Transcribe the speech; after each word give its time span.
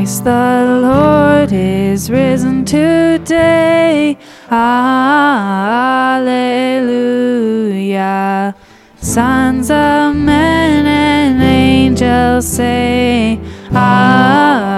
Christ 0.00 0.24
the 0.24 0.80
Lord 0.80 1.52
is 1.52 2.10
risen 2.10 2.64
today. 2.64 4.16
Alleluia. 4.50 4.94
Sons 8.96 9.70
of 9.70 10.16
men 10.16 10.86
and 10.86 11.42
angels 11.42 12.48
say, 12.48 13.38
Alleluia. 13.74 14.69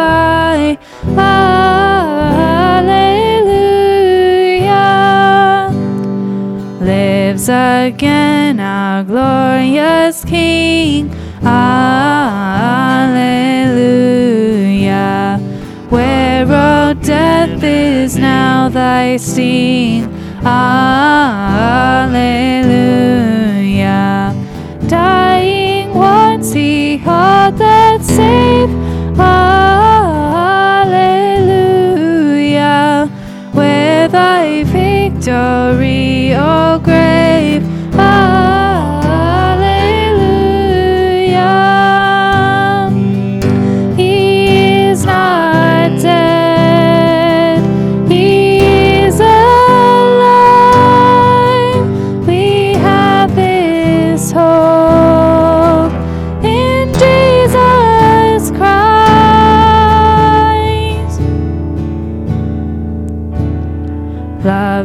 Alleluia. 0.00 1.80
Lives 6.80 7.48
again 7.48 8.60
our 8.60 9.04
glorious 9.04 10.24
King. 10.24 11.10
Alleluia. 11.42 11.80
Where, 15.88 16.46
O 16.46 16.94
death, 16.94 17.62
is 17.62 18.16
now 18.16 18.68
thy 18.68 19.16
sting? 19.16 20.08
Alleluia. 20.44 20.70
Dying 24.88 25.94
once, 25.94 26.52
he 26.52 26.96
heard 26.98 27.56
that 27.58 28.02
save. 28.02 28.59
Victory, 35.30 36.34
O 36.34 36.69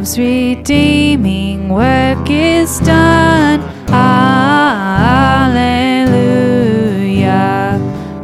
Love's 0.06 0.18
redeeming 0.20 1.68
work 1.68 2.30
is 2.30 2.78
done. 2.78 3.60
Alleluia. 3.88 4.20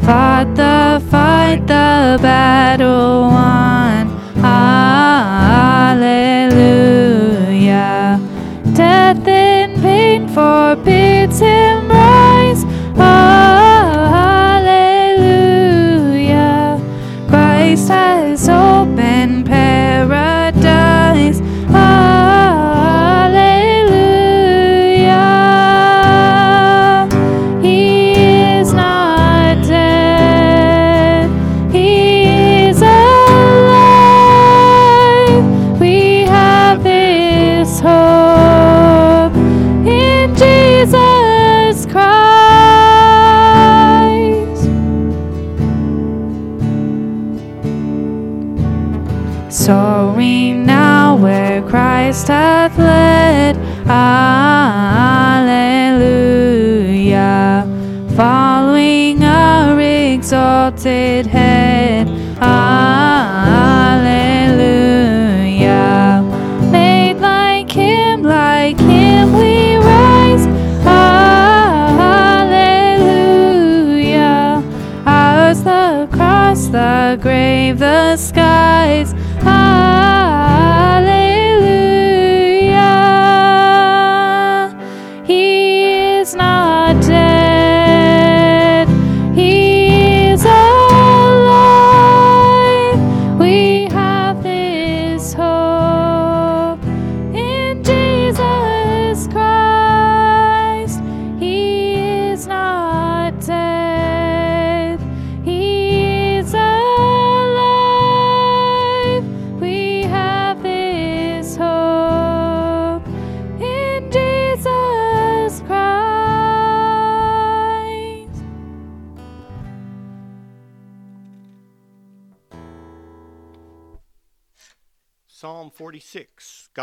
Fought 0.03 0.55
the 0.55 1.03
fight, 1.11 1.67
the 1.67 2.21
battle 2.23 3.23
won. 3.23 4.09
Alleluia. 4.45 5.01
Death 8.75 9.27
in 9.27 9.77
vain 9.81 10.29
forbids 10.29 11.41
him 11.41 11.72
exalted 60.85 61.42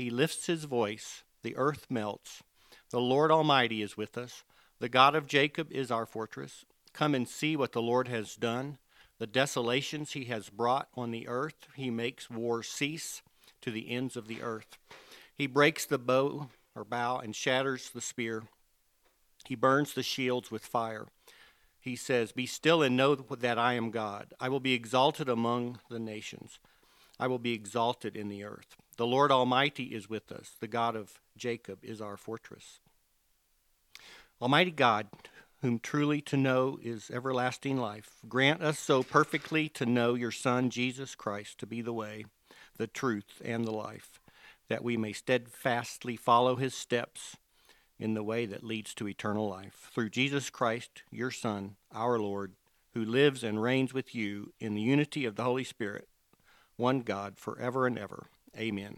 He 0.00 0.08
lifts 0.08 0.46
his 0.46 0.64
voice, 0.64 1.24
the 1.42 1.54
earth 1.58 1.86
melts. 1.90 2.42
The 2.88 2.98
Lord 2.98 3.30
Almighty 3.30 3.82
is 3.82 3.98
with 3.98 4.16
us. 4.16 4.44
The 4.78 4.88
God 4.88 5.14
of 5.14 5.26
Jacob 5.26 5.70
is 5.70 5.90
our 5.90 6.06
fortress. 6.06 6.64
Come 6.94 7.14
and 7.14 7.28
see 7.28 7.54
what 7.54 7.72
the 7.72 7.82
Lord 7.82 8.08
has 8.08 8.34
done. 8.34 8.78
The 9.18 9.26
desolations 9.26 10.12
he 10.12 10.24
has 10.24 10.48
brought 10.48 10.88
on 10.94 11.10
the 11.10 11.28
earth, 11.28 11.68
he 11.74 11.90
makes 11.90 12.30
war 12.30 12.62
cease 12.62 13.20
to 13.60 13.70
the 13.70 13.90
ends 13.90 14.16
of 14.16 14.26
the 14.26 14.40
earth. 14.40 14.78
He 15.34 15.46
breaks 15.46 15.84
the 15.84 15.98
bow 15.98 16.48
or 16.74 16.86
bow 16.86 17.18
and 17.18 17.36
shatters 17.36 17.90
the 17.90 18.00
spear. 18.00 18.44
He 19.44 19.54
burns 19.54 19.92
the 19.92 20.02
shields 20.02 20.50
with 20.50 20.64
fire. 20.64 21.08
He 21.78 21.94
says, 21.94 22.32
Be 22.32 22.46
still 22.46 22.82
and 22.82 22.96
know 22.96 23.16
that 23.16 23.58
I 23.58 23.74
am 23.74 23.90
God. 23.90 24.32
I 24.40 24.48
will 24.48 24.60
be 24.60 24.72
exalted 24.72 25.28
among 25.28 25.78
the 25.90 25.98
nations. 25.98 26.58
I 27.20 27.26
will 27.26 27.38
be 27.38 27.52
exalted 27.52 28.16
in 28.16 28.28
the 28.28 28.44
earth. 28.44 28.76
The 28.96 29.06
Lord 29.06 29.30
Almighty 29.30 29.84
is 29.84 30.08
with 30.08 30.32
us. 30.32 30.52
The 30.58 30.66
God 30.66 30.96
of 30.96 31.20
Jacob 31.36 31.84
is 31.84 32.00
our 32.00 32.16
fortress. 32.16 32.80
Almighty 34.40 34.70
God, 34.70 35.08
whom 35.60 35.78
truly 35.78 36.22
to 36.22 36.38
know 36.38 36.78
is 36.82 37.10
everlasting 37.12 37.76
life, 37.76 38.20
grant 38.26 38.62
us 38.62 38.78
so 38.78 39.02
perfectly 39.02 39.68
to 39.68 39.84
know 39.84 40.14
your 40.14 40.30
Son, 40.30 40.70
Jesus 40.70 41.14
Christ, 41.14 41.58
to 41.58 41.66
be 41.66 41.82
the 41.82 41.92
way, 41.92 42.24
the 42.78 42.86
truth, 42.86 43.42
and 43.44 43.66
the 43.66 43.70
life, 43.70 44.18
that 44.68 44.82
we 44.82 44.96
may 44.96 45.12
steadfastly 45.12 46.16
follow 46.16 46.56
his 46.56 46.74
steps 46.74 47.36
in 47.98 48.14
the 48.14 48.22
way 48.22 48.46
that 48.46 48.64
leads 48.64 48.94
to 48.94 49.06
eternal 49.06 49.46
life. 49.46 49.90
Through 49.92 50.08
Jesus 50.08 50.48
Christ, 50.48 51.02
your 51.10 51.30
Son, 51.30 51.76
our 51.92 52.18
Lord, 52.18 52.54
who 52.94 53.04
lives 53.04 53.44
and 53.44 53.60
reigns 53.60 53.92
with 53.92 54.14
you 54.14 54.54
in 54.58 54.74
the 54.74 54.80
unity 54.80 55.26
of 55.26 55.36
the 55.36 55.44
Holy 55.44 55.64
Spirit, 55.64 56.08
one 56.80 57.00
God, 57.00 57.38
forever 57.38 57.86
and 57.86 57.98
ever. 57.98 58.26
Amen. 58.58 58.96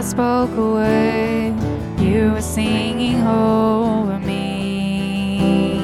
I 0.00 0.02
spoke 0.02 0.50
a 0.52 0.70
word, 0.80 2.00
you 2.00 2.32
were 2.32 2.40
singing 2.40 3.20
over 3.26 4.18
me. 4.20 5.82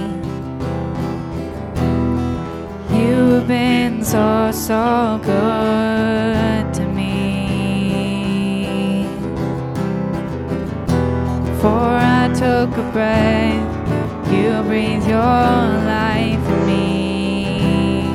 You've 2.98 3.46
been 3.46 4.02
so, 4.02 4.50
so 4.52 5.20
good 5.22 6.72
to 6.76 6.86
me. 6.94 7.36
Before 11.50 11.98
I 12.00 12.30
took 12.34 12.74
a 12.74 12.90
breath, 12.92 14.32
you 14.32 14.62
breathed 14.62 15.06
your 15.06 15.18
life 15.20 16.48
in 16.54 16.66
me. 16.66 18.06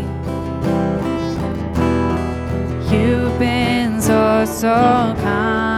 You've 2.91 3.37
been 3.37 4.01
so, 4.01 4.45
so 4.45 4.73
kind 5.21 5.70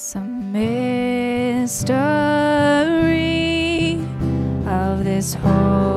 It's 0.00 0.14
a 0.14 0.20
mystery 0.20 1.74
of 4.64 5.02
this 5.02 5.34
hope 5.34 5.87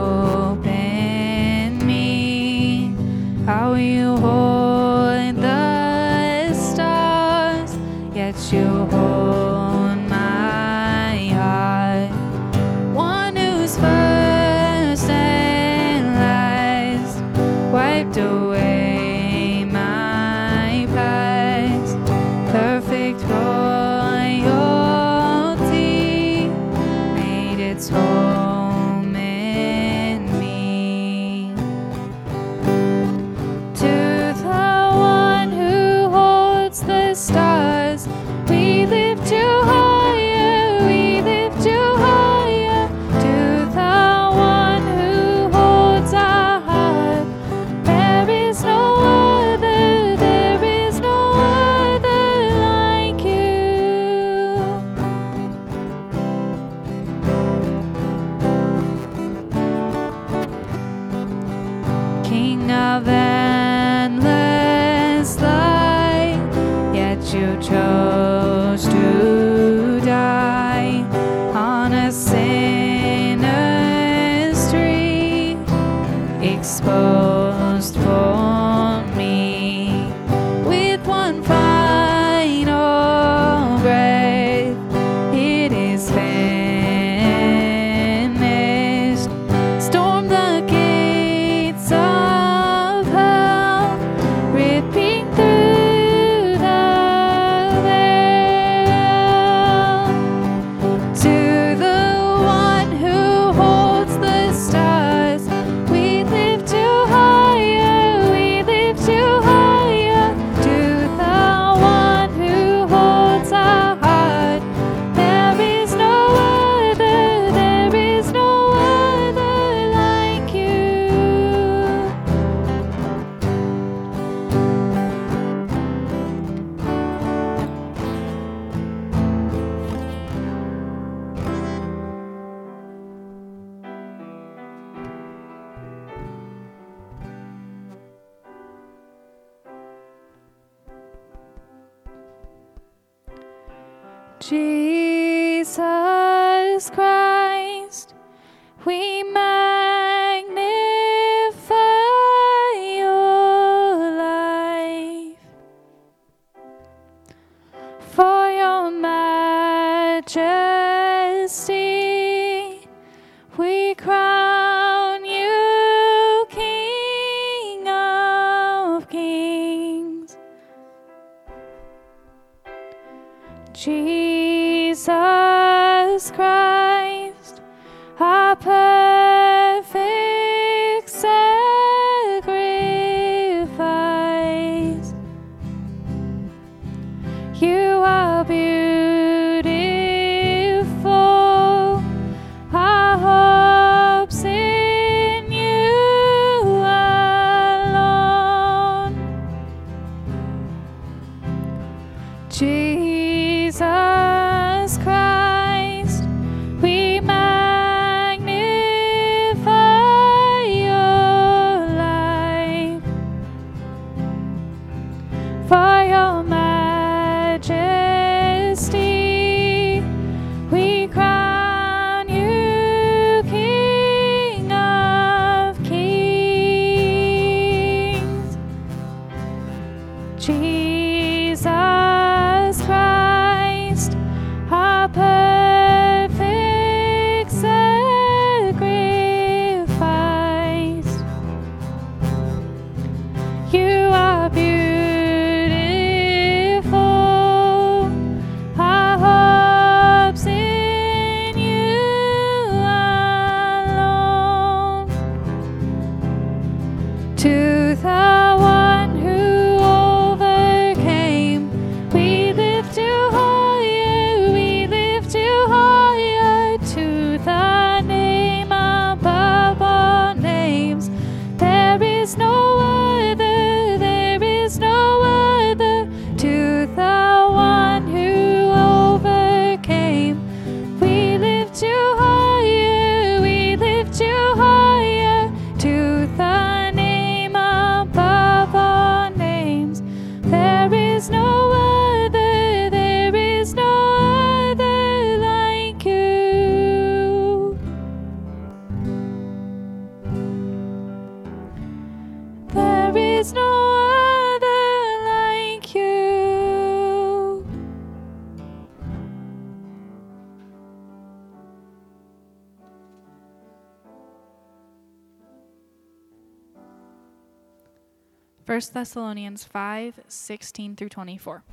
Thessalonians 318.91 319.63
5 319.63 320.19
16 320.27 320.95
through 320.95 321.09
24. 321.09 321.63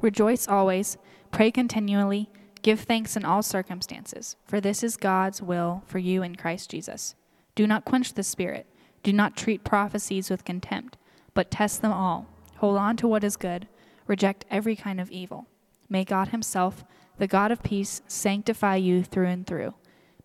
Rejoice 0.00 0.48
always, 0.48 0.96
pray 1.30 1.50
continually, 1.50 2.30
give 2.62 2.80
thanks 2.80 3.16
in 3.16 3.24
all 3.24 3.42
circumstances, 3.42 4.36
for 4.46 4.60
this 4.60 4.82
is 4.82 4.96
God's 4.96 5.42
will 5.42 5.82
for 5.86 5.98
you 5.98 6.22
in 6.22 6.36
Christ 6.36 6.70
Jesus. 6.70 7.14
Do 7.54 7.66
not 7.66 7.84
quench 7.84 8.14
the 8.14 8.22
Spirit, 8.22 8.66
do 9.02 9.12
not 9.12 9.36
treat 9.36 9.64
prophecies 9.64 10.30
with 10.30 10.44
contempt, 10.44 10.96
but 11.34 11.50
test 11.50 11.82
them 11.82 11.92
all. 11.92 12.26
Hold 12.56 12.78
on 12.78 12.96
to 12.98 13.08
what 13.08 13.24
is 13.24 13.36
good, 13.36 13.68
reject 14.06 14.44
every 14.50 14.74
kind 14.74 15.00
of 15.00 15.10
evil. 15.10 15.46
May 15.88 16.04
God 16.04 16.28
Himself, 16.28 16.84
the 17.18 17.26
God 17.26 17.52
of 17.52 17.62
peace, 17.62 18.00
sanctify 18.06 18.76
you 18.76 19.04
through 19.04 19.26
and 19.26 19.46
through. 19.46 19.74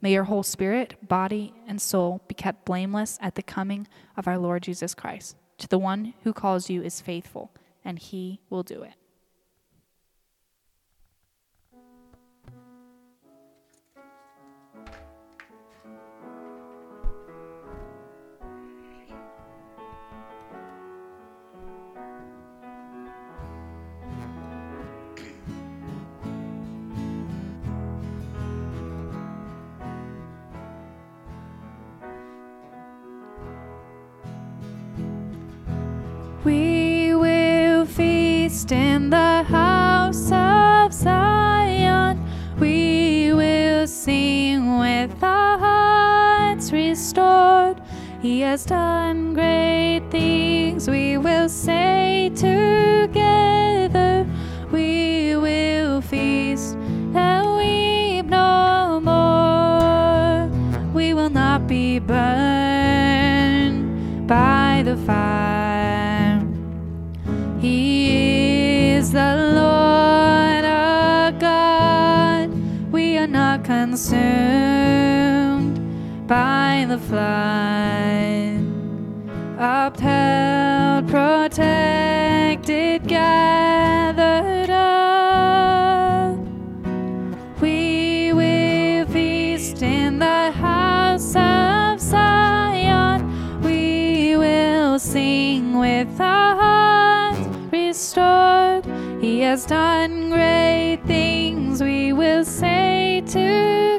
May 0.02 0.14
your 0.14 0.26
whole 0.26 0.44
spirit, 0.44 1.08
body, 1.08 1.54
and 1.68 1.82
soul 1.82 2.22
be 2.28 2.36
kept 2.36 2.66
blameless 2.66 3.18
at 3.22 3.36
the 3.36 3.44
coming 3.44 3.88
of 4.16 4.28
our 4.28 4.38
Lord 4.38 4.64
Jesus 4.64 4.94
Christ. 4.94 5.36
The 5.70 5.80
one 5.80 6.14
who 6.24 6.34
calls 6.34 6.70
you 6.70 6.82
is 6.82 7.02
faithful, 7.02 7.52
and 7.84 8.00
He 8.00 8.40
will 8.50 8.64
do 8.64 8.84
it. 8.84 8.94
The 39.14 39.44
house 39.44 40.32
of 40.32 40.92
Zion. 40.92 42.20
We 42.60 43.32
will 43.32 43.86
sing 43.86 44.80
with 44.80 45.24
our 45.24 45.60
hearts 45.60 46.72
restored. 46.72 47.80
He 48.24 48.40
has 48.40 48.66
done 48.66 49.36
great 49.36 50.02
things. 50.10 50.90
We 50.90 51.20
will 51.20 51.48
say 51.48 52.32
together. 52.34 54.26
We 54.72 55.36
will 55.36 56.02
feast 56.02 56.76
and 57.14 57.56
weep 57.58 58.26
no 58.26 59.00
more. 59.00 60.50
We 60.92 61.14
will 61.14 61.30
not 61.30 61.68
be 61.68 62.00
burned 62.00 62.18
by 64.28 64.82
the 64.84 64.98
fire. 65.06 65.53
Consumed 74.04 75.80
by 76.28 76.86
the 76.90 76.98
flood. 76.98 78.60
Upheld, 79.58 81.08
protected, 81.08 83.08
gathered 83.08 84.70
up. 84.70 86.38
We 87.62 88.34
will 88.34 89.06
feast 89.08 89.82
in 89.82 90.20
the 90.20 90.52
house 90.52 91.34
of 91.38 92.02
Zion. 92.02 93.62
We 93.62 94.36
will 94.36 95.00
sing 95.00 95.78
with 95.78 96.20
our 96.20 96.56
hearts 96.58 97.48
restored. 97.72 98.86
He 99.22 99.40
has 99.40 99.66
done 99.66 100.30
great 100.30 101.00
things. 101.08 101.82
We 101.82 102.12
will 102.12 102.44
say 102.44 103.24
together. 103.26 103.93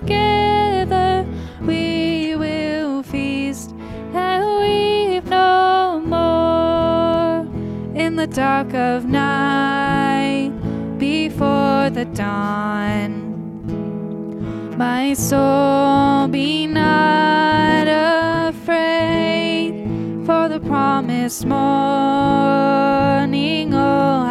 Dark 8.35 8.75
of 8.75 9.05
night, 9.05 10.51
before 10.99 11.89
the 11.89 12.05
dawn. 12.05 13.23
My 14.77 15.15
soul, 15.15 16.27
be 16.27 16.67
not 16.67 17.87
afraid, 18.49 19.87
for 20.27 20.49
the 20.49 20.59
promised 20.59 21.47
morning. 21.47 21.63
Oh, 23.73 24.24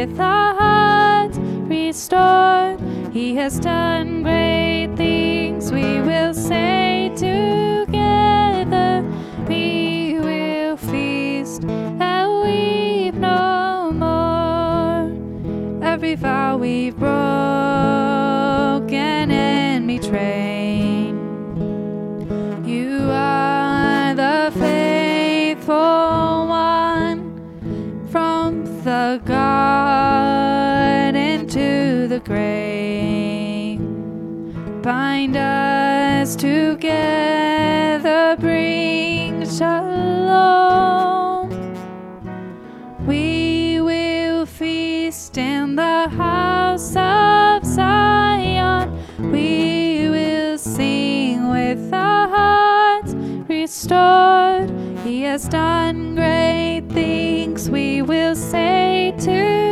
with 0.00 0.18
our 0.18 0.54
hearts 0.54 1.36
restored. 1.68 2.80
He 3.12 3.34
has 3.34 3.60
done 3.60 4.22
great 4.22 4.96
things. 4.96 5.70
We 5.70 6.00
will 6.00 6.32
say 6.32 7.12
together. 7.16 9.04
We 9.46 10.18
will 10.18 10.78
feast 10.78 11.64
and 11.64 12.42
weep 12.42 13.14
no 13.14 13.92
more. 13.92 15.12
Every 15.84 16.14
vow 16.14 16.56
we've 16.56 16.96
broken 16.96 18.09
the 29.10 29.18
garden 29.24 30.68
to 31.48 32.06
the 32.06 32.20
grave. 32.20 33.80
Bind 34.82 35.36
us 35.36 36.36
together, 36.36 37.56
bring 38.38 39.44
shalom. 39.50 40.70
We 43.04 43.80
will 43.80 44.46
feast 44.46 45.36
in 45.38 45.74
the 45.74 46.08
house 46.08 46.94
of 46.94 47.64
Zion. 47.66 48.92
We 49.32 50.08
will 50.08 50.56
sing 50.56 51.50
with 51.50 51.92
our 51.92 52.28
hearts 52.28 53.14
restored. 53.48 54.70
He 55.02 55.22
has 55.22 55.48
done 55.48 56.14
great 56.14 56.84
things. 56.90 57.68
We 57.68 58.02
will 58.02 58.36
say 58.36 58.89
together. 59.20 59.69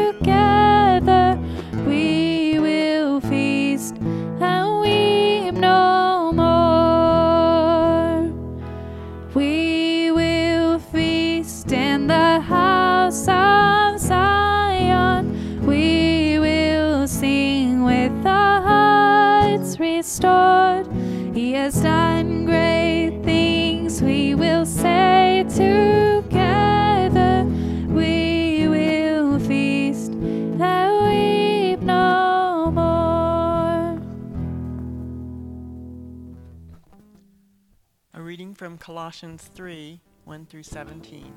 From 38.59 38.77
Colossians 38.77 39.49
3 39.55 40.01
1 40.25 40.47
through 40.47 40.65
17. 40.65 41.33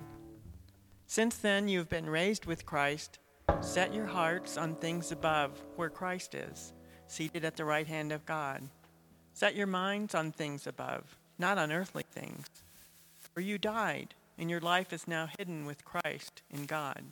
Since 1.06 1.38
then 1.38 1.68
you 1.68 1.78
have 1.78 1.88
been 1.88 2.10
raised 2.10 2.48
with 2.48 2.66
Christ, 2.66 3.20
set 3.62 3.94
your 3.94 4.08
hearts 4.08 4.58
on 4.58 4.74
things 4.74 5.12
above, 5.12 5.62
where 5.76 5.92
Christ 5.92 6.34
is, 6.34 6.74
seated 7.06 7.46
at 7.46 7.56
the 7.56 7.64
right 7.64 7.86
hand 7.86 8.12
of 8.12 8.26
God. 8.26 8.68
Set 9.34 9.56
your 9.56 9.68
minds 9.68 10.16
on 10.16 10.32
things 10.32 10.66
above, 10.66 11.16
not 11.38 11.60
on 11.60 11.72
earthly 11.72 12.06
things. 12.12 12.48
For 13.36 13.42
you 13.42 13.60
died, 13.60 14.16
and 14.40 14.50
your 14.50 14.60
life 14.60 14.92
is 14.92 15.08
now 15.08 15.30
hidden 15.38 15.68
with 15.68 15.86
Christ 15.86 16.42
in 16.50 16.66
God. 16.66 17.04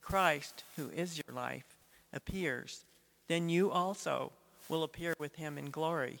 Christ, 0.00 0.62
who 0.76 0.90
is 0.90 1.20
your 1.26 1.34
life, 1.34 1.76
appears, 2.12 2.84
then 3.26 3.48
you 3.48 3.72
also 3.72 4.30
will 4.68 4.84
appear 4.84 5.14
with 5.18 5.34
him 5.34 5.58
in 5.58 5.70
glory. 5.70 6.20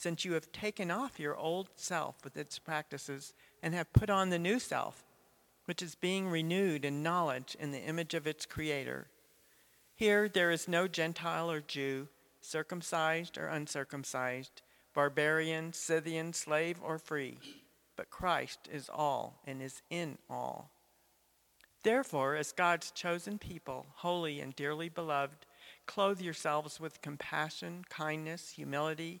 since 0.00 0.24
you 0.24 0.32
have 0.32 0.50
taken 0.50 0.90
off 0.90 1.20
your 1.20 1.36
old 1.36 1.68
self 1.76 2.24
with 2.24 2.34
its 2.34 2.58
practices 2.58 3.34
and 3.62 3.74
have 3.74 3.92
put 3.92 4.08
on 4.08 4.30
the 4.30 4.38
new 4.38 4.58
self, 4.58 5.04
which 5.66 5.82
is 5.82 5.94
being 5.94 6.26
renewed 6.26 6.86
in 6.86 7.02
knowledge 7.02 7.54
in 7.60 7.70
the 7.70 7.82
image 7.82 8.14
of 8.14 8.26
its 8.26 8.46
Creator. 8.46 9.08
Here 9.94 10.26
there 10.26 10.50
is 10.50 10.66
no 10.66 10.88
Gentile 10.88 11.50
or 11.50 11.60
Jew, 11.60 12.08
circumcised 12.40 13.36
or 13.36 13.48
uncircumcised, 13.48 14.62
barbarian, 14.94 15.74
Scythian, 15.74 16.32
slave, 16.32 16.78
or 16.82 16.98
free, 16.98 17.36
but 17.94 18.08
Christ 18.08 18.70
is 18.72 18.88
all 18.88 19.42
and 19.46 19.60
is 19.60 19.82
in 19.90 20.16
all. 20.30 20.70
Therefore, 21.82 22.36
as 22.36 22.52
God's 22.52 22.90
chosen 22.90 23.36
people, 23.36 23.84
holy 23.96 24.40
and 24.40 24.56
dearly 24.56 24.88
beloved, 24.88 25.44
clothe 25.84 26.22
yourselves 26.22 26.80
with 26.80 27.02
compassion, 27.02 27.84
kindness, 27.90 28.50
humility, 28.50 29.20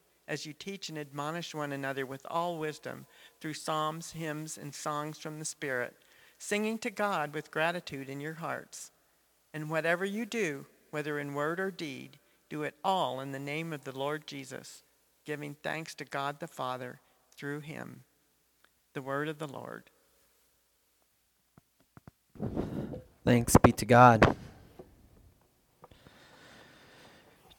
as 0.31 0.45
you 0.45 0.53
teach 0.53 0.87
and 0.87 0.97
admonish 0.97 1.53
one 1.53 1.73
another 1.73 2.05
with 2.05 2.25
all 2.31 2.57
wisdom 2.57 3.05
through 3.41 3.53
psalms, 3.53 4.13
hymns, 4.13 4.57
and 4.57 4.73
songs 4.73 5.17
from 5.17 5.39
the 5.39 5.45
Spirit, 5.45 5.93
singing 6.39 6.77
to 6.77 6.89
God 6.89 7.33
with 7.33 7.51
gratitude 7.51 8.07
in 8.07 8.21
your 8.21 8.35
hearts. 8.35 8.91
And 9.53 9.69
whatever 9.69 10.05
you 10.05 10.25
do, 10.25 10.67
whether 10.89 11.19
in 11.19 11.33
word 11.33 11.59
or 11.59 11.69
deed, 11.69 12.17
do 12.49 12.63
it 12.63 12.75
all 12.81 13.19
in 13.19 13.33
the 13.33 13.39
name 13.39 13.73
of 13.73 13.83
the 13.83 13.91
Lord 13.91 14.25
Jesus, 14.25 14.83
giving 15.25 15.57
thanks 15.61 15.93
to 15.95 16.05
God 16.05 16.39
the 16.39 16.47
Father 16.47 17.01
through 17.35 17.59
him. 17.59 18.05
The 18.93 19.01
word 19.01 19.27
of 19.27 19.37
the 19.37 19.49
Lord. 19.49 19.89
Thanks 23.25 23.57
be 23.57 23.73
to 23.73 23.85
God. 23.85 24.37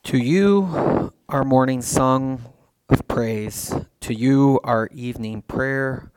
To 0.05 0.17
you, 0.17 1.13
our 1.29 1.45
morning 1.45 1.83
song 1.83 2.41
praise, 3.13 3.75
to 4.01 4.15
you, 4.15 4.59
our 4.65 4.89
evening 4.91 5.43
prayer 5.43 6.11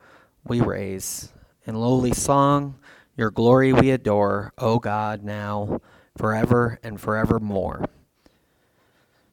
we 0.46 0.62
raise. 0.62 1.30
In 1.66 1.74
lowly 1.74 2.14
song, 2.14 2.78
your 3.18 3.30
glory 3.30 3.70
we 3.74 3.90
adore, 3.90 4.54
O 4.56 4.78
God, 4.78 5.22
now, 5.22 5.82
forever, 6.16 6.78
and 6.82 6.98
forevermore. 6.98 7.84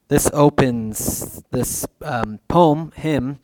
This 0.09 0.29
opens 0.33 1.41
this 1.51 1.87
um, 2.01 2.41
poem, 2.49 2.91
hymn, 2.97 3.39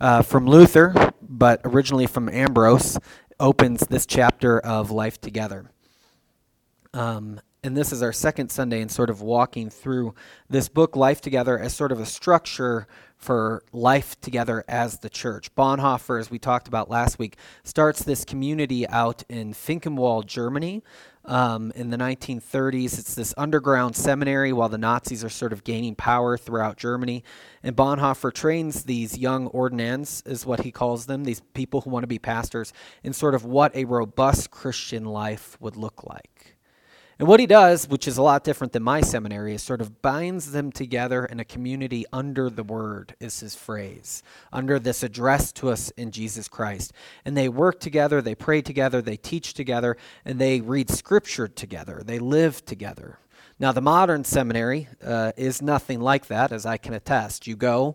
uh, 0.00 0.22
from 0.22 0.46
Luther, 0.46 1.12
but 1.20 1.60
originally 1.64 2.06
from 2.06 2.28
Ambrose, 2.28 2.96
opens 3.40 3.80
this 3.88 4.06
chapter 4.06 4.60
of 4.60 4.92
Life 4.92 5.20
Together. 5.20 5.68
Um, 6.92 7.40
and 7.64 7.74
this 7.74 7.92
is 7.92 8.02
our 8.02 8.12
second 8.12 8.50
Sunday 8.50 8.82
in 8.82 8.90
sort 8.90 9.08
of 9.08 9.22
walking 9.22 9.70
through 9.70 10.14
this 10.50 10.68
book, 10.68 10.96
Life 10.96 11.22
Together, 11.22 11.58
as 11.58 11.74
sort 11.74 11.92
of 11.92 11.98
a 11.98 12.04
structure 12.04 12.86
for 13.16 13.62
life 13.72 14.20
together 14.20 14.62
as 14.68 14.98
the 14.98 15.08
church. 15.08 15.54
Bonhoeffer, 15.54 16.20
as 16.20 16.30
we 16.30 16.38
talked 16.38 16.68
about 16.68 16.90
last 16.90 17.18
week, 17.18 17.38
starts 17.62 18.04
this 18.04 18.22
community 18.22 18.86
out 18.88 19.22
in 19.30 19.54
Finkenwald, 19.54 20.26
Germany. 20.26 20.82
Um, 21.24 21.72
in 21.74 21.88
the 21.88 21.96
1930s, 21.96 22.98
it's 22.98 23.14
this 23.14 23.32
underground 23.38 23.96
seminary 23.96 24.52
while 24.52 24.68
the 24.68 24.76
Nazis 24.76 25.24
are 25.24 25.30
sort 25.30 25.54
of 25.54 25.64
gaining 25.64 25.94
power 25.94 26.36
throughout 26.36 26.76
Germany. 26.76 27.24
And 27.62 27.74
Bonhoeffer 27.74 28.30
trains 28.30 28.82
these 28.82 29.16
young 29.16 29.46
ordinands, 29.46 30.22
is 30.26 30.44
what 30.44 30.60
he 30.60 30.70
calls 30.70 31.06
them, 31.06 31.24
these 31.24 31.40
people 31.54 31.80
who 31.80 31.88
want 31.88 32.02
to 32.02 32.08
be 32.08 32.18
pastors, 32.18 32.74
in 33.02 33.14
sort 33.14 33.34
of 33.34 33.46
what 33.46 33.74
a 33.74 33.86
robust 33.86 34.50
Christian 34.50 35.06
life 35.06 35.56
would 35.62 35.76
look 35.76 36.04
like. 36.04 36.33
And 37.18 37.28
what 37.28 37.38
he 37.38 37.46
does, 37.46 37.88
which 37.88 38.08
is 38.08 38.18
a 38.18 38.22
lot 38.22 38.42
different 38.42 38.72
than 38.72 38.82
my 38.82 39.00
seminary, 39.00 39.54
is 39.54 39.62
sort 39.62 39.80
of 39.80 40.02
binds 40.02 40.50
them 40.50 40.72
together 40.72 41.24
in 41.24 41.38
a 41.38 41.44
community 41.44 42.04
under 42.12 42.50
the 42.50 42.64
word, 42.64 43.14
is 43.20 43.38
his 43.38 43.54
phrase, 43.54 44.22
under 44.52 44.80
this 44.80 45.04
address 45.04 45.52
to 45.52 45.70
us 45.70 45.90
in 45.90 46.10
Jesus 46.10 46.48
Christ. 46.48 46.92
And 47.24 47.36
they 47.36 47.48
work 47.48 47.78
together, 47.78 48.20
they 48.20 48.34
pray 48.34 48.62
together, 48.62 49.00
they 49.00 49.16
teach 49.16 49.54
together, 49.54 49.96
and 50.24 50.40
they 50.40 50.60
read 50.60 50.90
scripture 50.90 51.46
together, 51.46 52.02
they 52.04 52.18
live 52.18 52.64
together. 52.64 53.18
Now, 53.60 53.70
the 53.70 53.80
modern 53.80 54.24
seminary 54.24 54.88
uh, 55.04 55.30
is 55.36 55.62
nothing 55.62 56.00
like 56.00 56.26
that, 56.26 56.50
as 56.50 56.66
I 56.66 56.76
can 56.76 56.94
attest. 56.94 57.46
You 57.46 57.54
go, 57.54 57.94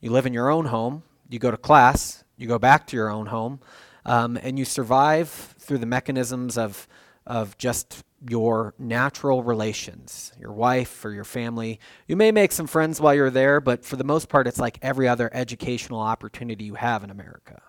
you 0.00 0.12
live 0.12 0.26
in 0.26 0.32
your 0.32 0.50
own 0.50 0.66
home, 0.66 1.02
you 1.28 1.40
go 1.40 1.50
to 1.50 1.56
class, 1.56 2.22
you 2.36 2.46
go 2.46 2.60
back 2.60 2.86
to 2.88 2.96
your 2.96 3.10
own 3.10 3.26
home, 3.26 3.58
um, 4.06 4.36
and 4.40 4.56
you 4.56 4.64
survive 4.64 5.28
through 5.28 5.78
the 5.78 5.86
mechanisms 5.86 6.56
of, 6.56 6.86
of 7.26 7.58
just 7.58 8.04
your 8.28 8.74
natural 8.78 9.42
relations, 9.42 10.32
your 10.38 10.52
wife 10.52 11.04
or 11.04 11.10
your 11.10 11.24
family. 11.24 11.78
You 12.06 12.16
may 12.16 12.32
make 12.32 12.52
some 12.52 12.66
friends 12.66 13.00
while 13.00 13.14
you're 13.14 13.30
there, 13.30 13.60
but 13.60 13.84
for 13.84 13.96
the 13.96 14.04
most 14.04 14.28
part, 14.28 14.46
it's 14.46 14.58
like 14.58 14.78
every 14.82 15.08
other 15.08 15.30
educational 15.32 16.00
opportunity 16.00 16.64
you 16.64 16.74
have 16.74 17.04
in 17.04 17.10
America. 17.10 17.62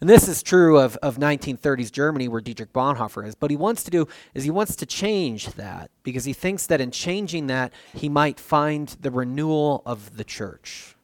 And 0.00 0.08
this 0.08 0.28
is 0.28 0.44
true 0.44 0.78
of, 0.78 0.96
of 0.98 1.16
1930s 1.16 1.90
Germany, 1.90 2.28
where 2.28 2.40
Dietrich 2.40 2.72
Bonhoeffer 2.72 3.26
is. 3.26 3.34
But 3.34 3.50
he 3.50 3.56
wants 3.56 3.82
to 3.82 3.90
do 3.90 4.06
is 4.32 4.44
he 4.44 4.50
wants 4.50 4.76
to 4.76 4.86
change 4.86 5.48
that 5.54 5.90
because 6.04 6.24
he 6.24 6.32
thinks 6.32 6.66
that 6.66 6.80
in 6.80 6.92
changing 6.92 7.48
that, 7.48 7.72
he 7.94 8.08
might 8.08 8.38
find 8.38 8.88
the 9.00 9.10
renewal 9.10 9.82
of 9.84 10.16
the 10.16 10.24
church. 10.24 10.94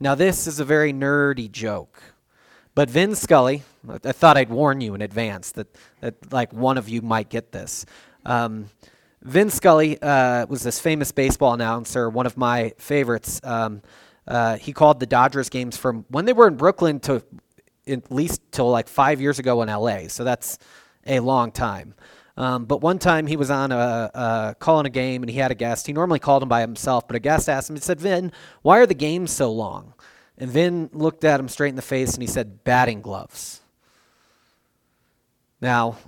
Now, 0.00 0.14
this 0.14 0.46
is 0.46 0.58
a 0.58 0.64
very 0.64 0.92
nerdy 0.92 1.50
joke. 1.50 2.02
But 2.78 2.90
Vin 2.90 3.16
Scully, 3.16 3.64
I 3.88 4.12
thought 4.12 4.36
I'd 4.36 4.50
warn 4.50 4.80
you 4.80 4.94
in 4.94 5.02
advance 5.02 5.50
that, 5.50 5.66
that 5.98 6.32
like 6.32 6.52
one 6.52 6.78
of 6.78 6.88
you 6.88 7.02
might 7.02 7.28
get 7.28 7.50
this. 7.50 7.84
Um, 8.24 8.66
Vin 9.20 9.50
Scully 9.50 10.00
uh, 10.00 10.46
was 10.46 10.62
this 10.62 10.78
famous 10.78 11.10
baseball 11.10 11.54
announcer, 11.54 12.08
one 12.08 12.24
of 12.24 12.36
my 12.36 12.72
favorites. 12.78 13.40
Um, 13.42 13.82
uh, 14.28 14.58
he 14.58 14.72
called 14.72 15.00
the 15.00 15.06
Dodgers 15.06 15.48
games 15.48 15.76
from 15.76 16.04
when 16.10 16.24
they 16.24 16.32
were 16.32 16.46
in 16.46 16.54
Brooklyn 16.54 17.00
to 17.00 17.20
at 17.88 18.12
least 18.12 18.42
till 18.52 18.70
like 18.70 18.86
five 18.86 19.20
years 19.20 19.40
ago 19.40 19.60
in 19.62 19.68
LA. 19.68 20.06
So 20.06 20.22
that's 20.22 20.60
a 21.04 21.18
long 21.18 21.50
time. 21.50 21.94
Um, 22.36 22.64
but 22.64 22.80
one 22.80 23.00
time 23.00 23.26
he 23.26 23.36
was 23.36 23.50
on 23.50 23.72
a, 23.72 24.08
a 24.14 24.56
calling 24.60 24.86
a 24.86 24.90
game 24.90 25.24
and 25.24 25.30
he 25.30 25.38
had 25.38 25.50
a 25.50 25.56
guest. 25.56 25.88
He 25.88 25.92
normally 25.92 26.20
called 26.20 26.44
him 26.44 26.48
by 26.48 26.60
himself, 26.60 27.08
but 27.08 27.16
a 27.16 27.18
guest 27.18 27.48
asked 27.48 27.70
him. 27.70 27.74
He 27.74 27.82
said, 27.82 28.00
"Vin, 28.00 28.30
why 28.62 28.78
are 28.78 28.86
the 28.86 28.94
games 28.94 29.32
so 29.32 29.50
long?" 29.50 29.94
And 30.38 30.50
Vin 30.50 30.88
looked 30.92 31.24
at 31.24 31.40
him 31.40 31.48
straight 31.48 31.70
in 31.70 31.76
the 31.76 31.82
face 31.82 32.14
and 32.14 32.22
he 32.22 32.28
said, 32.28 32.62
batting 32.64 33.02
gloves. 33.02 33.60
Now, 35.60 35.98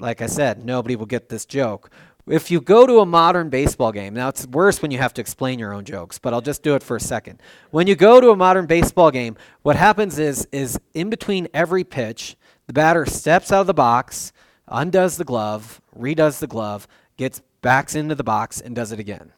like 0.00 0.22
I 0.22 0.26
said, 0.26 0.64
nobody 0.64 0.96
will 0.96 1.06
get 1.06 1.28
this 1.28 1.44
joke. 1.44 1.90
If 2.26 2.50
you 2.50 2.60
go 2.60 2.86
to 2.86 2.98
a 2.98 3.06
modern 3.06 3.50
baseball 3.50 3.92
game, 3.92 4.14
now 4.14 4.28
it's 4.28 4.46
worse 4.48 4.82
when 4.82 4.90
you 4.90 4.98
have 4.98 5.14
to 5.14 5.20
explain 5.20 5.60
your 5.60 5.72
own 5.72 5.84
jokes, 5.84 6.18
but 6.18 6.34
I'll 6.34 6.40
just 6.40 6.62
do 6.62 6.74
it 6.74 6.82
for 6.82 6.96
a 6.96 7.00
second. 7.00 7.40
When 7.70 7.86
you 7.86 7.94
go 7.94 8.20
to 8.20 8.30
a 8.30 8.36
modern 8.36 8.66
baseball 8.66 9.12
game, 9.12 9.36
what 9.62 9.76
happens 9.76 10.18
is 10.18 10.48
is 10.50 10.80
in 10.92 11.08
between 11.08 11.46
every 11.54 11.84
pitch, 11.84 12.36
the 12.66 12.72
batter 12.72 13.06
steps 13.06 13.52
out 13.52 13.60
of 13.60 13.68
the 13.68 13.74
box, 13.74 14.32
undoes 14.66 15.18
the 15.18 15.24
glove, 15.24 15.80
redoes 15.96 16.40
the 16.40 16.48
glove, 16.48 16.88
gets 17.16 17.42
backs 17.62 17.94
into 17.94 18.16
the 18.16 18.24
box 18.24 18.60
and 18.60 18.74
does 18.74 18.90
it 18.90 18.98
again. 18.98 19.32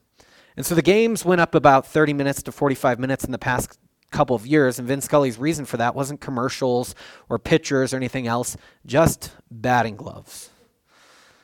And 0.57 0.65
so 0.65 0.75
the 0.75 0.83
games 0.83 1.27
went 1.27 1.43
up 1.43 1.55
about 1.55 1.87
30 1.87 2.15
minutes 2.15 2.43
to 2.45 2.53
45 2.53 2.99
minutes 2.99 3.23
in 3.23 3.33
the 3.33 3.39
past 3.39 3.79
couple 4.11 4.35
of 4.35 4.47
years. 4.47 4.79
And 4.79 4.89
Vin 4.89 5.01
Scully's 5.01 5.39
reason 5.39 5.65
for 5.65 5.77
that 5.77 5.95
wasn't 5.95 6.21
commercials 6.21 6.95
or 7.29 7.39
pictures 7.39 7.93
or 7.93 7.97
anything 7.97 8.27
else, 8.27 8.57
just 8.87 9.33
batting 9.51 9.97
gloves. 9.97 10.51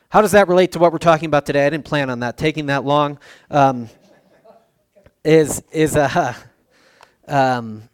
How 0.09 0.21
does 0.21 0.33
that 0.33 0.49
relate 0.49 0.73
to 0.73 0.79
what 0.79 0.93
we're 0.93 0.99
talking 0.99 1.27
about 1.27 1.45
today? 1.45 1.67
I 1.67 1.71
didn't 1.71 1.85
plan 1.85 2.09
on 2.09 2.21
that 2.21 2.39
taking 2.39 2.67
that 2.67 2.85
long. 2.85 3.19
Um, 3.51 3.89
is 5.25 5.63
is 5.73 5.97
a 5.97 6.37
um, 7.29 7.89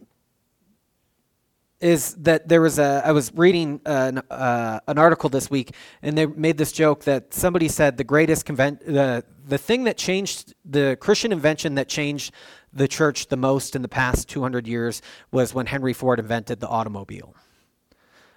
is 1.80 2.14
that 2.16 2.46
there 2.46 2.60
was 2.60 2.78
a 2.78 3.02
I 3.04 3.12
was 3.12 3.32
reading 3.34 3.80
an 3.86 4.18
uh, 4.30 4.80
an 4.86 4.98
article 4.98 5.30
this 5.30 5.50
week, 5.50 5.74
and 6.02 6.16
they 6.16 6.26
made 6.26 6.58
this 6.58 6.72
joke 6.72 7.04
that 7.04 7.32
somebody 7.32 7.68
said 7.68 7.96
the 7.96 8.04
greatest 8.04 8.44
convent 8.44 8.84
the 8.84 9.24
the 9.46 9.58
thing 9.58 9.84
that 9.84 9.96
changed 9.96 10.54
the 10.64 10.98
Christian 11.00 11.32
invention 11.32 11.76
that 11.76 11.88
changed 11.88 12.34
the 12.72 12.88
church 12.88 13.28
the 13.28 13.36
most 13.36 13.74
in 13.74 13.82
the 13.82 13.88
past 13.88 14.28
200 14.28 14.66
years 14.66 15.02
was 15.30 15.54
when 15.54 15.66
Henry 15.66 15.92
Ford 15.92 16.18
invented 16.18 16.60
the 16.60 16.68
automobile. 16.68 17.34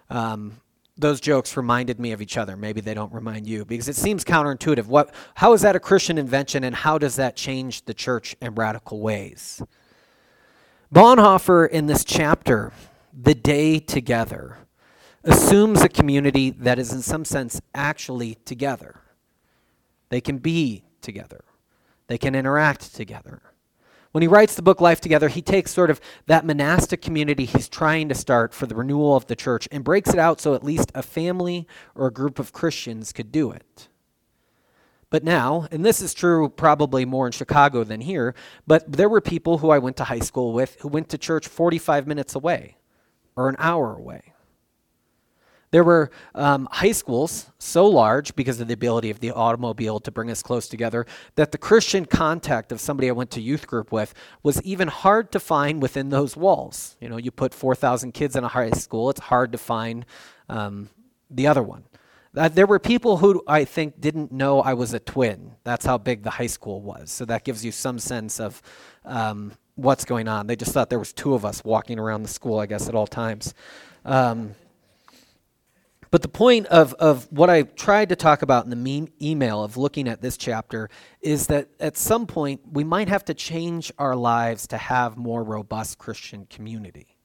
Um, 0.09 0.61
those 0.97 1.19
jokes 1.19 1.57
reminded 1.57 1.99
me 1.99 2.11
of 2.11 2.21
each 2.21 2.37
other. 2.37 2.55
Maybe 2.55 2.81
they 2.81 2.93
don't 2.93 3.13
remind 3.13 3.47
you 3.47 3.65
because 3.65 3.89
it 3.89 3.95
seems 3.95 4.23
counterintuitive. 4.23 4.85
What, 4.85 5.13
how 5.35 5.53
is 5.53 5.61
that 5.61 5.75
a 5.75 5.79
Christian 5.79 6.17
invention 6.17 6.63
and 6.63 6.75
how 6.75 6.97
does 6.97 7.15
that 7.15 7.35
change 7.35 7.85
the 7.85 7.93
church 7.93 8.35
in 8.41 8.53
radical 8.53 8.99
ways? 8.99 9.61
Bonhoeffer 10.93 11.67
in 11.67 11.87
this 11.87 12.03
chapter, 12.03 12.71
The 13.19 13.33
Day 13.33 13.79
Together, 13.79 14.57
assumes 15.23 15.81
a 15.81 15.89
community 15.89 16.51
that 16.51 16.77
is 16.77 16.93
in 16.93 17.01
some 17.01 17.25
sense 17.25 17.59
actually 17.73 18.35
together. 18.45 18.99
They 20.09 20.21
can 20.21 20.37
be 20.37 20.83
together. 21.01 21.43
They 22.05 22.19
can 22.19 22.35
interact 22.35 22.93
together. 22.93 23.41
When 24.13 24.21
he 24.21 24.27
writes 24.27 24.53
the 24.53 24.61
book 24.61 24.79
Life 24.79 25.01
Together, 25.01 25.27
he 25.27 25.41
takes 25.41 25.71
sort 25.71 25.89
of 25.89 25.99
that 26.27 26.45
monastic 26.45 27.01
community 27.01 27.45
he's 27.45 27.67
trying 27.67 28.09
to 28.09 28.15
start 28.15 28.53
for 28.53 28.67
the 28.67 28.75
renewal 28.75 29.15
of 29.15 29.25
the 29.25 29.35
church 29.35 29.67
and 29.71 29.83
breaks 29.83 30.13
it 30.13 30.19
out 30.19 30.39
so 30.39 30.53
at 30.53 30.63
least 30.63 30.91
a 30.93 31.01
family 31.01 31.67
or 31.95 32.05
a 32.05 32.13
group 32.13 32.37
of 32.37 32.53
Christians 32.53 33.11
could 33.11 33.31
do 33.31 33.49
it. 33.49 33.87
But 35.09 35.23
now, 35.23 35.67
and 35.71 35.83
this 35.83 35.99
is 35.99 36.13
true 36.13 36.47
probably 36.47 37.05
more 37.05 37.25
in 37.25 37.31
Chicago 37.31 37.83
than 37.83 38.01
here, 38.01 38.35
but 38.67 38.91
there 38.91 39.09
were 39.09 39.19
people 39.19 39.57
who 39.57 39.71
I 39.71 39.79
went 39.79 39.97
to 39.97 40.03
high 40.03 40.19
school 40.19 40.53
with 40.53 40.77
who 40.81 40.89
went 40.89 41.09
to 41.09 41.17
church 41.17 41.47
45 41.47 42.05
minutes 42.05 42.35
away 42.35 42.77
or 43.35 43.49
an 43.49 43.55
hour 43.57 43.95
away. 43.95 44.32
There 45.73 45.83
were 45.83 46.11
um, 46.35 46.67
high 46.71 46.91
schools 46.91 47.47
so 47.57 47.87
large 47.87 48.35
because 48.35 48.61
of 48.61 48.67
the 48.67 48.75
ability 48.75 49.09
of 49.09 49.21
the 49.21 49.31
automobile 49.31 49.99
to 50.01 50.11
bring 50.11 50.29
us 50.29 50.43
close 50.43 50.67
together 50.67 51.07
that 51.33 51.51
the 51.51 51.57
Christian 51.57 52.05
contact 52.05 52.71
of 52.71 52.79
somebody 52.79 53.09
I 53.09 53.11
went 53.11 53.31
to 53.31 53.41
youth 53.41 53.65
group 53.65 53.91
with 53.91 54.13
was 54.43 54.61
even 54.61 54.87
hard 54.87 55.31
to 55.31 55.39
find 55.39 55.81
within 55.81 56.09
those 56.09 56.37
walls. 56.37 56.95
You 57.01 57.09
know, 57.09 57.17
you 57.17 57.31
put 57.31 57.55
4,000 57.55 58.11
kids 58.11 58.35
in 58.35 58.43
a 58.43 58.49
high 58.49 58.69
school, 58.69 59.09
it's 59.09 59.19
hard 59.19 59.51
to 59.53 59.57
find 59.57 60.05
um, 60.47 60.89
the 61.31 61.47
other 61.47 61.63
one. 61.63 61.85
Uh, 62.37 62.49
there 62.49 62.67
were 62.67 62.77
people 62.77 63.17
who 63.17 63.41
I 63.47 63.65
think 63.65 63.99
didn't 63.99 64.31
know 64.31 64.61
I 64.61 64.75
was 64.75 64.93
a 64.93 64.99
twin. 64.99 65.53
That's 65.63 65.87
how 65.87 65.97
big 65.97 66.21
the 66.21 66.29
high 66.29 66.45
school 66.45 66.81
was. 66.81 67.09
So 67.09 67.25
that 67.25 67.45
gives 67.45 67.65
you 67.65 67.71
some 67.71 67.97
sense 67.97 68.39
of 68.39 68.61
um, 69.05 69.53
what's 69.73 70.05
going 70.05 70.27
on. 70.27 70.45
They 70.45 70.55
just 70.55 70.71
thought 70.71 70.91
there 70.91 70.99
was 70.99 71.13
two 71.13 71.33
of 71.33 71.43
us 71.43 71.63
walking 71.63 71.97
around 71.97 72.21
the 72.21 72.29
school, 72.29 72.59
I 72.59 72.67
guess, 72.67 72.87
at 72.87 72.93
all 72.93 73.07
times. 73.07 73.55
Um, 74.05 74.53
but 76.13 76.21
the 76.21 76.27
point 76.27 76.67
of, 76.67 76.93
of 76.99 77.27
what 77.31 77.49
I 77.49 77.63
tried 77.63 78.09
to 78.09 78.15
talk 78.15 78.43
about 78.43 78.65
in 78.65 78.69
the 78.69 78.75
me- 78.75 79.09
email 79.19 79.63
of 79.63 79.77
looking 79.77 80.07
at 80.07 80.21
this 80.21 80.37
chapter 80.37 80.91
is 81.21 81.47
that 81.47 81.69
at 81.79 81.97
some 81.97 82.27
point 82.27 82.61
we 82.71 82.83
might 82.83 83.07
have 83.07 83.25
to 83.25 83.33
change 83.33 83.91
our 83.97 84.15
lives 84.15 84.67
to 84.67 84.77
have 84.77 85.17
more 85.17 85.43
robust 85.43 85.97
Christian 85.97 86.45
community. 86.45 87.17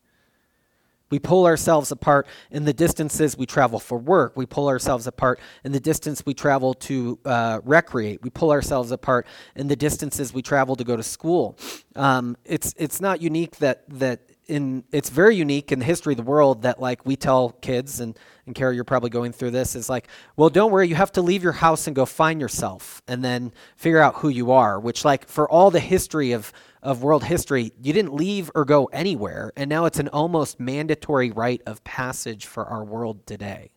We 1.11 1.19
pull 1.19 1.45
ourselves 1.45 1.93
apart 1.93 2.27
in 2.51 2.65
the 2.65 2.73
distances 2.73 3.37
we 3.37 3.45
travel 3.45 3.79
for 3.79 3.99
work. 3.99 4.39
We 4.39 4.47
pull 4.47 4.69
ourselves 4.69 5.07
apart 5.07 5.39
in 5.65 5.73
the 5.73 5.81
distance 5.81 6.25
we 6.25 6.33
travel 6.33 6.73
to 6.75 7.19
uh, 7.27 7.61
recreate. 7.65 8.23
We 8.23 8.31
pull 8.31 8.51
ourselves 8.51 8.91
apart 8.91 9.27
in 9.55 9.69
the 9.69 9.77
distances 9.77 10.33
we 10.33 10.41
travel 10.41 10.77
to 10.77 10.85
go 10.85 10.97
to 10.97 11.03
school. 11.03 11.59
Um, 11.95 12.39
it's 12.47 12.75
it's 12.79 13.03
not 13.03 13.21
unique 13.21 13.57
that 13.57 13.85
that 13.89 14.28
in 14.49 14.83
it's 14.93 15.11
very 15.11 15.37
unique 15.37 15.71
in 15.71 15.79
the 15.79 15.85
history 15.85 16.15
of 16.15 16.17
the 16.17 16.23
world 16.23 16.63
that 16.63 16.81
like 16.81 17.05
we 17.07 17.17
tell 17.17 17.51
kids 17.51 18.01
and 18.01 18.19
and 18.47 18.55
Carol, 18.55 18.75
you're 18.75 18.85
probably 18.85 19.11
going 19.11 19.33
through 19.33 19.51
this 19.51 19.77
is 19.77 19.91
like, 19.91 20.09
well, 20.37 20.49
don't 20.49 20.73
worry, 20.73 20.89
you 20.89 20.95
have 20.95 21.13
to 21.13 21.23
leave 21.23 21.43
your 21.43 21.53
house 21.53 21.87
and 21.87 21.95
go 21.95 22.07
find 22.07 22.41
yourself 22.41 23.03
and 23.07 23.23
then 23.23 23.53
figure 23.77 24.01
out 24.01 24.17
who 24.17 24.31
you 24.31 24.53
are. 24.53 24.81
Which 24.81 25.05
like 25.05 25.29
for 25.29 25.49
all 25.49 25.71
the 25.71 25.81
history 25.81 26.33
of 26.33 26.53
of 26.83 27.03
world 27.03 27.25
history, 27.25 27.73
you 27.83 27.93
didn't 27.93 28.15
leave 28.15 28.51
or 28.55 28.65
go 28.65 28.87
anywhere, 28.87 29.53
and 29.57 29.69
now 29.69 29.85
it's 29.85 29.99
an 29.99 30.09
almost 30.09 30.59
mandatory 30.59 31.31
rite 31.31 31.63
of 31.67 31.85
passage 31.85 32.47
for 32.47 32.65
our 32.65 32.85
world 32.85 33.27
today. 33.27 33.71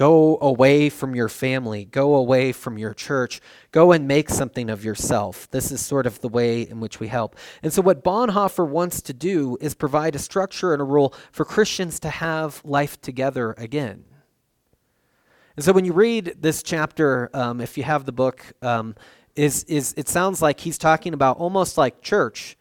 Go 0.00 0.38
away 0.40 0.88
from 0.88 1.14
your 1.14 1.28
family. 1.28 1.84
Go 1.84 2.14
away 2.14 2.52
from 2.52 2.78
your 2.78 2.94
church. 2.94 3.38
Go 3.70 3.92
and 3.92 4.08
make 4.08 4.30
something 4.30 4.70
of 4.70 4.82
yourself. 4.82 5.46
This 5.50 5.70
is 5.70 5.84
sort 5.84 6.06
of 6.06 6.22
the 6.22 6.28
way 6.30 6.62
in 6.62 6.80
which 6.80 7.00
we 7.00 7.08
help. 7.08 7.36
And 7.62 7.70
so, 7.70 7.82
what 7.82 8.02
Bonhoeffer 8.02 8.66
wants 8.66 9.02
to 9.02 9.12
do 9.12 9.58
is 9.60 9.74
provide 9.74 10.14
a 10.14 10.18
structure 10.18 10.72
and 10.72 10.80
a 10.80 10.86
rule 10.86 11.12
for 11.32 11.44
Christians 11.44 12.00
to 12.00 12.08
have 12.08 12.62
life 12.64 12.98
together 13.02 13.54
again. 13.58 14.06
And 15.54 15.62
so, 15.66 15.74
when 15.74 15.84
you 15.84 15.92
read 15.92 16.34
this 16.40 16.62
chapter, 16.62 17.28
um, 17.34 17.60
if 17.60 17.76
you 17.76 17.84
have 17.84 18.06
the 18.06 18.12
book, 18.12 18.42
um, 18.62 18.94
is, 19.36 19.64
is 19.64 19.92
it 19.98 20.08
sounds 20.08 20.40
like 20.40 20.60
he's 20.60 20.78
talking 20.78 21.12
about 21.12 21.36
almost 21.36 21.76
like 21.76 22.00
church 22.00 22.56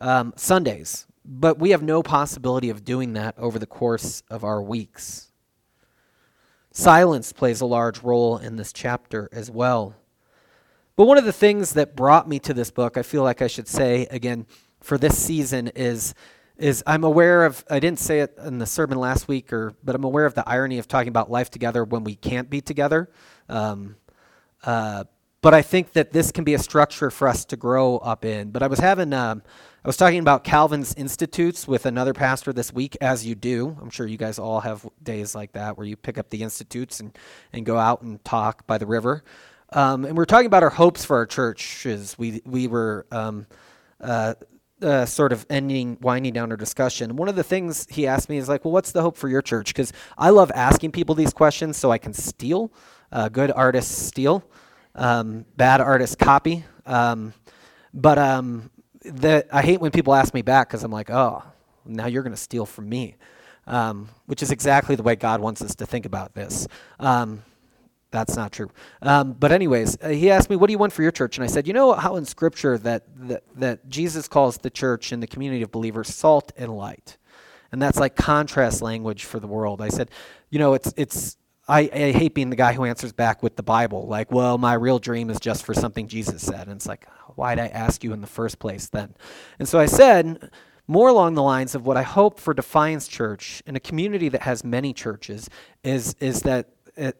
um, 0.00 0.34
Sundays, 0.34 1.06
but 1.24 1.56
we 1.56 1.70
have 1.70 1.84
no 1.84 2.02
possibility 2.02 2.68
of 2.68 2.84
doing 2.84 3.12
that 3.12 3.38
over 3.38 3.60
the 3.60 3.66
course 3.66 4.24
of 4.28 4.42
our 4.42 4.60
weeks. 4.60 5.29
Silence 6.72 7.32
plays 7.32 7.60
a 7.60 7.66
large 7.66 8.02
role 8.02 8.38
in 8.38 8.56
this 8.56 8.72
chapter 8.72 9.28
as 9.32 9.50
well. 9.50 9.94
But 10.96 11.06
one 11.06 11.18
of 11.18 11.24
the 11.24 11.32
things 11.32 11.72
that 11.74 11.96
brought 11.96 12.28
me 12.28 12.38
to 12.40 12.54
this 12.54 12.70
book, 12.70 12.96
I 12.96 13.02
feel 13.02 13.22
like 13.22 13.42
I 13.42 13.46
should 13.46 13.66
say 13.66 14.06
again 14.10 14.46
for 14.80 14.98
this 14.98 15.18
season 15.18 15.68
is 15.68 16.14
is 16.56 16.82
I'm 16.86 17.04
aware 17.04 17.46
of 17.46 17.64
I 17.70 17.80
didn't 17.80 18.00
say 18.00 18.20
it 18.20 18.36
in 18.44 18.58
the 18.58 18.66
sermon 18.66 18.98
last 18.98 19.26
week 19.26 19.52
or 19.52 19.74
but 19.82 19.94
I'm 19.94 20.04
aware 20.04 20.26
of 20.26 20.34
the 20.34 20.46
irony 20.48 20.78
of 20.78 20.86
talking 20.86 21.08
about 21.08 21.30
life 21.30 21.50
together 21.50 21.84
when 21.84 22.04
we 22.04 22.14
can't 22.14 22.50
be 22.50 22.60
together. 22.60 23.10
Um, 23.48 23.96
uh, 24.62 25.04
but 25.42 25.54
I 25.54 25.62
think 25.62 25.92
that 25.92 26.12
this 26.12 26.30
can 26.30 26.44
be 26.44 26.54
a 26.54 26.58
structure 26.58 27.10
for 27.10 27.28
us 27.28 27.44
to 27.46 27.56
grow 27.56 27.98
up 27.98 28.24
in. 28.24 28.50
But 28.50 28.62
I 28.62 28.66
was 28.66 28.78
having 28.78 29.12
um, 29.12 29.42
I 29.82 29.88
was 29.88 29.96
talking 29.96 30.18
about 30.18 30.44
Calvin's 30.44 30.94
Institutes 30.94 31.66
with 31.66 31.86
another 31.86 32.12
pastor 32.12 32.52
this 32.52 32.70
week, 32.70 32.98
as 33.00 33.26
you 33.26 33.34
do. 33.34 33.78
I'm 33.80 33.88
sure 33.88 34.06
you 34.06 34.18
guys 34.18 34.38
all 34.38 34.60
have 34.60 34.86
days 35.02 35.34
like 35.34 35.52
that 35.52 35.78
where 35.78 35.86
you 35.86 35.96
pick 35.96 36.18
up 36.18 36.28
the 36.28 36.42
Institutes 36.42 37.00
and, 37.00 37.16
and 37.54 37.64
go 37.64 37.78
out 37.78 38.02
and 38.02 38.22
talk 38.22 38.66
by 38.66 38.76
the 38.76 38.84
river. 38.84 39.24
Um, 39.72 40.04
and 40.04 40.18
we 40.18 40.22
are 40.22 40.26
talking 40.26 40.48
about 40.48 40.62
our 40.62 40.70
hopes 40.70 41.06
for 41.06 41.16
our 41.16 41.24
churches. 41.24 42.14
We, 42.18 42.42
we 42.44 42.66
were 42.66 43.06
um, 43.10 43.46
uh, 44.02 44.34
uh, 44.82 45.06
sort 45.06 45.32
of 45.32 45.46
ending, 45.48 45.96
winding 46.02 46.34
down 46.34 46.50
our 46.50 46.58
discussion. 46.58 47.16
One 47.16 47.28
of 47.28 47.36
the 47.36 47.44
things 47.44 47.86
he 47.88 48.06
asked 48.06 48.28
me 48.28 48.36
is 48.36 48.50
like, 48.50 48.66
well, 48.66 48.72
what's 48.72 48.92
the 48.92 49.00
hope 49.00 49.16
for 49.16 49.30
your 49.30 49.40
church? 49.40 49.68
Because 49.68 49.94
I 50.18 50.28
love 50.28 50.50
asking 50.54 50.92
people 50.92 51.14
these 51.14 51.32
questions 51.32 51.78
so 51.78 51.90
I 51.90 51.96
can 51.96 52.12
steal. 52.12 52.70
Uh, 53.12 53.30
good 53.30 53.50
artists 53.50 53.96
steal, 53.96 54.44
um, 54.94 55.44
bad 55.56 55.80
artist 55.80 56.18
copy. 56.18 56.64
Um, 56.86 57.34
but 57.92 58.18
um, 58.18 58.70
that 59.04 59.48
I 59.52 59.62
hate 59.62 59.80
when 59.80 59.90
people 59.90 60.14
ask 60.14 60.34
me 60.34 60.42
back 60.42 60.68
because 60.68 60.84
I'm 60.84 60.92
like, 60.92 61.10
oh, 61.10 61.42
now 61.84 62.06
you're 62.06 62.22
going 62.22 62.34
to 62.34 62.40
steal 62.40 62.66
from 62.66 62.88
me, 62.88 63.16
um, 63.66 64.08
which 64.26 64.42
is 64.42 64.50
exactly 64.50 64.94
the 64.94 65.02
way 65.02 65.16
God 65.16 65.40
wants 65.40 65.62
us 65.62 65.74
to 65.76 65.86
think 65.86 66.06
about 66.06 66.34
this. 66.34 66.66
Um, 66.98 67.42
that's 68.10 68.36
not 68.36 68.52
true. 68.52 68.70
Um, 69.02 69.32
but 69.32 69.52
anyways, 69.52 69.96
uh, 70.02 70.08
he 70.08 70.30
asked 70.30 70.50
me, 70.50 70.56
"What 70.56 70.66
do 70.66 70.72
you 70.72 70.78
want 70.78 70.92
for 70.92 71.02
your 71.02 71.12
church?" 71.12 71.38
And 71.38 71.44
I 71.44 71.46
said, 71.46 71.68
"You 71.68 71.72
know 71.72 71.92
how 71.92 72.16
in 72.16 72.24
Scripture 72.24 72.76
that, 72.78 73.04
that 73.28 73.44
that 73.56 73.88
Jesus 73.88 74.26
calls 74.26 74.58
the 74.58 74.70
church 74.70 75.12
and 75.12 75.22
the 75.22 75.28
community 75.28 75.62
of 75.62 75.70
believers 75.70 76.12
salt 76.12 76.50
and 76.56 76.76
light, 76.76 77.18
and 77.70 77.80
that's 77.80 78.00
like 78.00 78.16
contrast 78.16 78.82
language 78.82 79.24
for 79.24 79.38
the 79.38 79.46
world." 79.46 79.80
I 79.80 79.88
said, 79.90 80.10
"You 80.50 80.58
know, 80.58 80.74
it's 80.74 80.92
it's 80.96 81.36
I, 81.70 81.88
I, 81.92 82.10
hate 82.12 82.34
being 82.34 82.50
the 82.50 82.56
guy 82.56 82.72
who 82.72 82.84
answers 82.84 83.12
back 83.12 83.42
with 83.42 83.56
the 83.56 83.62
Bible, 83.62 84.06
like, 84.06 84.32
well, 84.32 84.58
my 84.58 84.74
real 84.74 84.98
dream 84.98 85.30
is 85.30 85.38
just 85.38 85.64
for 85.64 85.72
something 85.72 86.08
Jesus 86.08 86.42
said. 86.42 86.66
And 86.66 86.72
it's 86.72 86.86
like, 86.86 87.08
why'd 87.36 87.58
I 87.58 87.68
ask 87.68 88.02
you 88.02 88.12
in 88.12 88.20
the 88.20 88.26
first 88.26 88.58
place 88.58 88.88
then? 88.88 89.14
And 89.58 89.68
so 89.68 89.78
I 89.78 89.86
said, 89.86 90.50
more 90.88 91.08
along 91.08 91.34
the 91.34 91.42
lines 91.42 91.76
of 91.76 91.86
what 91.86 91.96
I 91.96 92.02
hope 92.02 92.40
for 92.40 92.52
Defiance 92.52 93.06
Church 93.06 93.62
in 93.66 93.76
a 93.76 93.80
community 93.80 94.28
that 94.30 94.42
has 94.42 94.64
many 94.64 94.92
churches 94.92 95.48
is, 95.84 96.14
is 96.14 96.42
that 96.42 96.70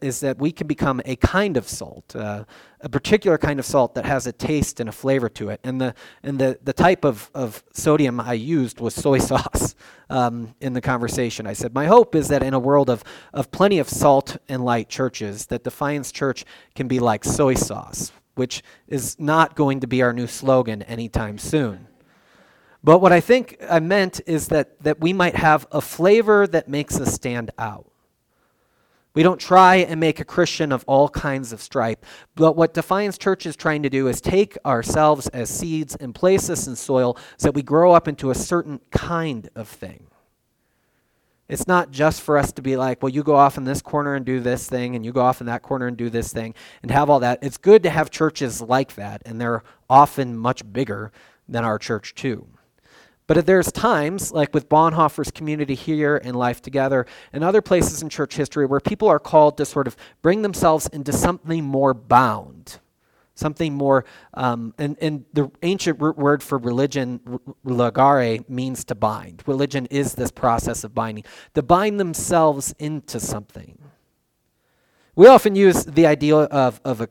is 0.01 0.21
that 0.21 0.39
we 0.39 0.53
can 0.53 0.67
become 0.67 1.01
a 1.05 1.17
kind 1.17 1.57
of 1.57 1.69
salt, 1.69 2.15
uh, 2.15 2.45
a 2.81 2.89
particular 2.89 3.39
kind 3.39 3.59
of 3.59 3.65
salt 3.65 3.95
that 3.95 4.05
has 4.05 4.27
a 4.27 4.33
taste 4.33 4.79
and 4.81 4.89
a 4.89 4.93
flavor 4.93 5.29
to 5.31 5.49
it. 5.49 5.61
And 5.65 5.81
the 5.81 5.95
and 6.23 6.39
the, 6.39 6.59
the 6.63 6.73
type 6.73 7.05
of, 7.05 7.31
of 7.35 7.65
sodium 7.73 8.21
I 8.21 8.35
used 8.35 8.81
was 8.81 8.95
soy 8.95 9.19
sauce 9.19 9.75
um, 10.11 10.55
in 10.61 10.75
the 10.75 10.81
conversation. 10.81 11.47
I 11.47 11.55
said, 11.55 11.75
my 11.75 11.87
hope 11.87 12.15
is 12.15 12.29
that 12.29 12.43
in 12.43 12.55
a 12.55 12.59
world 12.59 12.91
of, 12.91 13.03
of 13.33 13.51
plenty 13.51 13.79
of 13.79 13.89
salt 13.89 14.37
and 14.49 14.65
light 14.65 14.89
churches, 14.89 15.47
that 15.47 15.65
Defiance 15.65 16.13
Church 16.13 16.45
can 16.75 16.87
be 16.87 17.01
like 17.01 17.25
soy 17.25 17.55
sauce, 17.55 18.13
which 18.35 18.63
is 18.87 19.19
not 19.19 19.57
going 19.57 19.81
to 19.81 19.87
be 19.87 20.03
our 20.03 20.13
new 20.13 20.27
slogan 20.27 20.83
anytime 20.83 21.39
soon. 21.39 21.87
But 22.83 23.01
what 23.01 23.13
I 23.13 23.21
think 23.21 23.57
I 23.69 23.81
meant 23.81 24.21
is 24.27 24.49
that, 24.49 24.83
that 24.83 25.01
we 25.01 25.13
might 25.13 25.37
have 25.37 25.67
a 25.71 25.81
flavor 25.81 26.47
that 26.47 26.69
makes 26.69 26.99
us 26.99 27.13
stand 27.13 27.51
out. 27.59 27.90
We 29.13 29.23
don't 29.25 29.41
try 29.41 29.77
and 29.77 29.99
make 29.99 30.21
a 30.21 30.25
Christian 30.25 30.71
of 30.71 30.85
all 30.87 31.09
kinds 31.09 31.53
of 31.53 31.61
stripe. 31.61 32.07
But 32.37 32.57
what 32.57 32.75
Defiance 32.75 33.19
Church 33.19 33.45
is 33.45 33.57
trying 33.57 33.83
to 33.83 33.91
do 33.91 34.07
is 34.07 34.21
take 34.21 34.57
ourselves 34.65 35.27
as 35.29 35.51
seeds 35.51 35.97
and 35.97 36.15
place 36.15 36.49
us 36.49 36.69
in 36.69 36.77
soil 36.77 37.17
so 37.37 37.49
that 37.49 37.55
we 37.55 37.63
grow 37.63 37.93
up 37.93 38.07
into 38.07 38.31
a 38.31 38.35
certain 38.37 38.81
kind 38.91 39.49
of 39.57 39.69
thing. 39.69 40.07
It's 41.49 41.67
not 41.67 41.91
just 41.91 42.21
for 42.21 42.39
us 42.39 42.53
to 42.53 42.63
be 42.63 42.77
like, 42.77 43.03
well, 43.03 43.11
you 43.11 43.25
go 43.25 43.35
off 43.35 43.59
in 43.59 43.65
this 43.65 43.83
corner 43.83 44.15
and 44.15 44.25
do 44.25 44.39
this 44.39 44.69
thing, 44.69 44.95
and 44.95 45.05
you 45.05 45.11
go 45.11 45.23
off 45.23 45.41
in 45.41 45.49
that 45.49 45.63
corner 45.63 45.89
and 45.89 45.97
do 45.97 46.09
this 46.09 46.33
thing, 46.33 46.55
and 46.81 46.93
have 46.93 47.11
all 47.11 47.19
that. 47.19 47.41
It's 47.43 47.59
good 47.59 47.83
to 47.83 47.91
have 47.91 48.09
churches 48.09 48.61
like 48.63 48.95
that, 48.95 49.23
and 49.27 49.41
they're 49.41 49.65
often 49.89 50.39
much 50.39 50.73
bigger 50.73 51.11
than 51.49 51.65
our 51.65 51.77
church, 51.77 52.15
too. 52.15 52.47
But 53.31 53.47
there's 53.47 53.71
times, 53.71 54.33
like 54.33 54.53
with 54.53 54.69
Bonhoeffer's 54.69 55.31
community 55.31 55.77
here 55.77 56.17
and 56.17 56.35
Life 56.35 56.61
Together, 56.61 57.07
and 57.33 57.45
other 57.45 57.63
places 57.63 58.03
in 58.03 58.09
church 58.09 58.35
history, 58.35 58.67
where 58.67 58.81
people 58.81 59.07
are 59.07 59.21
called 59.21 59.57
to 59.59 59.65
sort 59.65 59.87
of 59.87 59.97
bring 60.21 60.43
themselves 60.43 60.89
into 60.89 61.13
something 61.13 61.63
more 61.63 61.95
bound 61.95 62.81
something 63.37 63.73
more 63.73 64.05
um, 64.35 64.75
and, 64.79 64.99
and 65.01 65.25
the 65.33 65.49
ancient 65.63 65.99
root 66.03 66.19
word 66.19 66.43
for 66.43 66.59
religion 66.59 67.21
ligare 67.65 68.47
means 68.51 68.85
to 68.85 68.95
bind. 68.95 69.43
Religion 69.47 69.87
is 69.87 70.15
this 70.15 70.31
process 70.31 70.83
of 70.83 70.93
binding 70.93 71.25
to 71.55 71.63
bind 71.63 71.99
themselves 72.01 72.75
into 72.81 73.19
something. 73.21 73.79
We 75.15 75.29
often 75.29 75.55
use 75.55 75.85
the 75.85 76.07
idea 76.07 76.37
of, 76.37 76.81
of 76.85 77.01
a 77.01 77.07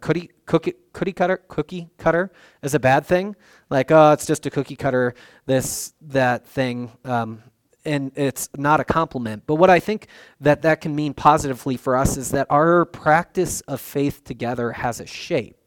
cookie, 0.50 0.74
cookie, 0.94 1.14
cutter 1.14 1.38
cookie 1.48 1.90
cutter 1.98 2.32
is 2.62 2.74
a 2.74 2.80
bad 2.80 3.06
thing 3.06 3.36
like 3.70 3.92
oh 3.92 4.12
it's 4.12 4.26
just 4.26 4.46
a 4.46 4.50
cookie 4.50 4.76
cutter 4.76 5.14
this 5.46 5.94
that 6.02 6.46
thing 6.46 6.92
um, 7.06 7.42
and 7.86 8.12
it's 8.16 8.50
not 8.58 8.80
a 8.80 8.84
compliment 8.84 9.44
but 9.46 9.56
what 9.56 9.70
i 9.70 9.80
think 9.80 10.08
that 10.42 10.62
that 10.64 10.82
can 10.82 10.96
mean 10.96 11.14
positively 11.14 11.78
for 11.78 11.96
us 11.96 12.18
is 12.18 12.32
that 12.32 12.48
our 12.50 12.86
practice 12.86 13.62
of 13.62 13.80
faith 13.80 14.24
together 14.24 14.72
has 14.74 15.00
a 15.00 15.06
shape 15.06 15.60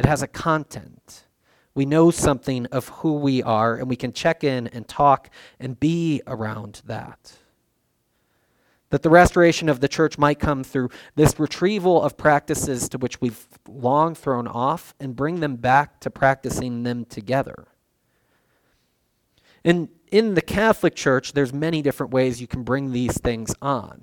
it 0.00 0.06
has 0.06 0.22
a 0.22 0.26
content. 0.26 1.26
We 1.74 1.84
know 1.84 2.10
something 2.10 2.64
of 2.72 2.88
who 2.88 3.16
we 3.16 3.42
are, 3.42 3.76
and 3.76 3.86
we 3.86 3.96
can 3.96 4.14
check 4.14 4.42
in 4.42 4.66
and 4.68 4.88
talk 4.88 5.28
and 5.58 5.78
be 5.78 6.22
around 6.26 6.80
that. 6.86 7.34
That 8.90 9.02
the 9.02 9.10
restoration 9.10 9.68
of 9.68 9.80
the 9.80 9.88
church 9.88 10.18
might 10.18 10.38
come 10.38 10.64
through 10.64 10.90
this 11.14 11.38
retrieval 11.38 12.02
of 12.02 12.16
practices 12.16 12.88
to 12.90 12.98
which 12.98 13.20
we've 13.20 13.46
long 13.68 14.14
thrown 14.14 14.48
off 14.48 14.94
and 15.00 15.16
bring 15.16 15.40
them 15.40 15.56
back 15.56 16.00
to 16.00 16.10
practicing 16.10 16.82
them 16.82 17.04
together. 17.04 17.68
In, 19.62 19.88
in 20.10 20.34
the 20.34 20.42
Catholic 20.42 20.94
Church, 20.94 21.32
there's 21.32 21.52
many 21.52 21.82
different 21.82 22.12
ways 22.12 22.40
you 22.40 22.46
can 22.46 22.62
bring 22.62 22.92
these 22.92 23.18
things 23.18 23.54
on. 23.62 24.02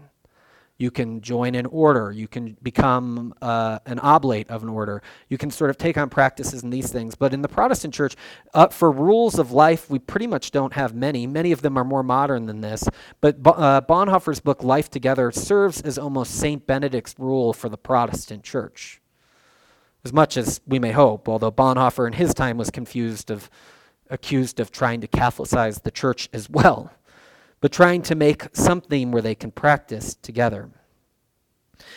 You 0.80 0.92
can 0.92 1.22
join 1.22 1.56
an 1.56 1.66
order. 1.66 2.12
You 2.12 2.28
can 2.28 2.56
become 2.62 3.34
uh, 3.42 3.80
an 3.88 4.00
oblate 4.00 4.50
of 4.50 4.62
an 4.62 4.70
order. 4.70 5.02
You 5.28 5.38
can 5.38 5.50
sort 5.50 5.72
of 5.72 5.78
take 5.78 5.98
on 5.98 6.10
practices 6.10 6.62
and 6.62 6.72
these 6.72 6.92
things. 6.92 7.16
But 7.16 7.34
in 7.34 7.42
the 7.42 7.48
Protestant 7.48 7.96
church, 7.96 8.16
uh, 8.54 8.68
for 8.68 8.92
rules 8.92 9.40
of 9.40 9.52
life, 9.52 9.90
we 9.90 9.98
pretty 9.98 10.28
much 10.28 10.52
don't 10.52 10.74
have 10.74 10.94
many. 10.94 11.26
Many 11.26 11.52
of 11.52 11.64
them 11.64 11.78
are 11.78 11.84
more 11.84 12.04
modern 12.04 12.46
than 12.46 12.62
this. 12.62 12.84
But 13.22 13.38
uh, 13.44 13.82
Bonhoeffer's 13.82 14.40
book, 14.40 14.64
Life 14.64 14.92
Together, 14.92 15.32
serves 15.32 15.82
as 15.82 15.98
almost 15.98 16.36
St. 16.36 16.68
Benedict's 16.68 17.16
rule 17.18 17.54
for 17.54 17.70
the 17.70 17.78
Protestant 17.78 18.44
church. 18.44 19.02
As 20.06 20.14
much 20.14 20.38
as 20.38 20.62
we 20.68 20.78
may 20.78 20.92
hope, 20.92 21.28
although 21.28 21.52
Bonhoeffer 21.52 22.06
in 22.06 22.14
his 22.14 22.36
time 22.36 22.56
was 22.56 22.70
confused 22.70 23.32
of, 23.32 23.50
accused 24.12 24.60
of 24.60 24.72
trying 24.72 25.02
to 25.02 25.08
Catholicize 25.08 25.82
the 25.82 25.92
church 25.92 26.30
as 26.32 26.50
well 26.52 26.92
but 27.60 27.72
trying 27.72 28.02
to 28.04 28.16
make 28.16 28.48
something 28.54 29.12
where 29.12 29.22
they 29.22 29.36
can 29.36 29.52
practice 29.52 30.16
together. 30.16 30.70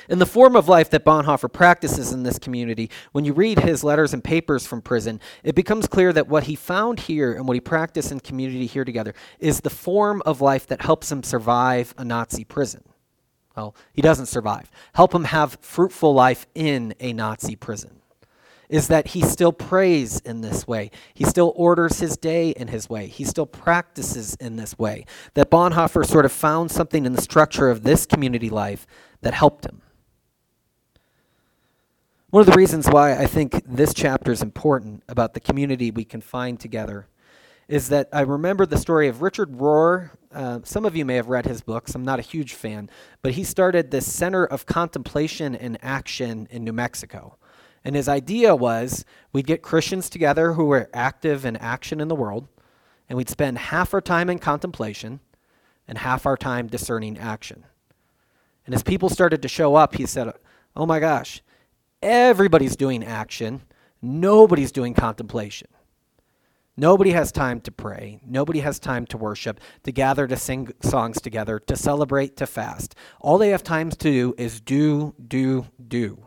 In 0.08 0.18
the 0.18 0.26
form 0.26 0.56
of 0.56 0.68
life 0.68 0.90
that 0.90 1.04
Bonhoeffer 1.04 1.52
practices 1.52 2.12
in 2.12 2.22
this 2.22 2.38
community, 2.38 2.90
when 3.12 3.24
you 3.24 3.32
read 3.32 3.60
his 3.60 3.84
letters 3.84 4.12
and 4.12 4.22
papers 4.22 4.66
from 4.66 4.82
prison, 4.82 5.20
it 5.42 5.54
becomes 5.54 5.86
clear 5.86 6.12
that 6.12 6.28
what 6.28 6.44
he 6.44 6.54
found 6.54 7.00
here 7.00 7.32
and 7.32 7.46
what 7.46 7.54
he 7.54 7.60
practiced 7.60 8.12
in 8.12 8.20
community 8.20 8.66
here 8.66 8.84
together 8.84 9.14
is 9.38 9.60
the 9.60 9.70
form 9.70 10.22
of 10.26 10.40
life 10.40 10.66
that 10.66 10.82
helps 10.82 11.10
him 11.10 11.22
survive 11.22 11.94
a 11.96 12.04
Nazi 12.04 12.44
prison. 12.44 12.82
Well, 13.56 13.74
he 13.92 14.02
doesn't 14.02 14.26
survive. 14.26 14.70
Help 14.94 15.14
him 15.14 15.24
have 15.24 15.58
fruitful 15.60 16.14
life 16.14 16.46
in 16.54 16.94
a 17.00 17.12
Nazi 17.12 17.56
prison 17.56 17.99
is 18.70 18.86
that 18.86 19.08
he 19.08 19.20
still 19.20 19.52
prays 19.52 20.20
in 20.20 20.40
this 20.40 20.66
way. 20.66 20.92
He 21.12 21.24
still 21.24 21.52
orders 21.56 21.98
his 21.98 22.16
day 22.16 22.50
in 22.50 22.68
his 22.68 22.88
way. 22.88 23.08
He 23.08 23.24
still 23.24 23.44
practices 23.44 24.36
in 24.36 24.56
this 24.56 24.78
way. 24.78 25.04
That 25.34 25.50
Bonhoeffer 25.50 26.06
sort 26.06 26.24
of 26.24 26.30
found 26.30 26.70
something 26.70 27.04
in 27.04 27.12
the 27.12 27.20
structure 27.20 27.68
of 27.68 27.82
this 27.82 28.06
community 28.06 28.48
life 28.48 28.86
that 29.22 29.34
helped 29.34 29.66
him. 29.66 29.82
One 32.30 32.42
of 32.42 32.46
the 32.46 32.56
reasons 32.56 32.86
why 32.86 33.18
I 33.18 33.26
think 33.26 33.60
this 33.66 33.92
chapter 33.92 34.30
is 34.30 34.40
important 34.40 35.02
about 35.08 35.34
the 35.34 35.40
community 35.40 35.90
we 35.90 36.04
can 36.04 36.20
find 36.20 36.60
together 36.60 37.08
is 37.66 37.88
that 37.88 38.08
I 38.12 38.20
remember 38.20 38.66
the 38.66 38.78
story 38.78 39.08
of 39.08 39.20
Richard 39.20 39.58
Rohr. 39.58 40.10
Uh, 40.32 40.60
some 40.62 40.84
of 40.84 40.94
you 40.94 41.04
may 41.04 41.16
have 41.16 41.28
read 41.28 41.46
his 41.46 41.60
books. 41.60 41.96
I'm 41.96 42.04
not 42.04 42.20
a 42.20 42.22
huge 42.22 42.54
fan, 42.54 42.88
but 43.20 43.32
he 43.32 43.42
started 43.42 43.90
this 43.90 44.12
Center 44.12 44.44
of 44.44 44.64
Contemplation 44.64 45.56
and 45.56 45.76
Action 45.82 46.46
in 46.52 46.62
New 46.62 46.72
Mexico. 46.72 47.36
And 47.84 47.96
his 47.96 48.08
idea 48.08 48.54
was 48.54 49.04
we'd 49.32 49.46
get 49.46 49.62
Christians 49.62 50.10
together 50.10 50.52
who 50.52 50.66
were 50.66 50.90
active 50.92 51.44
in 51.44 51.56
action 51.56 52.00
in 52.00 52.08
the 52.08 52.14
world, 52.14 52.48
and 53.08 53.16
we'd 53.16 53.28
spend 53.28 53.58
half 53.58 53.94
our 53.94 54.00
time 54.00 54.28
in 54.28 54.38
contemplation 54.38 55.20
and 55.88 55.98
half 55.98 56.26
our 56.26 56.36
time 56.36 56.66
discerning 56.66 57.18
action. 57.18 57.64
And 58.66 58.74
as 58.74 58.82
people 58.82 59.08
started 59.08 59.42
to 59.42 59.48
show 59.48 59.74
up, 59.74 59.94
he 59.94 60.06
said, 60.06 60.32
Oh 60.76 60.86
my 60.86 61.00
gosh, 61.00 61.42
everybody's 62.02 62.76
doing 62.76 63.02
action, 63.02 63.62
nobody's 64.00 64.72
doing 64.72 64.94
contemplation. 64.94 65.68
Nobody 66.76 67.10
has 67.10 67.30
time 67.32 67.60
to 67.62 67.72
pray. 67.72 68.20
Nobody 68.24 68.60
has 68.60 68.78
time 68.78 69.04
to 69.06 69.18
worship, 69.18 69.60
to 69.82 69.92
gather 69.92 70.26
to 70.26 70.36
sing 70.36 70.72
songs 70.80 71.20
together, 71.20 71.58
to 71.58 71.76
celebrate, 71.76 72.36
to 72.38 72.46
fast. 72.46 72.94
All 73.20 73.36
they 73.36 73.50
have 73.50 73.62
time 73.62 73.90
to 73.90 73.96
do 73.98 74.34
is 74.38 74.60
do, 74.60 75.14
do, 75.28 75.66
do. 75.88 76.26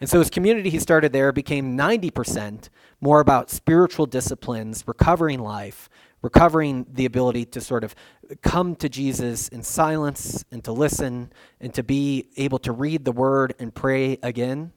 And 0.00 0.10
so 0.10 0.18
his 0.18 0.30
community 0.30 0.70
he 0.70 0.78
started 0.78 1.12
there 1.12 1.32
became 1.32 1.76
90% 1.76 2.68
more 3.00 3.20
about 3.20 3.50
spiritual 3.50 4.06
disciplines, 4.06 4.84
recovering 4.86 5.40
life, 5.40 5.88
recovering 6.22 6.86
the 6.90 7.04
ability 7.04 7.44
to 7.44 7.60
sort 7.60 7.84
of 7.84 7.94
come 8.42 8.74
to 8.76 8.88
Jesus 8.88 9.48
in 9.48 9.62
silence 9.62 10.44
and 10.50 10.64
to 10.64 10.72
listen 10.72 11.32
and 11.60 11.72
to 11.74 11.82
be 11.82 12.28
able 12.36 12.58
to 12.60 12.72
read 12.72 13.04
the 13.04 13.12
word 13.12 13.54
and 13.58 13.74
pray 13.74 14.18
again. 14.22 14.72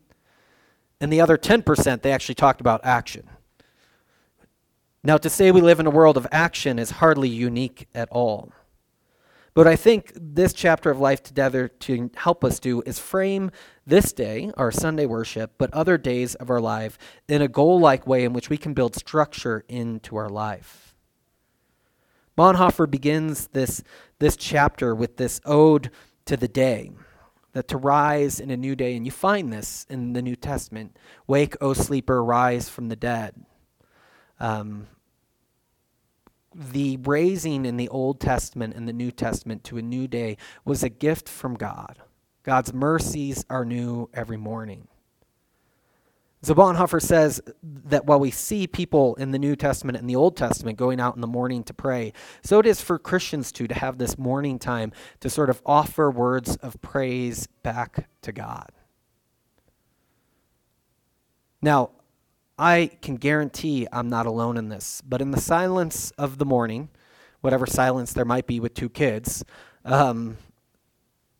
And 1.00 1.12
the 1.12 1.22
other 1.22 1.38
10%, 1.38 2.02
they 2.02 2.12
actually 2.12 2.36
talked 2.36 2.60
about 2.60 2.82
action. 2.84 3.30
Now, 5.04 5.18
to 5.18 5.30
say 5.30 5.52
we 5.52 5.62
live 5.62 5.80
in 5.80 5.88
a 5.88 5.92
world 5.92 6.18
of 6.18 6.28
action 6.32 6.80
is 6.80 6.92
hardly 6.92 7.30
unique 7.30 7.88
at 7.96 8.10
all. 8.12 8.52
But 9.54 9.68
I 9.68 9.76
think 9.76 10.12
this 10.14 10.54
chapter 10.54 10.92
of 10.92 11.00
life 11.00 11.24
together 11.24 11.68
to 11.68 12.12
help 12.16 12.44
us 12.44 12.60
do 12.60 12.84
is 12.86 13.00
frame 13.00 13.52
this 13.88 14.12
day, 14.12 14.52
our 14.58 14.72
Sunday 14.72 15.06
worship, 15.06 15.54
but 15.58 15.74
other 15.74 15.98
days 15.98 16.36
of 16.36 16.50
our 16.50 16.60
life 16.60 16.98
in 17.28 17.42
a 17.42 17.48
goal 17.48 17.80
like 17.80 18.06
way 18.06 18.26
in 18.26 18.34
which 18.34 18.50
we 18.50 18.58
can 18.58 18.74
build 18.74 18.96
structure 18.96 19.64
into 19.70 20.18
our 20.18 20.30
life. 20.30 20.94
Bonhoeffer 22.38 22.90
begins 22.90 23.48
this, 23.48 23.82
this 24.20 24.36
chapter 24.36 24.94
with 24.94 25.18
this 25.18 25.40
ode 25.46 25.90
to 26.26 26.36
the 26.36 26.50
day, 26.50 26.92
that 27.54 27.70
to 27.70 27.78
rise 27.78 28.40
in 28.40 28.52
a 28.52 28.58
new 28.58 28.76
day, 28.76 28.96
and 28.96 29.06
you 29.06 29.12
find 29.12 29.52
this 29.52 29.88
in 29.90 30.14
the 30.14 30.22
New 30.22 30.36
Testament. 30.36 30.98
Wake, 31.26 31.56
O 31.62 31.74
sleeper, 31.74 32.24
rise 32.24 32.70
from 32.70 32.90
the 32.90 32.96
dead. 32.96 33.34
Um, 34.40 34.88
the 36.54 36.98
raising 36.98 37.66
in 37.66 37.78
the 37.78 37.90
Old 37.90 38.20
Testament 38.20 38.76
and 38.76 38.88
the 38.88 38.94
New 38.94 39.12
Testament 39.12 39.64
to 39.64 39.78
a 39.78 39.82
new 39.82 40.08
day 40.08 40.38
was 40.66 40.84
a 40.84 40.90
gift 40.90 41.30
from 41.30 41.56
God. 41.56 42.02
God's 42.48 42.74
mercies 42.74 43.44
are 43.50 43.66
new 43.66 44.10
every 44.14 44.38
morning. 44.38 44.88
So 46.42 46.54
says 47.02 47.42
that 47.62 48.06
while 48.06 48.22
we 48.22 48.32
see 48.32 48.68
people 48.68 49.16
in 49.16 49.32
the 49.32 49.38
New 49.38 49.58
Testament 49.58 49.98
and 49.98 50.10
the 50.10 50.16
Old 50.16 50.38
Testament 50.38 50.78
going 50.78 51.02
out 51.02 51.16
in 51.16 51.20
the 51.20 51.28
morning 51.28 51.62
to 51.66 51.74
pray, 51.74 52.14
so 52.42 52.60
it 52.60 52.66
is 52.66 52.80
for 52.80 52.98
Christians 52.98 53.52
too 53.52 53.68
to 53.68 53.74
have 53.74 53.98
this 53.98 54.18
morning 54.18 54.60
time 54.60 54.94
to 55.20 55.30
sort 55.30 55.50
of 55.50 55.62
offer 55.66 56.10
words 56.10 56.56
of 56.58 56.82
praise 56.82 57.50
back 57.64 58.08
to 58.22 58.32
God. 58.32 58.72
Now, 61.62 61.90
I 62.58 62.92
can 63.02 63.18
guarantee 63.18 63.90
I'm 63.92 64.08
not 64.08 64.26
alone 64.26 64.56
in 64.56 64.70
this. 64.70 65.02
But 65.06 65.22
in 65.22 65.32
the 65.32 65.42
silence 65.42 66.12
of 66.12 66.38
the 66.38 66.46
morning, 66.46 66.88
whatever 67.42 67.66
silence 67.66 68.14
there 68.14 68.24
might 68.24 68.48
be 68.48 68.62
with 68.62 68.74
two 68.74 68.88
kids, 68.88 69.44
um, 69.84 70.38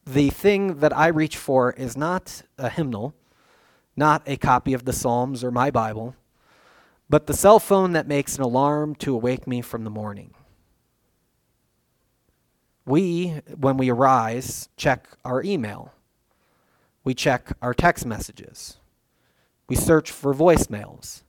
the 0.08 0.30
thing 0.30 0.80
that 0.80 0.96
I 0.96 1.08
reach 1.08 1.36
for 1.36 1.74
is 1.74 1.98
not 1.98 2.44
a 2.58 2.70
hymnal, 2.70 3.14
not 3.96 4.24
a 4.26 4.38
copy 4.38 4.74
of 4.74 4.86
the 4.86 4.94
Psalms 4.94 5.44
or 5.44 5.52
my 5.52 5.70
Bible, 5.70 6.16
but 7.10 7.28
the 7.28 7.34
cell 7.34 7.60
phone 7.60 7.92
that 7.92 8.08
makes 8.08 8.38
an 8.38 8.44
alarm 8.44 8.96
to 8.96 9.14
awake 9.14 9.48
me 9.48 9.62
from 9.62 9.84
the 9.84 9.90
morning. 9.90 10.34
We, 12.86 13.42
when 13.58 13.76
we 13.76 13.90
arise, 13.90 14.70
check 14.78 15.10
our 15.26 15.44
email. 15.44 15.94
We 17.04 17.14
check 17.14 17.52
our 17.62 17.74
text 17.74 18.06
messages. 18.06 18.78
We 19.68 19.76
search 19.76 20.10
for 20.12 20.34
voicemails. 20.34 21.24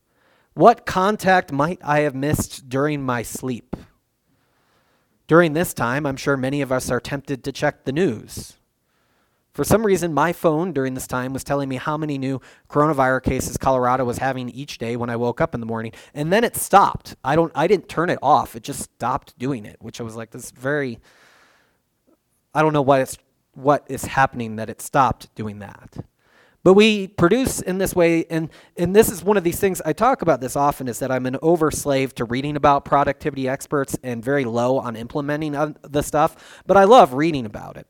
What 0.54 0.86
contact 0.86 1.50
might 1.50 1.80
I 1.82 2.00
have 2.00 2.14
missed 2.14 2.68
during 2.68 3.02
my 3.02 3.22
sleep? 3.22 3.74
During 5.26 5.52
this 5.52 5.74
time, 5.74 6.06
I'm 6.06 6.16
sure 6.16 6.36
many 6.36 6.62
of 6.62 6.70
us 6.70 6.90
are 6.90 7.00
tempted 7.00 7.42
to 7.42 7.52
check 7.52 7.84
the 7.84 7.92
news. 7.92 8.57
For 9.58 9.64
some 9.64 9.84
reason, 9.84 10.14
my 10.14 10.32
phone 10.32 10.72
during 10.72 10.94
this 10.94 11.08
time 11.08 11.32
was 11.32 11.42
telling 11.42 11.68
me 11.68 11.74
how 11.74 11.96
many 11.96 12.16
new 12.16 12.40
coronavirus 12.70 13.24
cases 13.24 13.56
Colorado 13.56 14.04
was 14.04 14.18
having 14.18 14.50
each 14.50 14.78
day 14.78 14.94
when 14.94 15.10
I 15.10 15.16
woke 15.16 15.40
up 15.40 15.52
in 15.52 15.58
the 15.58 15.66
morning, 15.66 15.90
and 16.14 16.32
then 16.32 16.44
it 16.44 16.54
stopped. 16.54 17.16
I 17.24 17.34
don't, 17.34 17.50
I 17.56 17.66
didn't 17.66 17.88
turn 17.88 18.08
it 18.08 18.20
off; 18.22 18.54
it 18.54 18.62
just 18.62 18.82
stopped 18.82 19.36
doing 19.36 19.64
it, 19.64 19.74
which 19.80 20.00
I 20.00 20.04
was 20.04 20.14
like, 20.14 20.30
"This 20.30 20.44
is 20.44 20.50
very." 20.52 21.00
I 22.54 22.62
don't 22.62 22.72
know 22.72 22.82
what 22.82 23.00
it's 23.00 23.18
what 23.54 23.84
is 23.88 24.04
happening 24.04 24.54
that 24.54 24.70
it 24.70 24.80
stopped 24.80 25.34
doing 25.34 25.58
that. 25.58 26.04
But 26.62 26.74
we 26.74 27.08
produce 27.08 27.60
in 27.60 27.78
this 27.78 27.96
way, 27.96 28.26
and, 28.30 28.50
and 28.76 28.94
this 28.94 29.10
is 29.10 29.24
one 29.24 29.36
of 29.36 29.42
these 29.42 29.58
things 29.58 29.82
I 29.84 29.92
talk 29.92 30.22
about 30.22 30.40
this 30.40 30.54
often 30.54 30.86
is 30.86 31.00
that 31.00 31.10
I'm 31.10 31.26
an 31.26 31.36
over 31.42 31.72
slave 31.72 32.14
to 32.14 32.24
reading 32.24 32.54
about 32.54 32.84
productivity 32.84 33.48
experts 33.48 33.98
and 34.04 34.24
very 34.24 34.44
low 34.44 34.78
on 34.78 34.94
implementing 34.94 35.74
the 35.82 36.02
stuff, 36.02 36.62
but 36.64 36.76
I 36.76 36.84
love 36.84 37.12
reading 37.14 37.44
about 37.44 37.76
it. 37.76 37.88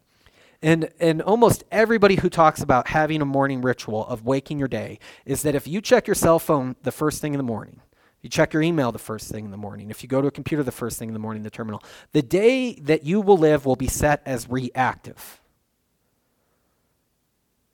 And 0.61 0.89
and 0.99 1.23
almost 1.23 1.63
everybody 1.71 2.17
who 2.17 2.29
talks 2.29 2.63
about 2.63 2.89
having 2.89 3.23
a 3.23 3.25
morning 3.25 3.63
ritual 3.63 4.07
of 4.07 4.25
waking 4.25 4.59
your 4.59 4.69
day 4.69 4.99
is 5.25 5.43
that 5.43 5.55
if 5.55 5.69
you 5.69 5.81
check 5.81 6.07
your 6.07 6.17
cell 6.17 6.39
phone 6.39 6.75
the 6.83 6.91
first 6.91 7.21
thing 7.21 7.33
in 7.33 7.39
the 7.39 7.45
morning, 7.45 7.81
you 8.23 8.29
check 8.29 8.53
your 8.53 8.63
email 8.63 8.91
the 8.91 8.99
first 8.99 9.31
thing 9.31 9.45
in 9.45 9.51
the 9.53 9.57
morning, 9.57 9.91
if 9.91 10.03
you 10.03 10.09
go 10.09 10.21
to 10.21 10.27
a 10.29 10.33
computer 10.33 10.63
the 10.65 10.73
first 10.73 10.99
thing 10.99 11.09
in 11.09 11.13
the 11.13 11.21
morning, 11.21 11.45
the 11.45 11.51
terminal, 11.51 11.83
the 12.13 12.23
day 12.23 12.75
that 12.75 13.05
you 13.05 13.21
will 13.21 13.39
live 13.39 13.65
will 13.65 13.77
be 13.77 13.87
set 13.87 14.23
as 14.27 14.49
reactive. 14.49 15.41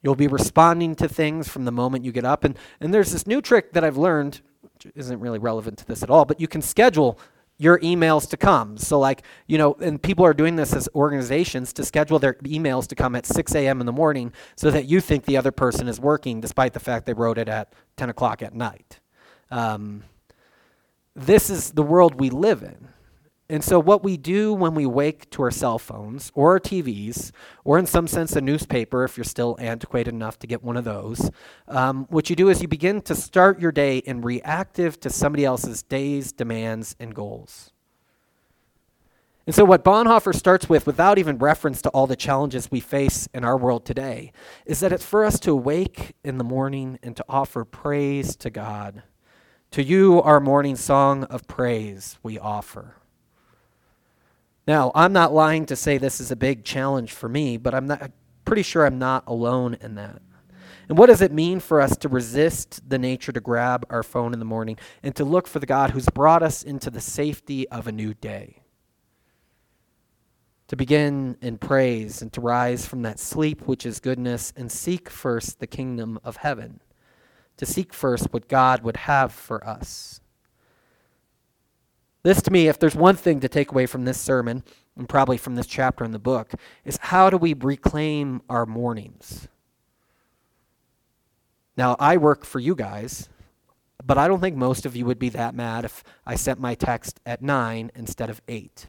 You'll 0.02 0.14
be 0.14 0.26
responding 0.26 0.94
to 0.96 1.08
things 1.08 1.48
from 1.48 1.64
the 1.64 1.72
moment 1.72 2.04
you 2.04 2.12
get 2.12 2.26
up. 2.26 2.44
And, 2.44 2.58
and 2.78 2.92
there's 2.92 3.10
this 3.10 3.26
new 3.26 3.40
trick 3.40 3.72
that 3.72 3.84
I've 3.84 3.96
learned, 3.96 4.42
which 4.60 4.92
isn't 4.94 5.18
really 5.18 5.38
relevant 5.38 5.78
to 5.78 5.86
this 5.86 6.02
at 6.02 6.10
all, 6.10 6.26
but 6.26 6.38
you 6.38 6.46
can 6.46 6.60
schedule 6.60 7.18
your 7.56 7.78
emails 7.80 8.28
to 8.30 8.36
come. 8.36 8.76
So, 8.76 8.98
like, 8.98 9.22
you 9.46 9.58
know, 9.58 9.74
and 9.80 10.02
people 10.02 10.24
are 10.24 10.34
doing 10.34 10.56
this 10.56 10.72
as 10.72 10.88
organizations 10.94 11.72
to 11.74 11.84
schedule 11.84 12.18
their 12.18 12.34
emails 12.34 12.86
to 12.88 12.94
come 12.94 13.14
at 13.14 13.26
6 13.26 13.54
a.m. 13.54 13.80
in 13.80 13.86
the 13.86 13.92
morning 13.92 14.32
so 14.56 14.70
that 14.70 14.86
you 14.86 15.00
think 15.00 15.24
the 15.24 15.36
other 15.36 15.52
person 15.52 15.88
is 15.88 16.00
working 16.00 16.40
despite 16.40 16.72
the 16.72 16.80
fact 16.80 17.06
they 17.06 17.12
wrote 17.12 17.38
it 17.38 17.48
at 17.48 17.72
10 17.96 18.10
o'clock 18.10 18.42
at 18.42 18.54
night. 18.54 18.98
Um, 19.50 20.04
this 21.14 21.48
is 21.48 21.70
the 21.70 21.82
world 21.82 22.18
we 22.18 22.30
live 22.30 22.62
in. 22.62 22.88
And 23.50 23.62
so, 23.62 23.78
what 23.78 24.02
we 24.02 24.16
do 24.16 24.54
when 24.54 24.74
we 24.74 24.86
wake 24.86 25.28
to 25.30 25.42
our 25.42 25.50
cell 25.50 25.78
phones 25.78 26.32
or 26.34 26.52
our 26.52 26.60
TVs, 26.60 27.30
or 27.62 27.78
in 27.78 27.84
some 27.84 28.06
sense 28.06 28.34
a 28.34 28.40
newspaper, 28.40 29.04
if 29.04 29.18
you're 29.18 29.24
still 29.24 29.56
antiquated 29.60 30.14
enough 30.14 30.38
to 30.38 30.46
get 30.46 30.62
one 30.62 30.78
of 30.78 30.84
those, 30.84 31.30
um, 31.68 32.06
what 32.08 32.30
you 32.30 32.36
do 32.36 32.48
is 32.48 32.62
you 32.62 32.68
begin 32.68 33.02
to 33.02 33.14
start 33.14 33.60
your 33.60 33.72
day 33.72 33.98
in 33.98 34.22
reactive 34.22 34.98
to 35.00 35.10
somebody 35.10 35.44
else's 35.44 35.82
days, 35.82 36.32
demands, 36.32 36.96
and 36.98 37.14
goals. 37.14 37.70
And 39.46 39.54
so, 39.54 39.66
what 39.66 39.84
Bonhoeffer 39.84 40.34
starts 40.34 40.70
with, 40.70 40.86
without 40.86 41.18
even 41.18 41.36
reference 41.36 41.82
to 41.82 41.90
all 41.90 42.06
the 42.06 42.16
challenges 42.16 42.70
we 42.70 42.80
face 42.80 43.28
in 43.34 43.44
our 43.44 43.58
world 43.58 43.84
today, 43.84 44.32
is 44.64 44.80
that 44.80 44.90
it's 44.90 45.04
for 45.04 45.22
us 45.22 45.38
to 45.40 45.54
wake 45.54 46.14
in 46.24 46.38
the 46.38 46.44
morning 46.44 46.98
and 47.02 47.14
to 47.16 47.24
offer 47.28 47.66
praise 47.66 48.36
to 48.36 48.48
God. 48.48 49.02
To 49.72 49.82
you, 49.82 50.22
our 50.22 50.40
morning 50.40 50.76
song 50.76 51.24
of 51.24 51.46
praise 51.46 52.18
we 52.22 52.38
offer. 52.38 52.94
Now, 54.66 54.92
I'm 54.94 55.12
not 55.12 55.34
lying 55.34 55.66
to 55.66 55.76
say 55.76 55.98
this 55.98 56.20
is 56.20 56.30
a 56.30 56.36
big 56.36 56.64
challenge 56.64 57.12
for 57.12 57.28
me, 57.28 57.56
but 57.56 57.74
I'm 57.74 57.86
not 57.86 58.10
pretty 58.44 58.62
sure 58.62 58.86
I'm 58.86 58.98
not 58.98 59.24
alone 59.26 59.76
in 59.80 59.94
that. 59.96 60.22
And 60.88 60.98
what 60.98 61.06
does 61.06 61.22
it 61.22 61.32
mean 61.32 61.60
for 61.60 61.80
us 61.80 61.96
to 61.98 62.08
resist 62.08 62.88
the 62.88 62.98
nature 62.98 63.32
to 63.32 63.40
grab 63.40 63.86
our 63.88 64.02
phone 64.02 64.32
in 64.32 64.38
the 64.38 64.44
morning 64.44 64.78
and 65.02 65.14
to 65.16 65.24
look 65.24 65.46
for 65.46 65.58
the 65.58 65.66
God 65.66 65.90
who's 65.90 66.08
brought 66.08 66.42
us 66.42 66.62
into 66.62 66.90
the 66.90 67.00
safety 67.00 67.68
of 67.68 67.86
a 67.86 67.92
new 67.92 68.14
day? 68.14 68.62
To 70.68 70.76
begin 70.76 71.36
in 71.40 71.58
praise 71.58 72.20
and 72.20 72.32
to 72.32 72.40
rise 72.40 72.86
from 72.86 73.02
that 73.02 73.18
sleep 73.18 73.66
which 73.66 73.86
is 73.86 74.00
goodness 74.00 74.52
and 74.56 74.70
seek 74.70 75.08
first 75.08 75.58
the 75.58 75.66
kingdom 75.66 76.18
of 76.24 76.36
heaven. 76.38 76.80
To 77.58 77.66
seek 77.66 77.94
first 77.94 78.32
what 78.32 78.48
God 78.48 78.82
would 78.82 78.96
have 78.98 79.32
for 79.32 79.66
us. 79.66 80.20
This, 82.24 82.40
to 82.42 82.50
me, 82.50 82.68
if 82.68 82.78
there's 82.78 82.96
one 82.96 83.16
thing 83.16 83.40
to 83.40 83.48
take 83.48 83.70
away 83.70 83.84
from 83.84 84.06
this 84.06 84.18
sermon, 84.18 84.64
and 84.96 85.08
probably 85.08 85.36
from 85.36 85.56
this 85.56 85.66
chapter 85.66 86.04
in 86.04 86.12
the 86.12 86.18
book, 86.18 86.54
is 86.84 86.98
how 87.00 87.28
do 87.28 87.36
we 87.36 87.52
reclaim 87.52 88.40
our 88.48 88.64
mornings? 88.64 89.46
Now, 91.76 91.96
I 92.00 92.16
work 92.16 92.46
for 92.46 92.60
you 92.60 92.74
guys, 92.74 93.28
but 94.02 94.16
I 94.16 94.26
don't 94.26 94.40
think 94.40 94.56
most 94.56 94.86
of 94.86 94.96
you 94.96 95.04
would 95.04 95.18
be 95.18 95.28
that 95.30 95.54
mad 95.54 95.84
if 95.84 96.02
I 96.24 96.34
sent 96.34 96.58
my 96.58 96.74
text 96.74 97.20
at 97.26 97.42
9 97.42 97.90
instead 97.94 98.30
of 98.30 98.40
8 98.48 98.88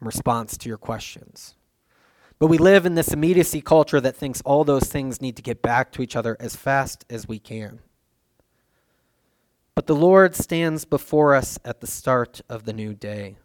in 0.00 0.06
response 0.06 0.58
to 0.58 0.68
your 0.68 0.78
questions. 0.78 1.54
But 2.38 2.48
we 2.48 2.58
live 2.58 2.84
in 2.84 2.94
this 2.94 3.12
immediacy 3.12 3.62
culture 3.62 4.02
that 4.02 4.16
thinks 4.16 4.42
all 4.42 4.64
those 4.64 4.84
things 4.84 5.22
need 5.22 5.36
to 5.36 5.42
get 5.42 5.62
back 5.62 5.92
to 5.92 6.02
each 6.02 6.14
other 6.14 6.36
as 6.38 6.56
fast 6.56 7.06
as 7.08 7.26
we 7.26 7.38
can. 7.38 7.80
But 9.74 9.86
the 9.86 9.96
Lord 9.96 10.36
stands 10.36 10.84
before 10.84 11.34
us 11.34 11.58
at 11.64 11.80
the 11.80 11.86
start 11.86 12.40
of 12.48 12.64
the 12.64 12.72
new 12.72 12.94
day. 12.94 13.38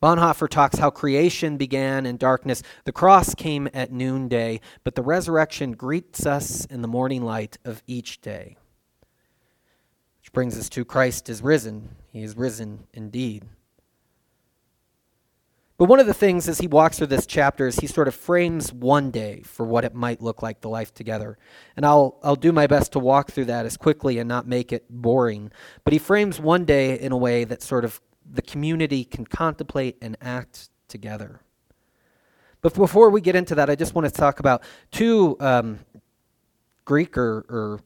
Bonhoeffer 0.00 0.48
talks 0.48 0.78
how 0.78 0.90
creation 0.90 1.56
began 1.56 2.06
in 2.06 2.18
darkness. 2.18 2.62
The 2.84 2.92
cross 2.92 3.34
came 3.34 3.68
at 3.74 3.90
noonday, 3.90 4.60
but 4.84 4.94
the 4.94 5.02
resurrection 5.02 5.72
greets 5.72 6.24
us 6.24 6.66
in 6.66 6.82
the 6.82 6.88
morning 6.88 7.24
light 7.24 7.58
of 7.64 7.82
each 7.88 8.20
day. 8.20 8.56
Which 10.20 10.32
brings 10.32 10.56
us 10.56 10.68
to 10.68 10.84
Christ 10.84 11.28
is 11.28 11.42
risen. 11.42 11.96
He 12.12 12.22
is 12.22 12.36
risen 12.36 12.86
indeed. 12.94 13.44
But 15.78 15.84
one 15.84 16.00
of 16.00 16.08
the 16.08 16.14
things 16.14 16.48
as 16.48 16.58
he 16.58 16.66
walks 16.66 16.98
through 16.98 17.06
this 17.06 17.24
chapter 17.24 17.68
is 17.68 17.76
he 17.76 17.86
sort 17.86 18.08
of 18.08 18.14
frames 18.14 18.72
one 18.72 19.12
day 19.12 19.42
for 19.44 19.64
what 19.64 19.84
it 19.84 19.94
might 19.94 20.20
look 20.20 20.42
like 20.42 20.60
the 20.60 20.68
life 20.68 20.92
together. 20.92 21.38
And 21.76 21.86
I'll, 21.86 22.18
I'll 22.24 22.34
do 22.34 22.50
my 22.50 22.66
best 22.66 22.92
to 22.92 22.98
walk 22.98 23.30
through 23.30 23.44
that 23.44 23.64
as 23.64 23.76
quickly 23.76 24.18
and 24.18 24.28
not 24.28 24.44
make 24.44 24.72
it 24.72 24.86
boring. 24.90 25.52
But 25.84 25.92
he 25.92 26.00
frames 26.00 26.40
one 26.40 26.64
day 26.64 26.98
in 26.98 27.12
a 27.12 27.16
way 27.16 27.44
that 27.44 27.62
sort 27.62 27.84
of 27.84 28.00
the 28.28 28.42
community 28.42 29.04
can 29.04 29.24
contemplate 29.24 29.96
and 30.02 30.16
act 30.20 30.68
together. 30.88 31.42
But 32.60 32.74
before 32.74 33.10
we 33.10 33.20
get 33.20 33.36
into 33.36 33.54
that, 33.54 33.70
I 33.70 33.76
just 33.76 33.94
want 33.94 34.06
to 34.06 34.10
talk 34.10 34.40
about 34.40 34.64
two 34.90 35.36
um, 35.38 35.78
Greek 36.84 37.16
or, 37.16 37.46
or, 37.48 37.80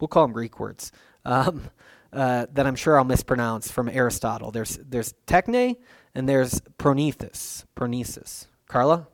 we'll 0.00 0.08
call 0.08 0.24
them 0.24 0.32
Greek 0.32 0.58
words 0.58 0.90
um, 1.24 1.70
uh, 2.12 2.46
that 2.54 2.66
I'm 2.66 2.74
sure 2.74 2.98
I'll 2.98 3.04
mispronounce 3.04 3.70
from 3.70 3.88
Aristotle. 3.88 4.50
There's, 4.50 4.78
there's 4.78 5.14
techne 5.28 5.76
and 6.14 6.28
there's 6.28 6.60
Proneithus. 6.78 7.64
Phronesis. 7.76 8.46
Carla? 8.68 9.06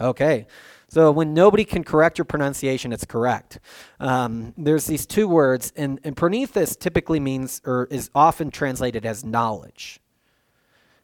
Okay. 0.00 0.46
So 0.88 1.10
when 1.10 1.32
nobody 1.32 1.64
can 1.64 1.84
correct 1.84 2.18
your 2.18 2.24
pronunciation, 2.26 2.92
it's 2.92 3.06
correct. 3.06 3.60
Um, 3.98 4.52
there's 4.58 4.84
these 4.86 5.06
two 5.06 5.26
words, 5.26 5.72
and, 5.74 5.98
and 6.04 6.14
typically 6.16 7.18
means 7.18 7.62
or 7.64 7.88
is 7.90 8.10
often 8.14 8.50
translated 8.50 9.06
as 9.06 9.24
knowledge. 9.24 10.00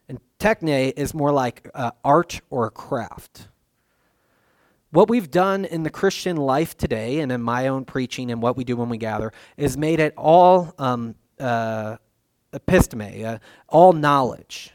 And 0.09 0.21
techne 0.39 0.93
is 0.97 1.15
more 1.15 1.33
like 1.33 1.71
uh, 1.75 1.93
art 2.05 2.41
or 2.51 2.71
craft. 2.71 3.49
What 4.91 5.09
we've 5.09 5.31
done 5.31 5.65
in 5.65 5.83
the 5.85 5.91
Christian 5.91 6.37
life 6.37 6.77
today, 6.77 7.21
and 7.21 7.31
in 7.31 7.43
my 7.43 7.69
own 7.69 7.85
preaching 7.85 8.31
and 8.31 8.43
what 8.43 8.57
we 8.57 8.65
do 8.65 8.77
when 8.77 8.89
we 8.89 8.99
gather, 8.99 9.33
is 9.57 9.77
made 9.77 10.01
it 10.01 10.15
all 10.17 10.75
um, 10.79 11.15
uh, 11.39 11.97
episteme, 12.53 13.25
uh, 13.25 13.39
all 13.69 13.93
knowledge. 13.93 14.73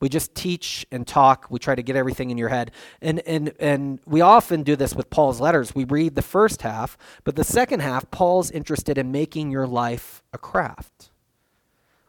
We 0.00 0.08
just 0.08 0.34
teach 0.34 0.86
and 0.92 1.06
talk. 1.06 1.46
We 1.50 1.58
try 1.58 1.74
to 1.74 1.82
get 1.82 1.96
everything 1.96 2.30
in 2.30 2.38
your 2.38 2.50
head. 2.50 2.70
And, 3.02 3.20
and, 3.20 3.52
and 3.58 3.98
we 4.06 4.20
often 4.20 4.62
do 4.62 4.76
this 4.76 4.94
with 4.94 5.10
Paul's 5.10 5.40
letters. 5.40 5.74
We 5.74 5.84
read 5.84 6.14
the 6.14 6.22
first 6.22 6.62
half, 6.62 6.96
but 7.24 7.34
the 7.34 7.44
second 7.44 7.80
half, 7.80 8.08
Paul's 8.10 8.50
interested 8.50 8.96
in 8.96 9.10
making 9.10 9.50
your 9.50 9.66
life 9.66 10.22
a 10.32 10.38
craft. 10.38 11.10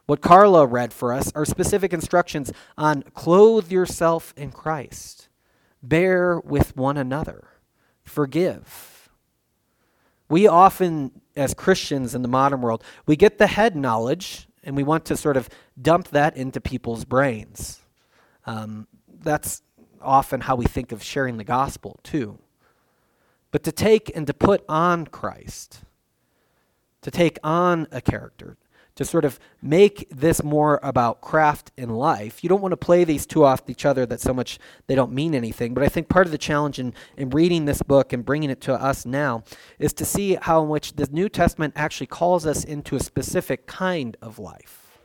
What 0.06 0.20
Carla 0.20 0.66
read 0.66 0.92
for 0.92 1.12
us 1.12 1.32
are 1.34 1.44
specific 1.44 1.92
instructions 1.92 2.52
on 2.76 3.02
clothe 3.14 3.70
yourself 3.70 4.34
in 4.36 4.50
Christ, 4.50 5.28
bear 5.82 6.40
with 6.40 6.76
one 6.76 6.96
another, 6.96 7.48
forgive. 8.02 9.08
We 10.28 10.46
often, 10.46 11.20
as 11.36 11.54
Christians 11.54 12.14
in 12.14 12.22
the 12.22 12.28
modern 12.28 12.60
world, 12.60 12.82
we 13.06 13.16
get 13.16 13.38
the 13.38 13.48
head 13.48 13.76
knowledge 13.76 14.48
and 14.62 14.76
we 14.76 14.82
want 14.82 15.04
to 15.06 15.16
sort 15.16 15.36
of 15.36 15.48
dump 15.80 16.08
that 16.08 16.36
into 16.36 16.60
people's 16.60 17.04
brains. 17.04 17.80
Um, 18.46 18.86
that's 19.22 19.62
often 20.00 20.42
how 20.42 20.56
we 20.56 20.64
think 20.64 20.92
of 20.92 21.02
sharing 21.02 21.36
the 21.36 21.44
gospel, 21.44 22.00
too. 22.02 22.38
But 23.50 23.62
to 23.64 23.72
take 23.72 24.14
and 24.14 24.26
to 24.26 24.34
put 24.34 24.64
on 24.68 25.06
Christ, 25.06 25.80
to 27.02 27.10
take 27.10 27.38
on 27.42 27.86
a 27.90 28.00
character, 28.00 28.56
to 29.00 29.04
sort 29.06 29.24
of 29.24 29.40
make 29.62 30.06
this 30.10 30.42
more 30.42 30.78
about 30.82 31.22
craft 31.22 31.72
in 31.78 31.88
life. 31.88 32.44
You 32.44 32.50
don't 32.50 32.60
want 32.60 32.72
to 32.72 32.76
play 32.76 33.02
these 33.02 33.24
two 33.24 33.46
off 33.46 33.62
each 33.66 33.86
other 33.86 34.04
that 34.04 34.20
so 34.20 34.34
much 34.34 34.58
they 34.88 34.94
don't 34.94 35.10
mean 35.10 35.34
anything. 35.34 35.72
But 35.72 35.84
I 35.84 35.88
think 35.88 36.10
part 36.10 36.26
of 36.26 36.32
the 36.32 36.36
challenge 36.36 36.78
in, 36.78 36.92
in 37.16 37.30
reading 37.30 37.64
this 37.64 37.80
book 37.80 38.12
and 38.12 38.26
bringing 38.26 38.50
it 38.50 38.60
to 38.60 38.74
us 38.74 39.06
now 39.06 39.42
is 39.78 39.94
to 39.94 40.04
see 40.04 40.34
how 40.34 40.62
in 40.62 40.68
which 40.68 40.96
the 40.96 41.08
New 41.10 41.30
Testament 41.30 41.72
actually 41.76 42.08
calls 42.08 42.44
us 42.44 42.62
into 42.62 42.94
a 42.94 43.00
specific 43.00 43.66
kind 43.66 44.18
of 44.20 44.38
life. 44.38 44.98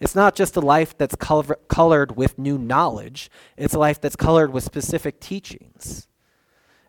It's 0.00 0.14
not 0.14 0.34
just 0.34 0.56
a 0.56 0.62
life 0.62 0.96
that's 0.96 1.14
color- 1.14 1.58
colored 1.68 2.16
with 2.16 2.38
new 2.38 2.56
knowledge, 2.56 3.30
it's 3.58 3.74
a 3.74 3.78
life 3.78 4.00
that's 4.00 4.16
colored 4.16 4.50
with 4.50 4.64
specific 4.64 5.20
teachings. 5.20 6.08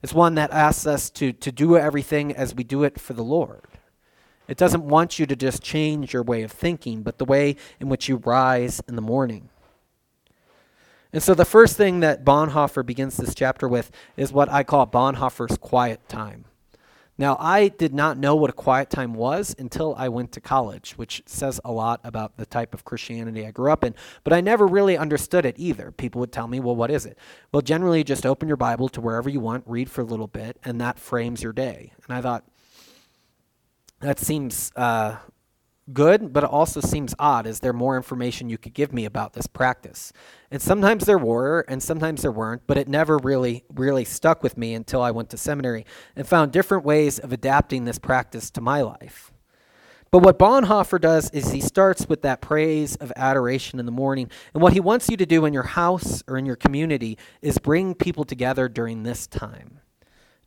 It's 0.02 0.14
one 0.14 0.36
that 0.36 0.52
asks 0.52 0.88
us 0.88 1.10
to, 1.10 1.34
to 1.34 1.52
do 1.52 1.76
everything 1.76 2.34
as 2.34 2.56
we 2.56 2.64
do 2.64 2.86
it 2.86 3.02
for 3.02 3.12
the 3.12 3.22
Lord. 3.22 3.77
It 4.48 4.58
doesn't 4.58 4.84
want 4.84 5.20
you 5.20 5.26
to 5.26 5.36
just 5.36 5.62
change 5.62 6.14
your 6.14 6.24
way 6.24 6.44
of 6.44 6.52
thinking, 6.52 7.04
but 7.04 7.18
the 7.18 7.26
way 7.26 7.56
in 7.80 7.90
which 7.90 8.08
you 8.08 8.18
rise 8.18 8.82
in 8.88 8.96
the 8.96 9.02
morning. 9.02 9.50
And 11.14 11.24
so 11.24 11.34
the 11.34 11.46
first 11.46 11.78
thing 11.78 12.02
that 12.02 12.24
Bonhoeffer 12.24 12.86
begins 12.86 13.18
this 13.18 13.34
chapter 13.34 13.68
with 13.68 13.92
is 14.16 14.32
what 14.32 14.50
I 14.52 14.64
call 14.64 14.86
Bonhoeffer's 14.88 15.58
quiet 15.58 16.08
time. 16.08 16.46
Now, 17.20 17.36
I 17.40 17.70
did 17.70 17.96
not 17.96 18.20
know 18.20 18.36
what 18.36 18.52
a 18.52 18.54
quiet 18.54 18.92
time 18.92 19.16
was 19.16 19.56
until 19.58 19.96
I 19.96 20.08
went 20.08 20.32
to 20.34 20.42
college, 20.42 20.92
which 20.92 21.24
says 21.26 21.60
a 21.66 21.72
lot 21.72 22.00
about 22.04 22.38
the 22.38 22.46
type 22.46 22.76
of 22.76 22.86
Christianity 22.86 23.48
I 23.48 23.50
grew 23.50 23.72
up 23.72 23.84
in, 23.84 23.96
but 24.24 24.34
I 24.34 24.42
never 24.42 24.68
really 24.68 24.96
understood 24.96 25.44
it 25.44 25.56
either. 25.58 25.92
People 25.92 26.20
would 26.20 26.32
tell 26.32 26.48
me, 26.48 26.60
well, 26.60 26.76
what 26.76 26.92
is 26.92 27.08
it? 27.08 27.18
Well, 27.52 27.64
generally, 27.64 28.04
just 28.04 28.24
open 28.24 28.48
your 28.48 28.58
Bible 28.58 28.88
to 28.90 29.02
wherever 29.02 29.30
you 29.30 29.40
want, 29.40 29.64
read 29.66 29.90
for 29.90 30.02
a 30.02 30.06
little 30.06 30.28
bit, 30.28 30.60
and 30.64 30.80
that 30.80 31.00
frames 31.00 31.42
your 31.42 31.54
day. 31.54 31.92
And 32.08 32.16
I 32.16 32.22
thought, 32.22 32.44
that 34.00 34.20
seems 34.20 34.72
uh, 34.76 35.18
good, 35.92 36.34
but 36.34 36.44
it 36.44 36.50
also 36.50 36.82
seems 36.82 37.16
odd. 37.18 37.48
Is 37.48 37.60
there 37.60 37.74
more 37.74 37.98
information 37.98 38.50
you 38.50 38.58
could 38.58 38.74
give 38.74 38.94
me 38.94 39.06
about 39.06 39.34
this 39.34 39.48
practice? 39.48 40.12
And 40.52 40.62
sometimes 40.62 41.06
there 41.06 41.18
were, 41.18 41.66
and 41.68 41.82
sometimes 41.82 42.22
there 42.22 42.32
weren't, 42.32 42.64
but 42.68 42.78
it 42.78 42.88
never 42.88 43.18
really, 43.18 43.64
really 43.74 44.06
stuck 44.06 44.44
with 44.44 44.58
me 44.58 44.74
until 44.74 45.02
I 45.02 45.12
went 45.12 45.30
to 45.32 45.38
seminary 45.38 45.86
and 46.16 46.28
found 46.28 46.52
different 46.52 46.84
ways 46.84 47.20
of 47.20 47.32
adapting 47.32 47.86
this 47.86 48.00
practice 48.00 48.52
to 48.52 48.62
my 48.62 48.82
life. 48.82 49.32
But 50.10 50.20
what 50.20 50.40
Bonhoeffer 50.40 51.02
does 51.02 51.30
is 51.32 51.52
he 51.52 51.60
starts 51.60 52.08
with 52.08 52.22
that 52.22 52.40
praise 52.40 52.96
of 52.98 53.12
adoration 53.18 53.78
in 53.80 53.86
the 53.86 53.92
morning. 53.92 54.30
And 54.54 54.64
what 54.64 54.74
he 54.74 54.80
wants 54.80 55.10
you 55.10 55.18
to 55.18 55.26
do 55.26 55.46
in 55.46 55.54
your 55.54 55.64
house 55.64 56.24
or 56.28 56.38
in 56.38 56.46
your 56.46 56.56
community 56.56 57.18
is 57.42 57.58
bring 57.58 57.94
people 57.94 58.24
together 58.24 58.70
during 58.70 59.04
this 59.04 59.28
time 59.28 59.80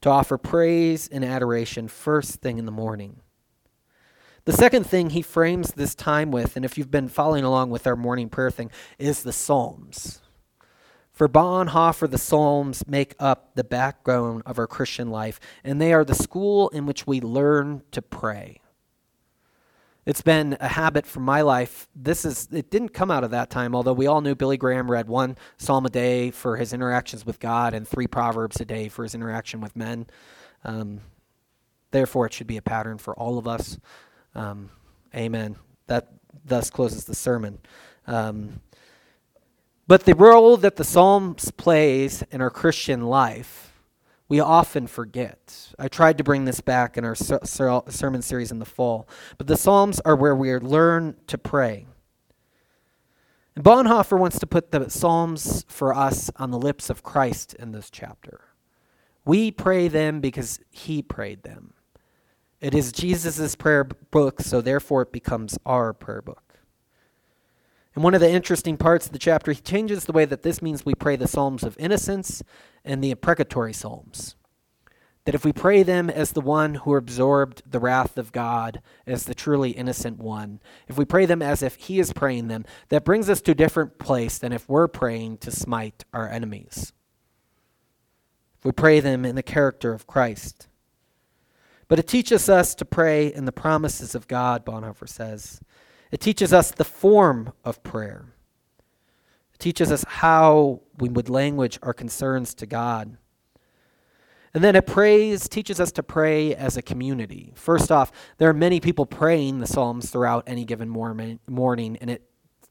to 0.00 0.08
offer 0.08 0.38
praise 0.38 1.08
and 1.08 1.24
adoration 1.24 1.88
first 1.88 2.36
thing 2.36 2.56
in 2.56 2.64
the 2.64 2.72
morning. 2.72 3.20
The 4.44 4.52
second 4.52 4.84
thing 4.84 5.10
he 5.10 5.22
frames 5.22 5.72
this 5.72 5.94
time 5.94 6.30
with, 6.30 6.56
and 6.56 6.64
if 6.64 6.78
you've 6.78 6.90
been 6.90 7.08
following 7.08 7.44
along 7.44 7.70
with 7.70 7.86
our 7.86 7.96
morning 7.96 8.28
prayer 8.28 8.50
thing, 8.50 8.70
is 8.98 9.22
the 9.22 9.32
Psalms. 9.32 10.22
For 11.12 11.28
Bonhoeffer, 11.28 12.10
the 12.10 12.16
Psalms 12.16 12.86
make 12.86 13.14
up 13.18 13.54
the 13.54 13.64
backbone 13.64 14.42
of 14.46 14.58
our 14.58 14.66
Christian 14.66 15.10
life, 15.10 15.38
and 15.62 15.80
they 15.80 15.92
are 15.92 16.04
the 16.04 16.14
school 16.14 16.70
in 16.70 16.86
which 16.86 17.06
we 17.06 17.20
learn 17.20 17.82
to 17.90 18.00
pray. 18.00 18.60
It's 20.06 20.22
been 20.22 20.56
a 20.60 20.68
habit 20.68 21.06
for 21.06 21.20
my 21.20 21.42
life. 21.42 21.86
This 21.94 22.24
is 22.24 22.48
it 22.50 22.70
didn't 22.70 22.94
come 22.94 23.10
out 23.10 23.22
of 23.22 23.30
that 23.32 23.50
time, 23.50 23.74
although 23.74 23.92
we 23.92 24.06
all 24.06 24.22
knew 24.22 24.34
Billy 24.34 24.56
Graham 24.56 24.90
read 24.90 25.08
one 25.08 25.36
psalm 25.58 25.84
a 25.84 25.90
day 25.90 26.30
for 26.30 26.56
his 26.56 26.72
interactions 26.72 27.26
with 27.26 27.38
God 27.38 27.74
and 27.74 27.86
three 27.86 28.06
proverbs 28.06 28.58
a 28.60 28.64
day 28.64 28.88
for 28.88 29.02
his 29.02 29.14
interaction 29.14 29.60
with 29.60 29.76
men. 29.76 30.06
Um, 30.64 31.02
therefore, 31.90 32.24
it 32.26 32.32
should 32.32 32.46
be 32.46 32.56
a 32.56 32.62
pattern 32.62 32.96
for 32.96 33.14
all 33.14 33.36
of 33.36 33.46
us. 33.46 33.78
Um, 34.34 34.70
amen. 35.14 35.56
That 35.86 36.08
thus 36.44 36.70
closes 36.70 37.04
the 37.04 37.14
sermon. 37.14 37.58
Um, 38.06 38.60
but 39.86 40.04
the 40.04 40.14
role 40.14 40.56
that 40.58 40.76
the 40.76 40.84
Psalms 40.84 41.50
plays 41.50 42.22
in 42.30 42.40
our 42.40 42.50
Christian 42.50 43.02
life, 43.02 43.72
we 44.28 44.38
often 44.38 44.86
forget. 44.86 45.72
I 45.78 45.88
tried 45.88 46.18
to 46.18 46.24
bring 46.24 46.44
this 46.44 46.60
back 46.60 46.96
in 46.96 47.04
our 47.04 47.16
ser- 47.16 47.40
ser- 47.42 47.82
sermon 47.88 48.22
series 48.22 48.52
in 48.52 48.60
the 48.60 48.64
fall. 48.64 49.08
But 49.36 49.48
the 49.48 49.56
Psalms 49.56 49.98
are 50.04 50.14
where 50.14 50.36
we 50.36 50.54
learn 50.56 51.16
to 51.26 51.36
pray. 51.36 51.86
And 53.56 53.64
Bonhoeffer 53.64 54.16
wants 54.16 54.38
to 54.38 54.46
put 54.46 54.70
the 54.70 54.88
Psalms 54.88 55.64
for 55.68 55.92
us 55.92 56.30
on 56.36 56.52
the 56.52 56.58
lips 56.58 56.88
of 56.88 57.02
Christ 57.02 57.54
in 57.54 57.72
this 57.72 57.90
chapter. 57.90 58.42
We 59.24 59.50
pray 59.50 59.88
them 59.88 60.20
because 60.20 60.60
he 60.70 61.02
prayed 61.02 61.42
them. 61.42 61.74
It 62.60 62.74
is 62.74 62.92
Jesus' 62.92 63.54
prayer 63.54 63.84
book, 63.84 64.40
so 64.42 64.60
therefore 64.60 65.02
it 65.02 65.12
becomes 65.12 65.58
our 65.64 65.92
prayer 65.94 66.20
book. 66.20 66.50
And 67.94 68.04
one 68.04 68.14
of 68.14 68.20
the 68.20 68.30
interesting 68.30 68.76
parts 68.76 69.06
of 69.06 69.12
the 69.12 69.18
chapter, 69.18 69.52
he 69.52 69.60
changes 69.60 70.04
the 70.04 70.12
way 70.12 70.24
that 70.26 70.42
this 70.42 70.62
means 70.62 70.84
we 70.84 70.94
pray 70.94 71.16
the 71.16 71.26
Psalms 71.26 71.62
of 71.62 71.76
innocence 71.78 72.42
and 72.84 73.02
the 73.02 73.10
imprecatory 73.10 73.72
Psalms. 73.72 74.36
That 75.24 75.34
if 75.34 75.44
we 75.44 75.52
pray 75.52 75.82
them 75.82 76.08
as 76.08 76.32
the 76.32 76.40
one 76.40 76.76
who 76.76 76.96
absorbed 76.96 77.62
the 77.70 77.80
wrath 77.80 78.16
of 78.16 78.32
God, 78.32 78.80
as 79.06 79.24
the 79.24 79.34
truly 79.34 79.70
innocent 79.70 80.18
one, 80.18 80.60
if 80.86 80.96
we 80.96 81.04
pray 81.04 81.26
them 81.26 81.42
as 81.42 81.62
if 81.62 81.76
he 81.76 81.98
is 81.98 82.12
praying 82.12 82.48
them, 82.48 82.64
that 82.88 83.04
brings 83.04 83.28
us 83.28 83.40
to 83.42 83.52
a 83.52 83.54
different 83.54 83.98
place 83.98 84.38
than 84.38 84.52
if 84.52 84.68
we're 84.68 84.88
praying 84.88 85.38
to 85.38 85.50
smite 85.50 86.04
our 86.12 86.28
enemies. 86.28 86.92
If 88.58 88.64
we 88.64 88.72
pray 88.72 89.00
them 89.00 89.24
in 89.24 89.34
the 89.34 89.42
character 89.42 89.92
of 89.92 90.06
Christ. 90.06 90.68
But 91.90 91.98
it 91.98 92.06
teaches 92.06 92.48
us 92.48 92.76
to 92.76 92.84
pray 92.84 93.34
in 93.34 93.46
the 93.46 93.52
promises 93.52 94.14
of 94.14 94.28
God, 94.28 94.64
Bonhoeffer 94.64 95.08
says. 95.08 95.60
It 96.12 96.20
teaches 96.20 96.52
us 96.52 96.70
the 96.70 96.84
form 96.84 97.52
of 97.64 97.82
prayer. 97.82 98.26
It 99.54 99.58
teaches 99.58 99.90
us 99.90 100.04
how 100.06 100.82
we 101.00 101.08
would 101.08 101.28
language 101.28 101.80
our 101.82 101.92
concerns 101.92 102.54
to 102.54 102.66
God. 102.66 103.16
And 104.54 104.62
then 104.62 104.76
it 104.76 104.86
prays, 104.86 105.48
teaches 105.48 105.80
us 105.80 105.90
to 105.92 106.04
pray 106.04 106.54
as 106.54 106.76
a 106.76 106.82
community. 106.82 107.50
First 107.56 107.90
off, 107.90 108.12
there 108.38 108.48
are 108.48 108.54
many 108.54 108.78
people 108.78 109.04
praying 109.04 109.58
the 109.58 109.66
Psalms 109.66 110.10
throughout 110.10 110.44
any 110.46 110.64
given 110.64 110.88
morning, 110.88 111.40
and 112.00 112.08
it 112.08 112.22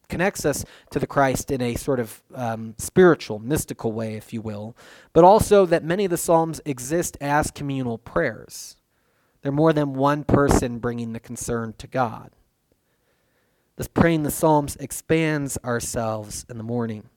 connects 0.07 0.45
us 0.45 0.63
to 0.91 0.99
the 0.99 1.07
Christ 1.07 1.51
in 1.51 1.61
a 1.61 1.76
sort 1.76 1.99
of 1.99 2.24
um, 2.34 2.74
spiritual, 2.78 3.39
mystical 3.39 3.91
way, 3.91 4.13
if 4.13 4.32
you 4.32 4.41
will, 4.41 4.78
but 5.11 5.26
also 5.26 5.65
that 5.65 5.84
many 5.84 6.05
of 6.05 6.11
the 6.11 6.17
Psalms 6.17 6.61
exist 6.63 7.17
as 7.20 7.51
communal 7.51 7.97
prayers. 7.97 8.78
They're 9.41 9.51
more 9.51 9.73
than 9.73 9.93
one 9.93 10.23
person 10.23 10.79
bringing 10.79 11.13
the 11.13 11.19
concern 11.19 11.73
to 11.77 11.87
God. 11.87 12.31
This 13.77 13.87
praying 13.87 14.23
the 14.23 14.31
Psalms 14.31 14.75
expands 14.75 15.57
ourselves 15.63 16.45
in 16.49 16.57
the 16.57 16.63
morning. 16.63 17.09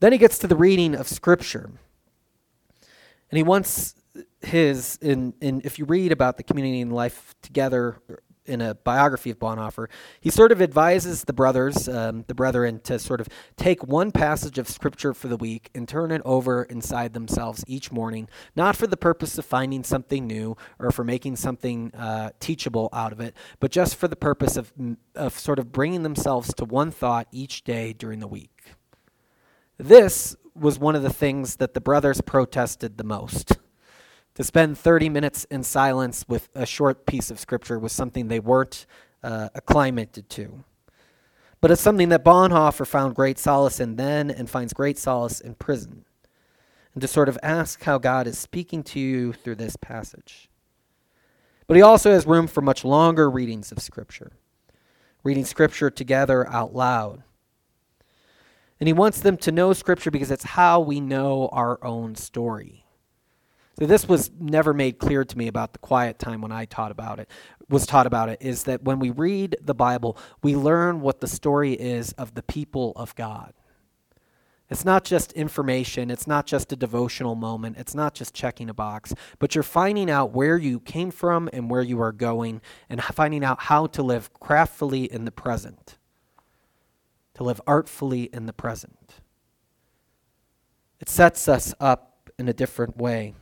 Then 0.00 0.12
he 0.12 0.18
gets 0.18 0.38
to 0.38 0.46
the 0.46 0.56
reading 0.56 0.94
of 0.94 1.08
Scripture. 1.08 1.70
And 3.30 3.36
he 3.36 3.42
wants 3.42 3.94
his, 4.42 4.98
in, 5.00 5.34
in, 5.40 5.62
if 5.64 5.78
you 5.78 5.84
read 5.86 6.12
about 6.12 6.36
the 6.36 6.42
community 6.42 6.80
and 6.80 6.92
life 6.92 7.34
together 7.42 7.96
in 8.48 8.60
a 8.60 8.74
biography 8.74 9.30
of 9.30 9.38
Bonhoeffer, 9.38 9.88
he 10.20 10.30
sort 10.30 10.52
of 10.52 10.62
advises 10.62 11.24
the 11.24 11.32
brothers, 11.32 11.88
um, 11.88 12.24
the 12.26 12.34
brethren, 12.34 12.80
to 12.84 12.98
sort 12.98 13.20
of 13.20 13.28
take 13.56 13.86
one 13.86 14.10
passage 14.10 14.58
of 14.58 14.68
scripture 14.68 15.14
for 15.14 15.28
the 15.28 15.36
week 15.36 15.70
and 15.74 15.88
turn 15.88 16.10
it 16.10 16.22
over 16.24 16.64
inside 16.64 17.12
themselves 17.12 17.64
each 17.66 17.92
morning, 17.92 18.28
not 18.56 18.76
for 18.76 18.86
the 18.86 18.96
purpose 18.96 19.38
of 19.38 19.44
finding 19.44 19.84
something 19.84 20.26
new 20.26 20.56
or 20.78 20.90
for 20.90 21.04
making 21.04 21.36
something 21.36 21.94
uh, 21.94 22.30
teachable 22.40 22.88
out 22.92 23.12
of 23.12 23.20
it, 23.20 23.34
but 23.60 23.70
just 23.70 23.96
for 23.96 24.08
the 24.08 24.16
purpose 24.16 24.56
of, 24.56 24.72
of 25.14 25.38
sort 25.38 25.58
of 25.58 25.72
bringing 25.72 26.02
themselves 26.02 26.52
to 26.54 26.64
one 26.64 26.90
thought 26.90 27.28
each 27.32 27.64
day 27.64 27.92
during 27.92 28.20
the 28.20 28.28
week. 28.28 28.74
This 29.78 30.36
was 30.54 30.78
one 30.78 30.96
of 30.96 31.02
the 31.02 31.12
things 31.12 31.56
that 31.56 31.74
the 31.74 31.80
brothers 31.80 32.20
protested 32.20 32.98
the 32.98 33.04
most. 33.04 33.58
To 34.38 34.44
spend 34.44 34.78
30 34.78 35.08
minutes 35.08 35.46
in 35.50 35.64
silence 35.64 36.24
with 36.28 36.48
a 36.54 36.64
short 36.64 37.06
piece 37.06 37.32
of 37.32 37.40
scripture 37.40 37.76
was 37.76 37.90
something 37.90 38.28
they 38.28 38.38
weren't 38.38 38.86
uh, 39.20 39.48
acclimated 39.56 40.30
to. 40.30 40.62
But 41.60 41.72
it's 41.72 41.82
something 41.82 42.10
that 42.10 42.24
Bonhoeffer 42.24 42.86
found 42.86 43.16
great 43.16 43.36
solace 43.36 43.80
in 43.80 43.96
then 43.96 44.30
and 44.30 44.48
finds 44.48 44.72
great 44.72 44.96
solace 44.96 45.40
in 45.40 45.56
prison. 45.56 46.04
And 46.94 47.02
to 47.02 47.08
sort 47.08 47.28
of 47.28 47.36
ask 47.42 47.82
how 47.82 47.98
God 47.98 48.28
is 48.28 48.38
speaking 48.38 48.84
to 48.84 49.00
you 49.00 49.32
through 49.32 49.56
this 49.56 49.74
passage. 49.74 50.48
But 51.66 51.76
he 51.76 51.82
also 51.82 52.12
has 52.12 52.24
room 52.24 52.46
for 52.46 52.60
much 52.60 52.84
longer 52.84 53.28
readings 53.28 53.72
of 53.72 53.82
Scripture, 53.82 54.30
reading 55.24 55.46
Scripture 55.46 55.90
together 55.90 56.48
out 56.48 56.76
loud. 56.76 57.24
And 58.78 58.86
he 58.86 58.92
wants 58.92 59.20
them 59.20 59.36
to 59.38 59.50
know 59.50 59.72
Scripture 59.72 60.12
because 60.12 60.30
it's 60.30 60.44
how 60.44 60.78
we 60.78 61.00
know 61.00 61.48
our 61.50 61.84
own 61.84 62.14
story. 62.14 62.84
So 63.78 63.86
this 63.86 64.08
was 64.08 64.32
never 64.40 64.74
made 64.74 64.98
clear 64.98 65.24
to 65.24 65.38
me 65.38 65.46
about 65.46 65.72
the 65.72 65.78
quiet 65.78 66.18
time 66.18 66.40
when 66.40 66.50
I 66.50 66.64
taught 66.64 66.90
about 66.90 67.20
it. 67.20 67.30
Was 67.68 67.86
taught 67.86 68.08
about 68.08 68.28
it 68.28 68.38
is 68.40 68.64
that 68.64 68.82
when 68.82 68.98
we 68.98 69.10
read 69.10 69.56
the 69.62 69.74
Bible, 69.74 70.18
we 70.42 70.56
learn 70.56 71.00
what 71.00 71.20
the 71.20 71.28
story 71.28 71.74
is 71.74 72.10
of 72.12 72.34
the 72.34 72.42
people 72.42 72.92
of 72.96 73.14
God. 73.14 73.52
It's 74.68 74.84
not 74.84 75.04
just 75.04 75.32
information, 75.32 76.10
it's 76.10 76.26
not 76.26 76.44
just 76.44 76.72
a 76.72 76.76
devotional 76.76 77.36
moment, 77.36 77.76
it's 77.78 77.94
not 77.94 78.14
just 78.14 78.34
checking 78.34 78.68
a 78.68 78.74
box, 78.74 79.14
but 79.38 79.54
you're 79.54 79.62
finding 79.62 80.10
out 80.10 80.32
where 80.32 80.58
you 80.58 80.80
came 80.80 81.10
from 81.10 81.48
and 81.52 81.70
where 81.70 81.80
you 81.80 82.00
are 82.02 82.12
going 82.12 82.60
and 82.90 83.02
finding 83.02 83.44
out 83.44 83.60
how 83.60 83.86
to 83.86 84.02
live 84.02 84.34
craftfully 84.34 85.06
in 85.06 85.24
the 85.24 85.30
present. 85.30 85.96
To 87.34 87.44
live 87.44 87.60
artfully 87.66 88.24
in 88.24 88.46
the 88.46 88.52
present. 88.52 89.20
It 91.00 91.08
sets 91.08 91.48
us 91.48 91.72
up 91.78 92.28
in 92.38 92.48
a 92.48 92.52
different 92.52 92.96
way. 92.96 93.34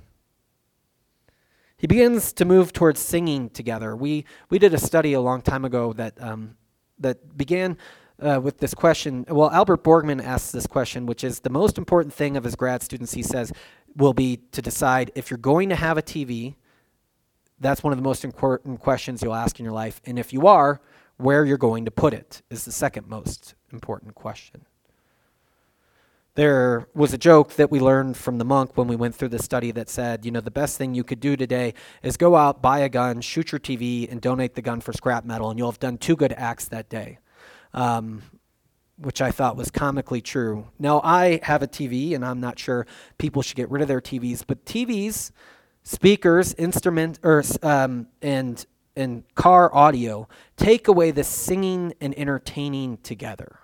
He 1.79 1.87
begins 1.87 2.33
to 2.35 2.45
move 2.45 2.73
towards 2.73 3.01
singing 3.01 3.51
together. 3.51 3.95
We, 3.95 4.25
we 4.49 4.59
did 4.59 4.73
a 4.73 4.79
study 4.79 5.13
a 5.13 5.21
long 5.21 5.43
time 5.43 5.65
ago 5.65 5.93
that 5.95 6.21
um, 6.23 6.57
that 6.99 7.37
began 7.37 7.77
uh, 8.21 8.41
with 8.43 8.59
this 8.59 8.73
question. 8.73 9.27
Well, 9.29 9.51
Albert 9.51 9.85
Borgmann 9.85 10.25
asks 10.25 10.51
this 10.53 10.67
question, 10.67 11.05
which 11.05 11.23
is 11.23 11.41
the 11.41 11.51
most 11.51 11.77
important 11.77 12.15
thing 12.15 12.37
of 12.37 12.45
his 12.45 12.57
grad 12.57 12.83
students. 12.83 13.13
He 13.13 13.23
says 13.23 13.53
will 13.95 14.15
be 14.15 14.39
to 14.53 14.63
decide 14.63 15.11
if 15.15 15.31
you're 15.31 15.39
going 15.39 15.69
to 15.69 15.77
have 15.77 15.99
a 15.99 16.03
TV. 16.03 16.55
That's 17.59 17.83
one 17.83 17.93
of 17.93 17.99
the 17.99 18.03
most 18.03 18.25
important 18.25 18.81
questions 18.81 19.23
you'll 19.23 19.35
ask 19.35 19.59
in 19.59 19.65
your 19.65 19.73
life, 19.73 20.01
and 20.05 20.19
if 20.19 20.33
you 20.33 20.47
are, 20.47 20.81
where 21.17 21.45
you're 21.47 21.57
going 21.57 21.87
to 21.87 21.91
put 21.91 22.13
it 22.13 22.43
is 22.51 22.67
the 22.67 22.73
second 22.73 23.07
most 23.07 23.55
important 23.73 24.15
question. 24.15 24.67
There 26.37 26.87
was 26.95 27.15
a 27.15 27.19
joke 27.19 27.55
that 27.55 27.71
we 27.71 27.81
learned 27.81 28.19
from 28.19 28.37
the 28.37 28.45
monk 28.45 28.77
when 28.77 28.89
we 28.89 28.95
went 28.95 29.15
through 29.15 29.31
the 29.31 29.43
study 29.43 29.71
that 29.71 29.89
said, 29.89 30.27
you 30.27 30.31
know, 30.31 30.43
the 30.43 30.51
best 30.51 30.77
thing 30.77 30.95
you 30.95 31.03
could 31.03 31.19
do 31.19 31.35
today 31.35 31.73
is 32.03 32.19
go 32.19 32.37
out, 32.37 32.61
buy 32.61 32.81
a 32.81 32.91
gun, 32.91 33.23
shoot 33.23 33.53
your 33.53 33.59
TV, 33.59 34.11
and 34.13 34.21
donate 34.21 34.55
the 34.55 34.61
gun 34.61 34.83
for 34.83 34.93
scrap 34.93 35.25
metal, 35.25 35.49
and 35.49 35.59
you'll 35.59 35.71
have 35.71 35.81
done 35.81 35.97
two 35.97 36.15
good 36.15 36.35
acts 36.35 36.69
that 36.69 36.91
day. 36.91 37.19
Um, 37.73 38.23
which 38.99 39.23
I 39.23 39.31
thought 39.31 39.57
was 39.57 39.71
comically 39.71 40.21
true. 40.21 40.69
Now, 40.79 41.01
I 41.03 41.41
have 41.43 41.63
a 41.63 41.67
TV, 41.67 42.15
and 42.15 42.25
I'm 42.25 42.41
not 42.41 42.59
sure 42.59 42.87
people 43.17 43.41
should 43.41 43.57
get 43.57 43.71
rid 43.71 43.81
of 43.81 43.89
their 43.89 44.01
TVs, 44.03 44.43
but 44.47 44.65
TVs, 44.67 45.31
speakers, 45.85 46.53
instrument, 46.55 47.19
or, 47.23 47.43
um, 47.63 48.09
and 48.21 48.65
and 48.95 49.25
car 49.35 49.75
audio 49.75 50.27
take 50.57 50.89
away 50.89 51.11
the 51.11 51.25
singing 51.25 51.93
and 52.01 52.19
entertaining 52.19 52.97
together. 52.99 53.59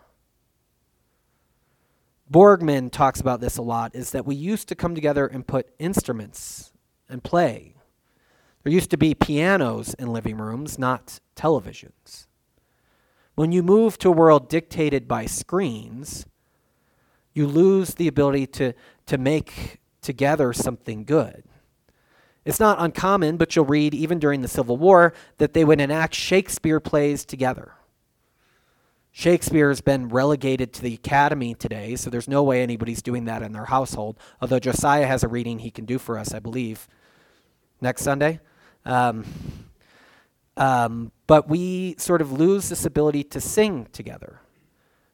Borgmann 2.32 2.90
talks 2.90 3.20
about 3.20 3.40
this 3.40 3.58
a 3.58 3.62
lot 3.62 3.94
is 3.94 4.10
that 4.12 4.24
we 4.24 4.34
used 4.34 4.66
to 4.68 4.74
come 4.74 4.94
together 4.94 5.26
and 5.26 5.46
put 5.46 5.68
instruments 5.78 6.72
and 7.08 7.22
play. 7.22 7.74
There 8.62 8.72
used 8.72 8.90
to 8.90 8.96
be 8.96 9.14
pianos 9.14 9.92
in 9.94 10.12
living 10.12 10.38
rooms, 10.38 10.78
not 10.78 11.20
televisions. 11.36 12.26
When 13.34 13.52
you 13.52 13.62
move 13.62 13.98
to 13.98 14.08
a 14.08 14.12
world 14.12 14.48
dictated 14.48 15.06
by 15.06 15.26
screens, 15.26 16.26
you 17.34 17.46
lose 17.46 17.94
the 17.94 18.08
ability 18.08 18.46
to, 18.46 18.72
to 19.06 19.18
make 19.18 19.80
together 20.00 20.52
something 20.52 21.04
good. 21.04 21.44
It's 22.44 22.60
not 22.60 22.80
uncommon, 22.80 23.36
but 23.36 23.54
you'll 23.54 23.66
read 23.66 23.94
even 23.94 24.18
during 24.18 24.40
the 24.40 24.48
Civil 24.48 24.76
War 24.76 25.12
that 25.38 25.52
they 25.52 25.64
would 25.64 25.80
enact 25.80 26.14
Shakespeare 26.14 26.80
plays 26.80 27.24
together. 27.24 27.74
Shakespeare 29.14 29.68
has 29.68 29.82
been 29.82 30.08
relegated 30.08 30.72
to 30.72 30.82
the 30.82 30.94
academy 30.94 31.54
today, 31.54 31.96
so 31.96 32.08
there's 32.08 32.28
no 32.28 32.42
way 32.42 32.62
anybody's 32.62 33.02
doing 33.02 33.26
that 33.26 33.42
in 33.42 33.52
their 33.52 33.66
household. 33.66 34.18
Although 34.40 34.58
Josiah 34.58 35.06
has 35.06 35.22
a 35.22 35.28
reading 35.28 35.58
he 35.58 35.70
can 35.70 35.84
do 35.84 35.98
for 35.98 36.18
us, 36.18 36.32
I 36.32 36.38
believe, 36.38 36.88
next 37.82 38.02
Sunday. 38.02 38.40
Um, 38.86 39.26
um, 40.56 41.12
but 41.26 41.46
we 41.46 41.94
sort 41.98 42.22
of 42.22 42.32
lose 42.32 42.70
this 42.70 42.86
ability 42.86 43.24
to 43.24 43.40
sing 43.40 43.86
together, 43.92 44.40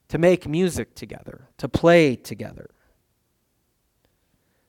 to 0.08 0.18
make 0.18 0.46
music 0.46 0.94
together, 0.94 1.48
to 1.58 1.68
play 1.68 2.14
together. 2.14 2.70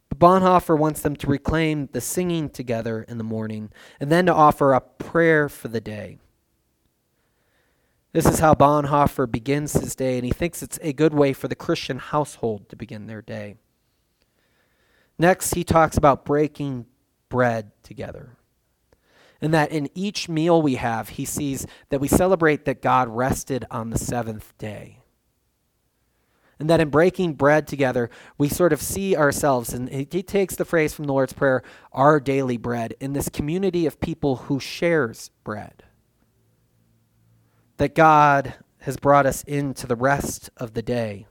But 0.10 0.18
Bonhoeffer 0.18 0.78
wants 0.78 1.02
them 1.02 1.16
to 1.18 1.28
reclaim 1.28 1.88
the 1.92 2.02
singing 2.02 2.50
together 2.50 3.04
in 3.04 3.20
the 3.20 3.24
morning 3.24 3.72
and 4.00 4.12
then 4.12 4.26
to 4.26 4.34
offer 4.34 4.74
up 4.74 4.98
prayer 4.98 5.50
for 5.50 5.68
the 5.68 5.82
day. 5.82 6.18
This 8.12 8.26
is 8.26 8.40
how 8.40 8.56
Bonhoeffer 8.56 9.32
begins 9.32 9.74
his 9.74 9.96
day, 9.96 10.18
and 10.18 10.26
he 10.26 10.32
thinks 10.32 10.64
it's 10.64 10.80
a 10.82 10.94
good 10.94 11.14
way 11.14 11.32
for 11.32 11.48
the 11.48 11.56
Christian 11.56 12.00
household 12.00 12.68
to 12.70 12.76
begin 12.76 13.06
their 13.06 13.22
day. 13.22 13.56
Next, 15.20 15.54
he 15.54 15.64
talks 15.64 15.96
about 15.96 16.26
breaking 16.26 16.88
bread 17.28 17.72
together. 17.84 18.38
And 19.42 19.54
that 19.54 19.72
in 19.72 19.90
each 19.94 20.28
meal 20.28 20.62
we 20.62 20.76
have, 20.76 21.10
he 21.10 21.26
sees 21.26 21.68
that 21.90 22.02
we 22.02 22.08
celebrate 22.08 22.66
that 22.66 22.82
God 22.82 23.10
rested 23.10 23.66
on 23.70 23.92
the 23.92 24.00
seventh 24.00 24.58
day. 24.58 25.00
And 26.58 26.70
that 26.70 26.82
in 26.82 26.90
breaking 26.90 27.36
bread 27.36 27.68
together, 27.68 28.10
we 28.38 28.50
sort 28.50 28.74
of 28.74 28.82
see 28.82 29.16
ourselves, 29.16 29.72
and 29.72 29.88
he 29.88 30.24
takes 30.24 30.56
the 30.56 30.66
phrase 30.66 30.94
from 30.94 31.06
the 31.06 31.14
Lord's 31.14 31.32
Prayer, 31.32 31.62
our 31.94 32.20
daily 32.20 32.58
bread, 32.58 32.96
in 33.00 33.14
this 33.14 33.30
community 33.30 33.86
of 33.86 34.02
people 34.02 34.36
who 34.38 34.60
shares 34.60 35.30
bread 35.44 35.84
that 37.80 37.96
God 37.96 38.56
has 38.82 38.98
brought 38.98 39.26
us 39.26 39.42
into 39.44 39.88
the 39.88 39.96
rest 39.96 40.50
of 40.58 40.74
the 40.74 40.82
day. 40.82 41.28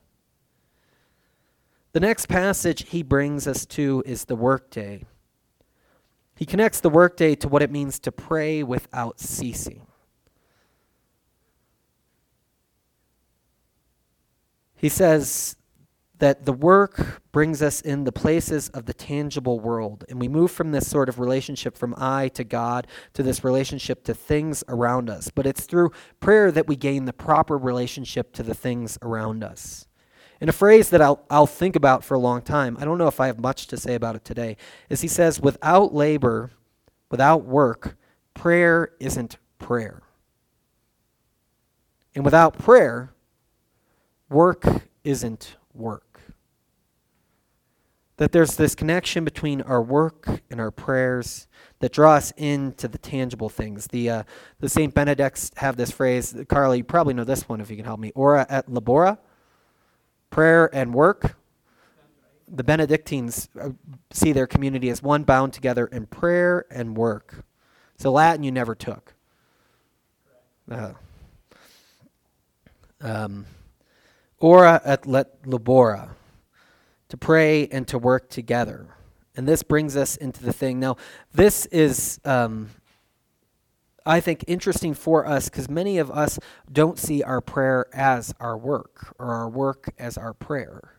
The 1.91 1.99
next 1.99 2.25
passage 2.25 2.89
he 2.89 3.03
brings 3.03 3.47
us 3.47 3.67
to 3.67 4.01
is 4.05 4.25
the 4.25 4.35
workday. 4.35 5.05
He 6.35 6.47
connects 6.47 6.79
the 6.79 6.89
workday 6.89 7.35
to 7.35 7.47
what 7.47 7.61
it 7.61 7.69
means 7.69 7.99
to 7.99 8.11
pray 8.11 8.63
without 8.63 9.19
ceasing. 9.19 9.85
He 14.75 14.89
says 14.89 15.55
that 16.19 16.45
the 16.45 16.53
work 16.53 17.21
brings 17.31 17.61
us 17.61 17.81
in 17.81 18.03
the 18.03 18.11
places 18.11 18.69
of 18.69 18.85
the 18.85 18.93
tangible 18.93 19.59
world. 19.59 20.03
And 20.09 20.19
we 20.19 20.27
move 20.27 20.51
from 20.51 20.71
this 20.71 20.89
sort 20.89 21.09
of 21.09 21.19
relationship 21.19 21.77
from 21.77 21.95
I 21.97 22.27
to 22.29 22.43
God 22.43 22.87
to 23.13 23.23
this 23.23 23.43
relationship 23.43 24.03
to 24.03 24.13
things 24.13 24.63
around 24.67 25.09
us. 25.09 25.29
But 25.33 25.47
it's 25.47 25.65
through 25.65 25.91
prayer 26.19 26.51
that 26.51 26.67
we 26.67 26.75
gain 26.75 27.05
the 27.05 27.13
proper 27.13 27.57
relationship 27.57 28.33
to 28.33 28.43
the 28.43 28.53
things 28.53 28.97
around 29.01 29.43
us. 29.43 29.87
And 30.41 30.49
a 30.49 30.53
phrase 30.53 30.89
that 30.89 31.01
I'll, 31.01 31.25
I'll 31.29 31.47
think 31.47 31.75
about 31.75 32.03
for 32.03 32.13
a 32.13 32.19
long 32.19 32.41
time, 32.41 32.77
I 32.79 32.85
don't 32.85 32.97
know 32.97 33.07
if 33.07 33.19
I 33.19 33.27
have 33.27 33.39
much 33.39 33.67
to 33.67 33.77
say 33.77 33.95
about 33.95 34.15
it 34.15 34.23
today, 34.23 34.57
is 34.89 35.01
he 35.01 35.07
says, 35.07 35.41
without 35.41 35.93
labor, 35.93 36.51
without 37.09 37.43
work, 37.43 37.97
prayer 38.33 38.91
isn't 38.99 39.37
prayer. 39.57 40.01
And 42.15 42.23
without 42.23 42.57
prayer, 42.57 43.13
work 44.29 44.65
isn't 45.03 45.57
work 45.73 46.08
that 48.19 48.33
there's 48.33 48.57
this 48.57 48.75
connection 48.75 49.23
between 49.23 49.61
our 49.61 49.81
work 49.81 50.41
and 50.51 50.59
our 50.59 50.71
prayers 50.71 51.47
that 51.79 51.93
draw 51.93 52.15
us 52.15 52.33
into 52.35 52.89
the 52.89 52.97
tangible 52.97 53.47
things. 53.47 53.87
The 53.87 54.09
uh, 54.09 54.23
the 54.59 54.67
Saint 54.67 54.93
Benedicts 54.93 55.51
have 55.55 55.77
this 55.77 55.89
phrase. 55.89 56.35
Carly, 56.49 56.79
you 56.79 56.83
probably 56.83 57.13
know 57.13 57.23
this 57.23 57.47
one 57.47 57.61
if 57.61 57.69
you 57.69 57.77
can 57.77 57.85
help 57.85 57.99
me. 57.99 58.11
Ora 58.15 58.45
et 58.49 58.67
labora, 58.67 59.17
prayer 60.29 60.69
and 60.75 60.93
work. 60.93 61.37
The 62.49 62.63
Benedictines 62.63 63.47
uh, 63.59 63.69
see 64.11 64.33
their 64.33 64.47
community 64.47 64.89
as 64.89 65.01
one 65.01 65.23
bound 65.23 65.53
together 65.53 65.85
in 65.85 66.05
prayer 66.05 66.65
and 66.69 66.97
work. 66.97 67.45
So 67.97 68.11
Latin 68.11 68.43
you 68.43 68.51
never 68.51 68.75
took. 68.75 69.13
Uh, 70.69 70.91
um, 72.99 73.45
ora 74.39 74.81
et 74.83 75.03
labora 75.03 76.09
to 77.09 77.17
pray 77.17 77.67
and 77.67 77.87
to 77.87 77.97
work 77.97 78.29
together. 78.29 78.87
And 79.35 79.47
this 79.47 79.63
brings 79.63 79.95
us 79.95 80.15
into 80.15 80.43
the 80.43 80.53
thing. 80.53 80.79
Now, 80.79 80.97
this 81.33 81.65
is, 81.67 82.19
um, 82.25 82.69
I 84.05 84.19
think, 84.19 84.45
interesting 84.47 84.93
for 84.93 85.25
us 85.27 85.49
because 85.49 85.69
many 85.69 85.97
of 85.97 86.09
us 86.11 86.39
don't 86.71 86.97
see 86.97 87.21
our 87.23 87.41
prayer 87.41 87.87
as 87.93 88.33
our 88.39 88.57
work 88.57 89.13
or 89.19 89.33
our 89.33 89.49
work 89.49 89.93
as 89.97 90.17
our 90.17 90.33
prayer. 90.33 90.95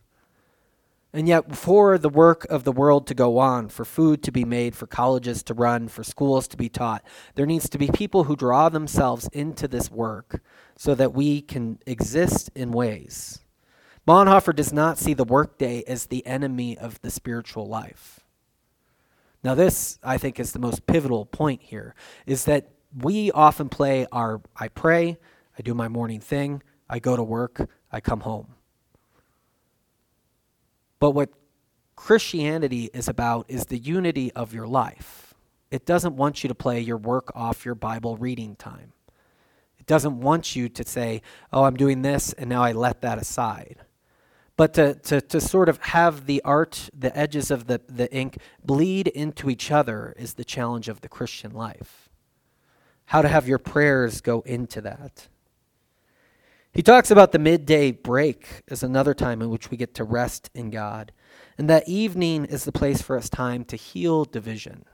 And 1.13 1.27
yet, 1.27 1.57
for 1.57 1.99
the 1.99 2.09
work 2.09 2.45
of 2.45 2.63
the 2.63 2.71
world 2.71 3.09
to 3.09 3.15
go 3.15 3.39
on, 3.39 3.69
for 3.69 3.85
food 3.85 4.23
to 4.23 4.31
be 4.31 4.45
made, 4.45 4.77
for 4.77 4.87
colleges 4.87 5.43
to 5.45 5.55
run, 5.55 5.89
for 5.89 6.05
schools 6.05 6.47
to 6.49 6.57
be 6.57 6.69
taught, 6.69 7.05
there 7.35 7.47
needs 7.47 7.69
to 7.71 7.79
be 7.79 7.89
people 7.89 8.25
who 8.25 8.37
draw 8.37 8.69
themselves 8.69 9.29
into 9.33 9.67
this 9.67 9.91
work 9.91 10.41
so 10.77 10.95
that 10.95 11.13
we 11.13 11.43
can 11.43 11.81
exist 11.85 12.49
in 12.55 12.71
ways 12.71 13.41
Bonhoeffer 14.07 14.55
does 14.55 14.73
not 14.73 14.99
see 14.99 15.15
the 15.15 15.25
workday 15.25 15.83
as 15.87 16.07
the 16.07 16.27
enemy 16.27 16.77
of 16.77 17.01
the 17.03 17.11
spiritual 17.11 17.67
life. 17.67 18.21
Now, 19.43 19.55
this, 19.55 19.99
I 20.03 20.19
think, 20.19 20.39
is 20.39 20.53
the 20.53 20.59
most 20.59 20.87
pivotal 20.87 21.27
point 21.27 21.63
here, 21.63 21.95
is 22.27 22.45
that 22.45 22.71
we 22.97 23.31
often 23.31 23.69
play 23.69 24.07
our 24.11 24.41
I 24.57 24.69
pray, 24.69 25.19
I 25.59 25.63
do 25.63 25.75
my 25.75 25.89
morning 25.89 26.21
thing, 26.21 26.63
I 26.89 26.99
go 26.99 27.17
to 27.17 27.23
work, 27.23 27.69
I 27.93 28.01
come 28.01 28.21
home. 28.21 28.55
But 30.99 31.13
what 31.13 31.31
Christianity 31.97 32.91
is 32.93 33.09
about 33.09 33.47
is 33.49 33.67
the 33.67 33.79
unity 33.79 34.33
of 34.33 34.53
your 34.53 34.67
life. 34.67 35.35
It 35.71 35.87
doesn't 35.87 36.17
want 36.17 36.43
you 36.43 36.49
to 36.49 36.55
play 36.55 36.81
your 36.81 36.97
work 36.97 37.31
off 37.35 37.65
your 37.65 37.75
Bible 37.75 38.17
reading 38.17 38.57
time. 38.57 38.93
It 39.79 39.87
doesn't 39.87 40.21
want 40.21 40.57
you 40.57 40.69
to 40.69 40.87
say, 40.87 41.23
oh, 41.53 41.65
I'm 41.65 41.77
doing 41.77 42.03
this, 42.03 42.33
and 42.33 42.51
now 42.51 42.63
I 42.63 42.73
let 42.73 43.03
that 43.03 43.19
aside 43.19 43.85
but 44.61 44.75
to, 44.75 44.93
to, 44.93 45.23
to 45.23 45.41
sort 45.41 45.71
of 45.71 45.79
have 45.79 46.27
the 46.27 46.43
art, 46.45 46.91
the 46.95 47.17
edges 47.17 47.51
of 47.51 47.67
the, 47.67 47.81
the 47.89 48.15
ink 48.15 48.37
bleed 48.63 49.09
into 49.09 49.49
each 49.49 49.71
other 49.71 50.15
is 50.19 50.35
the 50.35 50.45
challenge 50.45 50.87
of 50.87 51.01
the 51.01 51.09
Christian 51.09 51.53
life. 51.53 52.11
How 53.07 53.23
to 53.23 53.29
have 53.29 53.49
your 53.49 53.57
prayers 53.57 54.21
go 54.21 54.43
into 54.43 54.83
that. 54.83 55.29
He 56.75 56.83
talks 56.83 57.11
about 57.11 57.33
the 57.33 57.39
midday 57.39 57.91
break 57.91 58.61
as 58.69 58.83
another 58.83 59.15
time 59.15 59.41
in 59.41 59.49
which 59.49 59.71
we 59.71 59.79
get 59.79 59.95
to 59.95 60.05
rest 60.05 60.51
in 60.53 60.69
God. 60.69 61.13
And 61.57 61.71
that 61.71 61.89
evening 61.89 62.45
is 62.45 62.65
the 62.65 62.71
place 62.71 63.01
for 63.01 63.17
us 63.17 63.31
time 63.31 63.65
to 63.65 63.77
heal 63.77 64.27
division. 64.27 64.85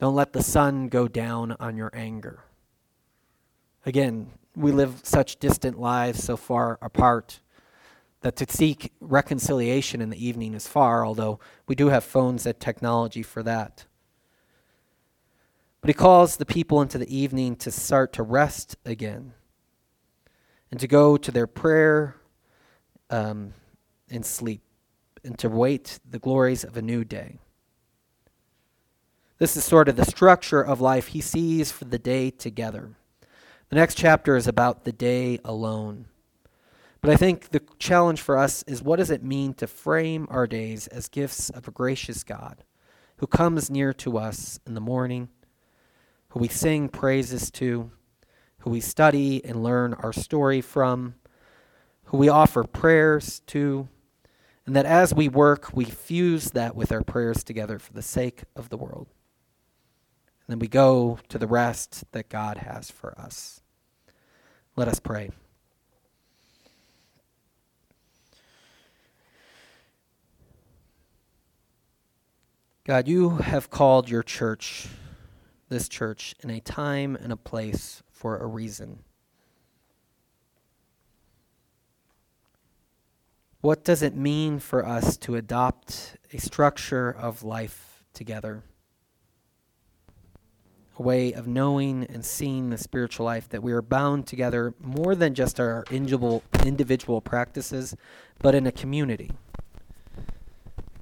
Don't 0.00 0.14
let 0.14 0.32
the 0.32 0.42
sun 0.42 0.88
go 0.88 1.08
down 1.08 1.56
on 1.60 1.76
your 1.76 1.90
anger. 1.92 2.44
Again, 3.84 4.30
we 4.54 4.72
live 4.72 5.00
such 5.02 5.36
distant 5.36 5.78
lives 5.78 6.24
so 6.24 6.38
far 6.38 6.78
apart 6.80 7.40
that 8.26 8.34
to 8.34 8.56
seek 8.56 8.90
reconciliation 8.98 10.00
in 10.00 10.10
the 10.10 10.26
evening 10.26 10.52
is 10.54 10.66
far, 10.66 11.06
although 11.06 11.38
we 11.68 11.76
do 11.76 11.90
have 11.90 12.02
phones 12.02 12.44
and 12.44 12.58
technology 12.58 13.22
for 13.22 13.40
that. 13.44 13.86
But 15.80 15.90
he 15.90 15.94
calls 15.94 16.36
the 16.36 16.44
people 16.44 16.82
into 16.82 16.98
the 16.98 17.16
evening 17.16 17.54
to 17.54 17.70
start 17.70 18.12
to 18.14 18.24
rest 18.24 18.76
again 18.84 19.32
and 20.72 20.80
to 20.80 20.88
go 20.88 21.16
to 21.16 21.30
their 21.30 21.46
prayer 21.46 22.16
um, 23.10 23.52
and 24.10 24.26
sleep 24.26 24.62
and 25.22 25.38
to 25.38 25.48
wait 25.48 26.00
the 26.04 26.18
glories 26.18 26.64
of 26.64 26.76
a 26.76 26.82
new 26.82 27.04
day. 27.04 27.38
This 29.38 29.56
is 29.56 29.64
sort 29.64 29.88
of 29.88 29.94
the 29.94 30.04
structure 30.04 30.62
of 30.62 30.80
life 30.80 31.08
he 31.08 31.20
sees 31.20 31.70
for 31.70 31.84
the 31.84 32.00
day 32.00 32.32
together. 32.32 32.90
The 33.68 33.76
next 33.76 33.96
chapter 33.96 34.34
is 34.34 34.48
about 34.48 34.82
the 34.82 34.90
day 34.90 35.38
alone. 35.44 36.06
But 37.06 37.12
I 37.12 37.18
think 37.18 37.50
the 37.50 37.62
challenge 37.78 38.20
for 38.20 38.36
us 38.36 38.64
is 38.64 38.82
what 38.82 38.96
does 38.96 39.12
it 39.12 39.22
mean 39.22 39.54
to 39.54 39.68
frame 39.68 40.26
our 40.28 40.48
days 40.48 40.88
as 40.88 41.08
gifts 41.08 41.50
of 41.50 41.68
a 41.68 41.70
gracious 41.70 42.24
God 42.24 42.64
who 43.18 43.28
comes 43.28 43.70
near 43.70 43.92
to 43.92 44.18
us 44.18 44.58
in 44.66 44.74
the 44.74 44.80
morning, 44.80 45.28
who 46.30 46.40
we 46.40 46.48
sing 46.48 46.88
praises 46.88 47.48
to, 47.52 47.92
who 48.58 48.70
we 48.70 48.80
study 48.80 49.40
and 49.44 49.62
learn 49.62 49.94
our 49.94 50.12
story 50.12 50.60
from, 50.60 51.14
who 52.06 52.16
we 52.16 52.28
offer 52.28 52.64
prayers 52.64 53.38
to, 53.46 53.86
and 54.66 54.74
that 54.74 54.84
as 54.84 55.14
we 55.14 55.28
work, 55.28 55.70
we 55.72 55.84
fuse 55.84 56.50
that 56.50 56.74
with 56.74 56.90
our 56.90 57.04
prayers 57.04 57.44
together 57.44 57.78
for 57.78 57.92
the 57.92 58.02
sake 58.02 58.42
of 58.56 58.68
the 58.68 58.76
world. 58.76 59.06
And 60.48 60.54
then 60.54 60.58
we 60.58 60.66
go 60.66 61.20
to 61.28 61.38
the 61.38 61.46
rest 61.46 62.02
that 62.10 62.28
God 62.28 62.56
has 62.56 62.90
for 62.90 63.16
us. 63.16 63.60
Let 64.74 64.88
us 64.88 64.98
pray. 64.98 65.30
God, 72.86 73.08
you 73.08 73.30
have 73.30 73.68
called 73.68 74.08
your 74.08 74.22
church, 74.22 74.86
this 75.68 75.88
church, 75.88 76.36
in 76.44 76.50
a 76.50 76.60
time 76.60 77.16
and 77.16 77.32
a 77.32 77.36
place 77.36 78.04
for 78.12 78.38
a 78.38 78.46
reason. 78.46 79.00
What 83.60 83.82
does 83.82 84.02
it 84.02 84.14
mean 84.14 84.60
for 84.60 84.86
us 84.86 85.16
to 85.16 85.34
adopt 85.34 86.16
a 86.32 86.38
structure 86.38 87.10
of 87.10 87.42
life 87.42 88.04
together? 88.14 88.62
A 90.96 91.02
way 91.02 91.32
of 91.32 91.48
knowing 91.48 92.04
and 92.04 92.24
seeing 92.24 92.70
the 92.70 92.78
spiritual 92.78 93.26
life 93.26 93.48
that 93.48 93.64
we 93.64 93.72
are 93.72 93.82
bound 93.82 94.28
together 94.28 94.74
more 94.78 95.16
than 95.16 95.34
just 95.34 95.58
our 95.58 95.84
individual, 95.90 97.20
practices, 97.20 97.96
but 98.38 98.54
in 98.54 98.64
a 98.64 98.70
community 98.70 99.32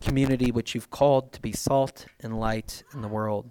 community 0.04 0.50
which 0.52 0.74
you've 0.74 0.90
called 0.90 1.32
to 1.32 1.40
be 1.40 1.52
salt 1.52 2.06
and 2.20 2.38
light 2.38 2.82
in 2.92 3.00
the 3.00 3.08
world. 3.08 3.48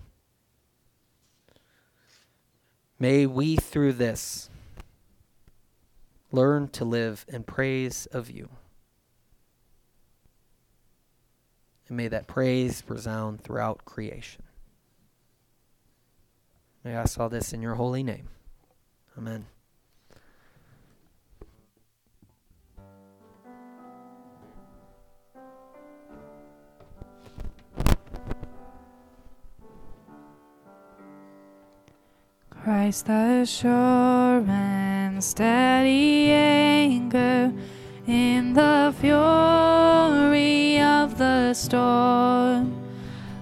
May 3.00 3.26
we, 3.26 3.56
through 3.56 3.94
this, 3.94 4.50
learn 6.32 6.70
to 6.70 6.86
live 6.86 7.26
in 7.28 7.44
praise 7.44 8.06
of 8.12 8.30
you. 8.30 8.50
And 11.88 11.98
may 11.98 12.08
that 12.08 12.28
praise 12.28 12.84
resound 12.88 13.42
throughout 13.42 13.84
creation. 13.84 14.44
May 16.84 16.92
I 16.92 17.02
ask 17.02 17.20
all 17.20 17.30
this 17.30 17.52
in 17.52 17.62
your 17.62 17.76
holy 17.76 18.04
name. 18.04 18.30
Amen. 19.18 19.48
Christ 32.64 33.08
the 33.08 33.44
sure 33.44 33.70
and 34.48 35.22
steady 35.22 36.32
anchor 36.32 37.52
in 38.08 38.54
the 38.54 38.96
fury 39.02 40.80
of 40.80 41.18
the 41.18 41.54
storm. 41.54 42.72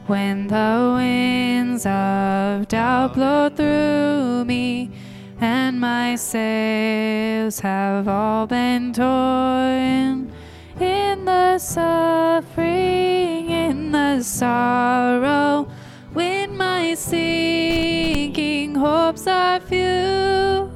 When 0.08 0.48
the 0.48 0.96
winds 0.98 1.86
of 1.86 2.68
doubt 2.68 3.14
blow 3.14 3.50
through 3.50 4.46
me 4.46 4.90
and 5.40 5.80
my 5.80 6.16
sails 6.16 7.60
have 7.60 8.08
all 8.08 8.48
been 8.48 8.92
torn 8.92 10.32
in 10.80 11.26
the 11.26 11.60
suffering, 11.60 13.52
in 13.52 13.92
the 13.92 14.24
sorrow, 14.24 15.70
when 16.12 16.58
my 16.58 16.96
sinking 16.96 18.11
hopes 18.82 19.28
are 19.28 19.60
few, 19.60 20.72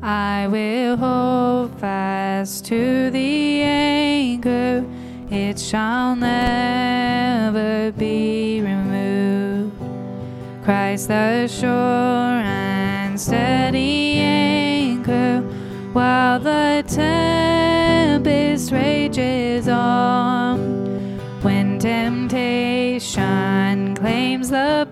I 0.00 0.46
will 0.48 0.96
hold 0.96 1.76
fast 1.80 2.64
to 2.66 3.10
the 3.10 3.62
anchor, 3.62 4.84
it 5.28 5.58
shall 5.58 6.14
never 6.14 7.90
be 7.98 8.60
removed. 8.60 9.72
Christ 10.62 11.08
the 11.08 11.48
sure 11.48 11.68
and 11.68 13.20
steady 13.20 14.18
anchor, 14.20 15.40
while 15.92 16.38
the 16.38 16.84
tempest 16.86 18.70
rages 18.70 19.66
on. 19.66 20.60
When 21.42 21.80
temptation 21.80 22.76
claims 23.96 24.48
the 24.50 24.86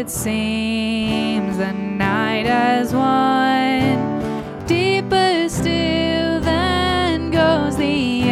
it 0.00 0.08
seems 0.08 1.58
the 1.58 1.72
night 1.74 2.46
has 2.46 2.94
won, 2.94 4.64
deeper 4.66 5.46
still 5.46 6.40
than 6.40 7.30
goes 7.30 7.76
the 7.76 8.29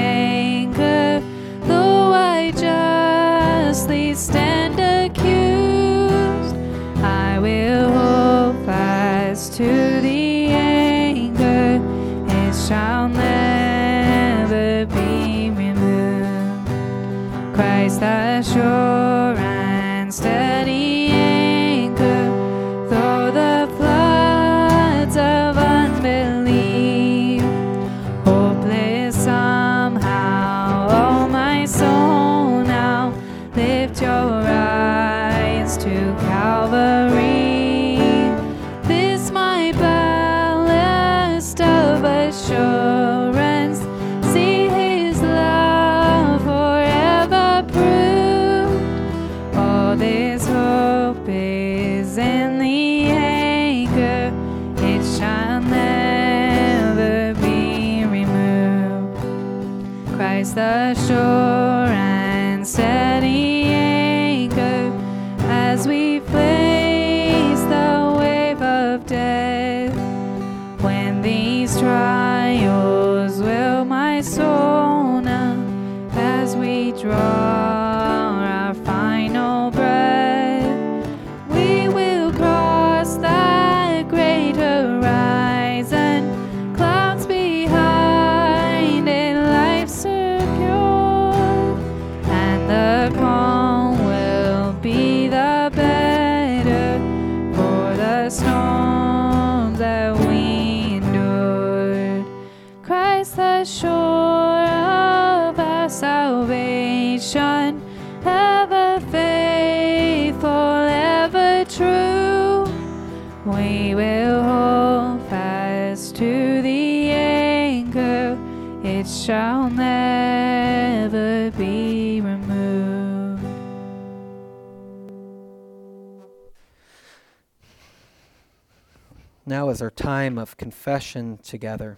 Now 129.49 129.71
is 129.71 129.81
our 129.81 129.91
time 129.91 130.37
of 130.37 130.59
confession 130.59 131.39
together, 131.39 131.97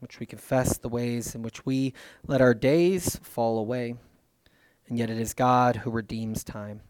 which 0.00 0.18
we 0.18 0.26
confess 0.26 0.76
the 0.76 0.88
ways 0.88 1.32
in 1.32 1.42
which 1.42 1.64
we 1.64 1.94
let 2.26 2.40
our 2.40 2.54
days 2.54 3.20
fall 3.22 3.56
away, 3.56 3.94
and 4.88 4.98
yet 4.98 5.10
it 5.10 5.20
is 5.20 5.32
God 5.32 5.76
who 5.76 5.92
redeems 5.92 6.42
time. 6.42 6.80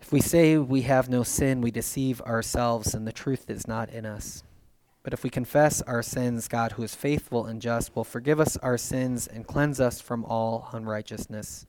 If 0.00 0.10
we 0.10 0.20
say 0.20 0.58
we 0.58 0.82
have 0.82 1.08
no 1.08 1.22
sin, 1.22 1.60
we 1.60 1.70
deceive 1.70 2.20
ourselves, 2.22 2.92
and 2.92 3.06
the 3.06 3.12
truth 3.12 3.48
is 3.48 3.68
not 3.68 3.90
in 3.90 4.04
us. 4.04 4.42
But 5.04 5.12
if 5.12 5.22
we 5.22 5.30
confess 5.30 5.80
our 5.82 6.02
sins, 6.02 6.48
God, 6.48 6.72
who 6.72 6.82
is 6.82 6.96
faithful 6.96 7.46
and 7.46 7.62
just, 7.62 7.94
will 7.94 8.02
forgive 8.02 8.40
us 8.40 8.56
our 8.56 8.78
sins 8.78 9.28
and 9.28 9.46
cleanse 9.46 9.78
us 9.78 10.00
from 10.00 10.24
all 10.24 10.68
unrighteousness. 10.72 11.68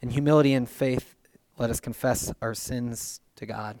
In 0.00 0.10
humility 0.10 0.54
and 0.54 0.70
faith, 0.70 1.16
let 1.58 1.68
us 1.68 1.80
confess 1.80 2.32
our 2.40 2.54
sins 2.54 3.20
to 3.34 3.44
God. 3.44 3.80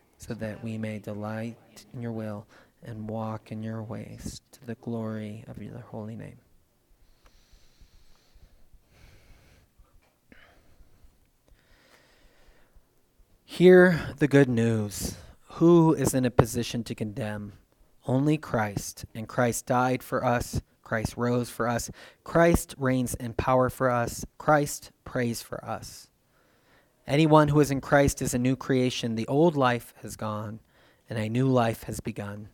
so 0.21 0.35
that 0.35 0.63
we 0.63 0.77
may 0.77 0.99
delight 0.99 1.57
in 1.95 2.01
your 2.01 2.11
will 2.11 2.45
and 2.83 3.09
walk 3.09 3.51
in 3.51 3.63
your 3.63 3.81
ways 3.81 4.39
to 4.51 4.63
the 4.67 4.75
glory 4.75 5.43
of 5.47 5.61
your 5.63 5.79
holy 5.89 6.15
name. 6.15 6.37
Hear 13.43 14.13
the 14.19 14.27
good 14.27 14.47
news. 14.47 15.17
Who 15.55 15.95
is 15.95 16.13
in 16.13 16.23
a 16.23 16.31
position 16.31 16.83
to 16.83 16.93
condemn? 16.93 17.53
Only 18.05 18.37
Christ. 18.37 19.05
And 19.15 19.27
Christ 19.27 19.65
died 19.65 20.03
for 20.03 20.23
us. 20.23 20.61
Christ 20.83 21.17
rose 21.17 21.49
for 21.49 21.67
us. 21.67 21.89
Christ 22.23 22.75
reigns 22.77 23.15
in 23.15 23.33
power 23.33 23.71
for 23.71 23.89
us. 23.89 24.23
Christ 24.37 24.91
prays 25.03 25.41
for 25.41 25.65
us. 25.65 26.10
Anyone 27.11 27.49
who 27.49 27.59
is 27.59 27.71
in 27.71 27.81
Christ 27.81 28.21
is 28.21 28.33
a 28.33 28.39
new 28.39 28.55
creation. 28.55 29.15
The 29.15 29.27
old 29.27 29.57
life 29.57 29.93
has 30.01 30.15
gone, 30.15 30.61
and 31.09 31.19
a 31.19 31.27
new 31.27 31.45
life 31.45 31.83
has 31.83 31.99
begun. 31.99 32.47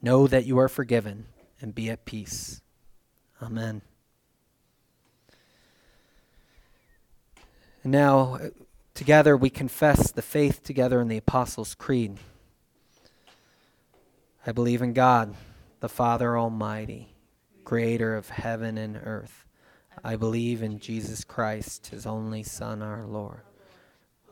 Know 0.00 0.26
that 0.26 0.46
you 0.46 0.58
are 0.58 0.68
forgiven 0.70 1.26
and 1.60 1.74
be 1.74 1.90
at 1.90 2.06
peace. 2.06 2.62
Amen. 3.42 3.82
And 7.82 7.92
now, 7.92 8.36
uh, 8.36 8.48
together, 8.94 9.36
we 9.36 9.50
confess 9.50 10.10
the 10.10 10.22
faith 10.22 10.62
together 10.62 10.98
in 11.02 11.08
the 11.08 11.18
Apostles' 11.18 11.74
Creed. 11.74 12.16
I 14.46 14.52
believe 14.52 14.80
in 14.80 14.94
God, 14.94 15.34
the 15.80 15.90
Father 15.90 16.38
Almighty, 16.38 17.14
creator 17.62 18.16
of 18.16 18.30
heaven 18.30 18.78
and 18.78 18.98
earth. 19.04 19.44
I 20.02 20.16
believe 20.16 20.62
in 20.62 20.78
Jesus 20.78 21.24
Christ, 21.24 21.88
his 21.88 22.06
only 22.06 22.42
Son, 22.42 22.80
our 22.80 23.04
Lord, 23.04 23.42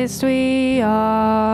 Christ 0.00 0.22
we 0.22 0.80
offer 0.80 1.49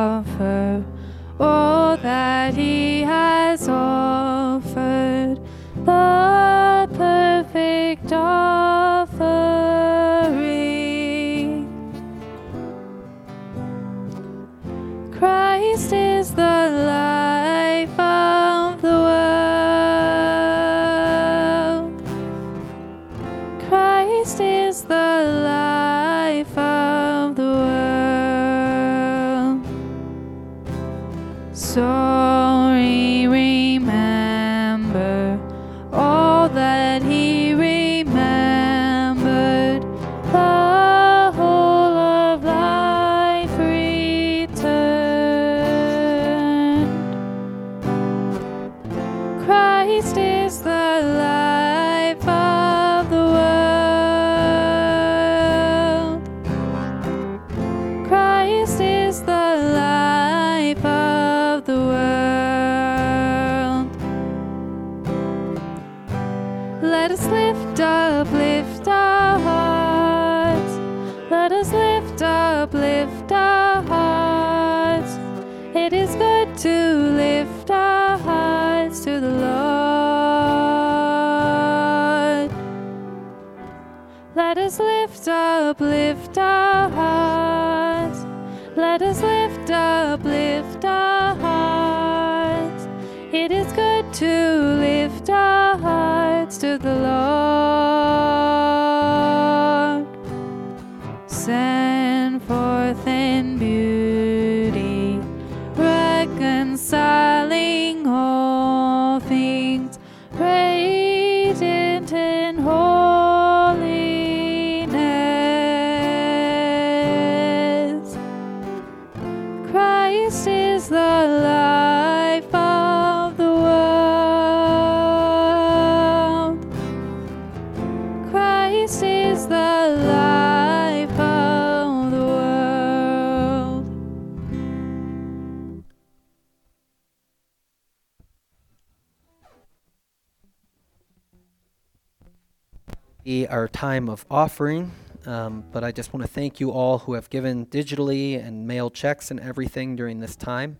time 143.77 144.09
of 144.09 144.24
offering. 144.31 144.91
Um, 145.27 145.62
but 145.70 145.85
I 145.85 145.93
just 145.93 146.14
want 146.14 146.24
to 146.24 146.33
thank 146.33 146.61
you 146.61 146.70
all 146.70 147.01
who 147.01 147.12
have 147.12 147.29
given 147.29 147.66
digitally 147.66 148.43
and 148.43 148.66
mail 148.66 148.89
checks 148.89 149.31
and 149.31 149.39
everything 149.39 149.97
during 149.97 150.18
this 150.18 150.35
time. 150.35 150.79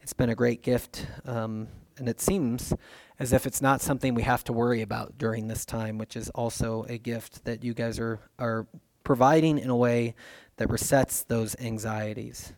It's 0.00 0.12
been 0.12 0.28
a 0.28 0.34
great 0.34 0.60
gift, 0.60 1.06
um, 1.24 1.68
and 1.98 2.08
it 2.08 2.20
seems 2.20 2.74
as 3.20 3.32
if 3.32 3.46
it's 3.46 3.62
not 3.62 3.80
something 3.80 4.12
we 4.12 4.24
have 4.24 4.42
to 4.44 4.52
worry 4.52 4.82
about 4.82 5.16
during 5.18 5.46
this 5.46 5.64
time, 5.64 5.98
which 5.98 6.16
is 6.16 6.30
also 6.30 6.84
a 6.88 6.98
gift 6.98 7.44
that 7.44 7.62
you 7.62 7.74
guys 7.74 8.00
are, 8.00 8.18
are 8.40 8.66
providing 9.04 9.56
in 9.56 9.70
a 9.70 9.76
way 9.76 10.16
that 10.56 10.66
resets 10.66 11.24
those 11.24 11.54
anxieties. 11.60 12.54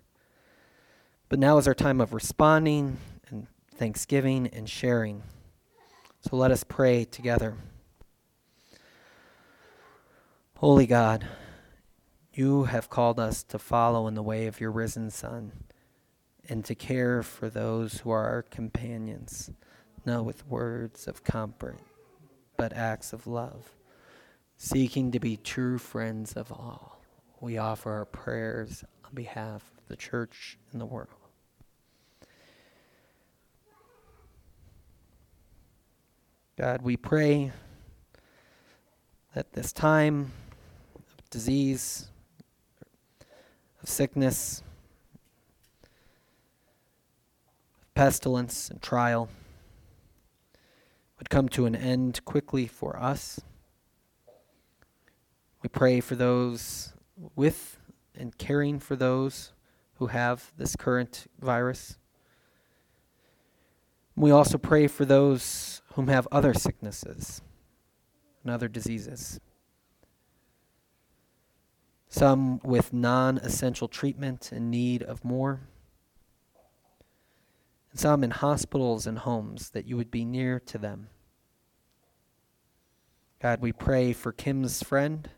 But 1.28 1.38
now 1.38 1.58
is 1.58 1.68
our 1.68 1.74
time 1.74 2.00
of 2.00 2.14
responding 2.14 2.96
and 3.28 3.48
thanksgiving 3.74 4.46
and 4.46 4.66
sharing. 4.66 5.22
So 6.22 6.36
let 6.36 6.50
us 6.50 6.64
pray 6.64 7.04
together. 7.04 7.54
Holy 10.58 10.86
God, 10.86 11.26
you 12.32 12.64
have 12.64 12.88
called 12.88 13.18
us 13.18 13.42
to 13.42 13.58
follow 13.58 14.06
in 14.06 14.14
the 14.14 14.22
way 14.22 14.46
of 14.46 14.60
your 14.60 14.70
risen 14.70 15.10
Son 15.10 15.52
and 16.48 16.64
to 16.64 16.76
care 16.76 17.24
for 17.24 17.50
those 17.50 17.98
who 17.98 18.10
are 18.10 18.28
our 18.28 18.42
companions, 18.42 19.50
not 20.06 20.24
with 20.24 20.46
words 20.46 21.08
of 21.08 21.24
comfort, 21.24 21.78
but 22.56 22.72
acts 22.72 23.12
of 23.12 23.26
love. 23.26 23.74
Seeking 24.56 25.10
to 25.10 25.18
be 25.18 25.36
true 25.36 25.76
friends 25.76 26.34
of 26.34 26.52
all, 26.52 27.02
we 27.40 27.58
offer 27.58 27.90
our 27.90 28.04
prayers 28.04 28.84
on 29.04 29.10
behalf 29.12 29.72
of 29.76 29.88
the 29.88 29.96
church 29.96 30.56
and 30.70 30.80
the 30.80 30.86
world. 30.86 31.08
God, 36.56 36.82
we 36.82 36.96
pray 36.96 37.50
that 39.34 39.52
this 39.52 39.72
time 39.72 40.30
disease, 41.34 42.06
of 43.82 43.88
sickness, 43.88 44.62
of 47.82 47.92
pestilence, 47.94 48.70
and 48.70 48.80
trial 48.80 49.28
would 51.18 51.28
come 51.28 51.48
to 51.48 51.66
an 51.66 51.74
end 51.74 52.24
quickly 52.24 52.68
for 52.68 52.96
us. 52.96 53.40
We 55.60 55.68
pray 55.68 55.98
for 55.98 56.14
those 56.14 56.92
with 57.34 57.78
and 58.14 58.38
caring 58.38 58.78
for 58.78 58.94
those 58.94 59.52
who 59.94 60.06
have 60.06 60.52
this 60.56 60.76
current 60.76 61.26
virus. 61.40 61.98
We 64.14 64.30
also 64.30 64.56
pray 64.56 64.86
for 64.86 65.04
those 65.04 65.82
whom 65.94 66.06
have 66.06 66.28
other 66.30 66.54
sicknesses 66.54 67.42
and 68.44 68.52
other 68.52 68.68
diseases. 68.68 69.40
Some 72.14 72.60
with 72.62 72.92
non 72.92 73.38
essential 73.38 73.88
treatment 73.88 74.52
in 74.52 74.70
need 74.70 75.02
of 75.02 75.24
more. 75.24 75.62
And 77.90 77.98
some 77.98 78.22
in 78.22 78.30
hospitals 78.30 79.04
and 79.08 79.18
homes 79.18 79.70
that 79.70 79.88
you 79.88 79.96
would 79.96 80.12
be 80.12 80.24
near 80.24 80.60
to 80.60 80.78
them. 80.78 81.08
God, 83.42 83.60
we 83.60 83.72
pray 83.72 84.12
for 84.12 84.30
Kim's 84.30 84.80
friend, 84.80 85.28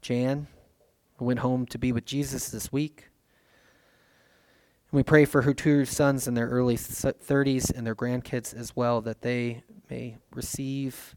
Jan, 0.00 0.46
who 1.18 1.26
went 1.26 1.40
home 1.40 1.66
to 1.66 1.78
be 1.78 1.92
with 1.92 2.06
Jesus 2.06 2.48
this 2.48 2.72
week. 2.72 3.10
And 4.90 4.96
we 4.96 5.02
pray 5.02 5.26
for 5.26 5.42
her 5.42 5.52
two 5.52 5.84
sons 5.84 6.26
in 6.26 6.32
their 6.32 6.48
early 6.48 6.76
30s 6.76 7.70
and 7.70 7.86
their 7.86 7.94
grandkids 7.94 8.58
as 8.58 8.74
well, 8.74 9.02
that 9.02 9.20
they 9.20 9.62
may 9.90 10.16
receive 10.34 11.14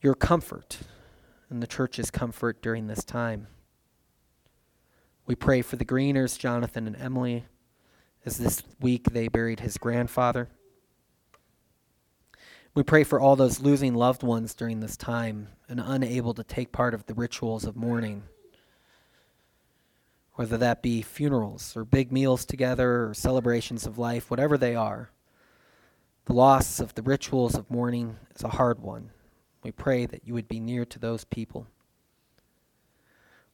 your 0.00 0.14
comfort 0.14 0.78
and 1.50 1.62
the 1.62 1.66
church's 1.66 2.10
comfort 2.10 2.62
during 2.62 2.86
this 2.86 3.04
time. 3.04 3.48
We 5.30 5.36
pray 5.36 5.62
for 5.62 5.76
the 5.76 5.84
Greeners, 5.84 6.36
Jonathan 6.36 6.88
and 6.88 6.96
Emily, 6.96 7.44
as 8.26 8.36
this 8.36 8.64
week 8.80 9.12
they 9.12 9.28
buried 9.28 9.60
his 9.60 9.78
grandfather. 9.78 10.48
We 12.74 12.82
pray 12.82 13.04
for 13.04 13.20
all 13.20 13.36
those 13.36 13.60
losing 13.60 13.94
loved 13.94 14.24
ones 14.24 14.54
during 14.54 14.80
this 14.80 14.96
time 14.96 15.46
and 15.68 15.78
unable 15.78 16.34
to 16.34 16.42
take 16.42 16.72
part 16.72 16.94
of 16.94 17.06
the 17.06 17.14
rituals 17.14 17.64
of 17.64 17.76
mourning, 17.76 18.24
whether 20.34 20.56
that 20.58 20.82
be 20.82 21.00
funerals 21.00 21.76
or 21.76 21.84
big 21.84 22.10
meals 22.10 22.44
together 22.44 23.06
or 23.06 23.14
celebrations 23.14 23.86
of 23.86 23.98
life, 23.98 24.32
whatever 24.32 24.58
they 24.58 24.74
are. 24.74 25.12
The 26.24 26.32
loss 26.32 26.80
of 26.80 26.96
the 26.96 27.02
rituals 27.02 27.54
of 27.54 27.70
mourning 27.70 28.16
is 28.34 28.42
a 28.42 28.48
hard 28.48 28.80
one. 28.80 29.10
We 29.62 29.70
pray 29.70 30.06
that 30.06 30.26
you 30.26 30.34
would 30.34 30.48
be 30.48 30.58
near 30.58 30.84
to 30.86 30.98
those 30.98 31.22
people. 31.22 31.68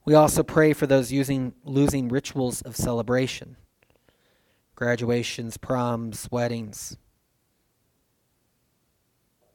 We 0.07 0.15
also 0.15 0.41
pray 0.41 0.71
for 0.71 0.87
those 0.87 1.11
using 1.11 1.53
losing 1.65 2.07
rituals 2.07 2.61
of 2.61 2.77
celebration 2.77 3.57
graduations, 4.73 5.57
proms, 5.57 6.29
weddings. 6.31 6.95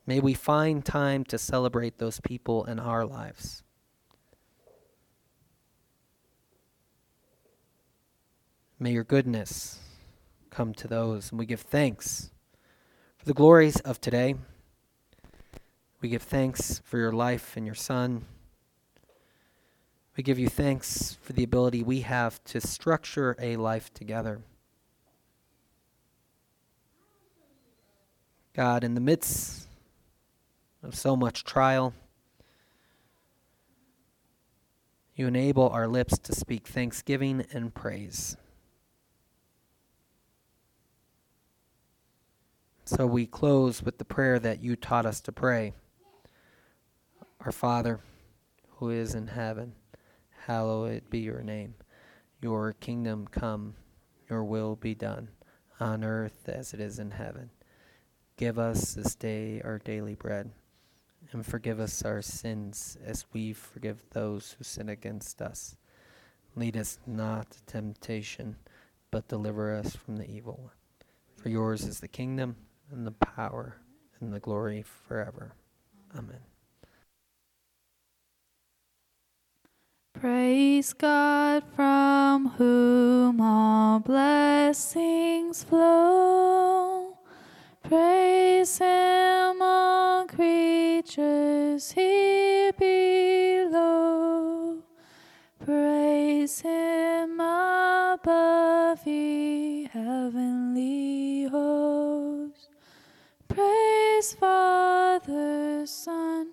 May 0.07 0.21
we 0.21 0.35
find 0.35 0.85
time 0.85 1.25
to 1.25 1.39
celebrate 1.39 1.97
those 1.97 2.21
people 2.21 2.65
in 2.65 2.79
our 2.79 3.07
lives. 3.07 3.63
May 8.79 8.93
your 8.93 9.05
goodness 9.05 9.79
come 10.51 10.75
to 10.75 10.87
those, 10.87 11.31
and 11.31 11.39
we 11.39 11.47
give 11.47 11.63
thanks 11.63 12.31
for 13.17 13.25
the 13.25 13.33
glories 13.33 13.81
of 13.81 14.03
today. 14.03 14.35
We 16.03 16.11
give 16.11 16.23
thanks 16.23 16.83
for 16.85 16.99
your 16.99 17.13
life 17.13 17.57
and 17.57 17.65
your 17.65 17.75
son. 17.75 18.27
We 20.17 20.23
give 20.23 20.39
you 20.39 20.49
thanks 20.49 21.17
for 21.23 21.33
the 21.33 21.43
ability 21.43 21.83
we 21.83 22.01
have 22.01 22.43
to 22.45 22.61
structure 22.61 23.35
a 23.39 23.57
life 23.57 23.93
together. 23.95 24.43
God, 28.55 28.85
in 28.85 28.95
the 28.95 29.01
midst 29.01 29.69
of 30.83 30.95
so 30.95 31.17
much 31.17 31.45
trial, 31.45 31.95
you 35.17 35.27
enable 35.27 35.71
our 35.71 35.89
lips 35.89 36.19
to 36.19 36.35
speak 36.35 36.69
thanksgiving 36.69 37.47
and 37.53 37.75
praise. 37.75 38.37
So 42.85 43.07
we 43.07 43.25
close 43.25 43.83
with 43.83 43.97
the 43.97 44.05
prayer 44.05 44.39
that 44.39 44.63
you 44.63 44.77
taught 44.77 45.07
us 45.07 45.23
to 45.23 45.33
pray. 45.33 45.73
Our 47.41 47.53
Father, 47.53 48.01
who 48.77 48.91
is 48.91 49.15
in 49.15 49.29
heaven, 49.29 49.73
hallowed 50.47 51.09
be 51.11 51.21
your 51.21 51.43
name. 51.43 51.75
Your 52.41 52.73
kingdom 52.73 53.29
come, 53.31 53.75
your 54.29 54.45
will 54.45 54.77
be 54.77 54.95
done, 54.95 55.29
on 55.79 56.03
earth 56.03 56.49
as 56.49 56.75
it 56.75 56.81
is 56.81 56.99
in 56.99 57.13
heaven. 57.13 57.51
Give 58.37 58.59
us 58.59 58.95
this 58.95 59.15
day 59.15 59.61
our 59.63 59.79
daily 59.79 60.15
bread, 60.15 60.51
and 61.31 61.47
forgive 61.47 61.79
us 61.79 62.05
our 62.05 62.23
sins 62.23 62.97
as 63.05 63.27
we 63.33 63.53
forgive 63.53 64.03
those 64.11 64.57
who 64.59 64.65
sin 64.65 64.89
against 64.89 65.41
us. 65.41 65.77
Lead 66.57 66.77
us 66.77 66.99
not 67.07 67.51
to 67.51 67.65
temptation, 67.65 68.57
but 69.11 69.29
deliver 69.29 69.75
us 69.75 69.95
from 69.95 70.17
the 70.17 70.29
evil 70.29 70.59
one. 70.61 70.73
For 71.37 71.49
yours 71.49 71.85
is 71.85 72.01
the 72.01 72.09
kingdom, 72.09 72.57
and 72.91 73.07
the 73.07 73.13
power, 73.13 73.77
and 74.21 74.33
the 74.33 74.41
glory 74.41 74.83
forever. 74.83 75.55
Amen. 76.17 76.52
Praise 80.23 80.93
God 80.93 81.65
from 81.75 82.51
whom 82.51 83.41
all 83.41 83.99
blessings 83.99 85.65
flow. 85.65 87.19
Praise 87.83 88.79
Him, 88.79 89.61
all 89.61 90.25
creatures 90.27 91.91
here 91.91 92.73
below. 92.75 94.85
Praise 95.59 96.61
Him 96.61 97.41
above, 97.41 99.05
ye 99.05 99.89
heavenly 99.93 101.49
hosts. 101.51 102.69
Praise 103.49 104.35
Father, 104.35 105.85
Son, 105.85 106.53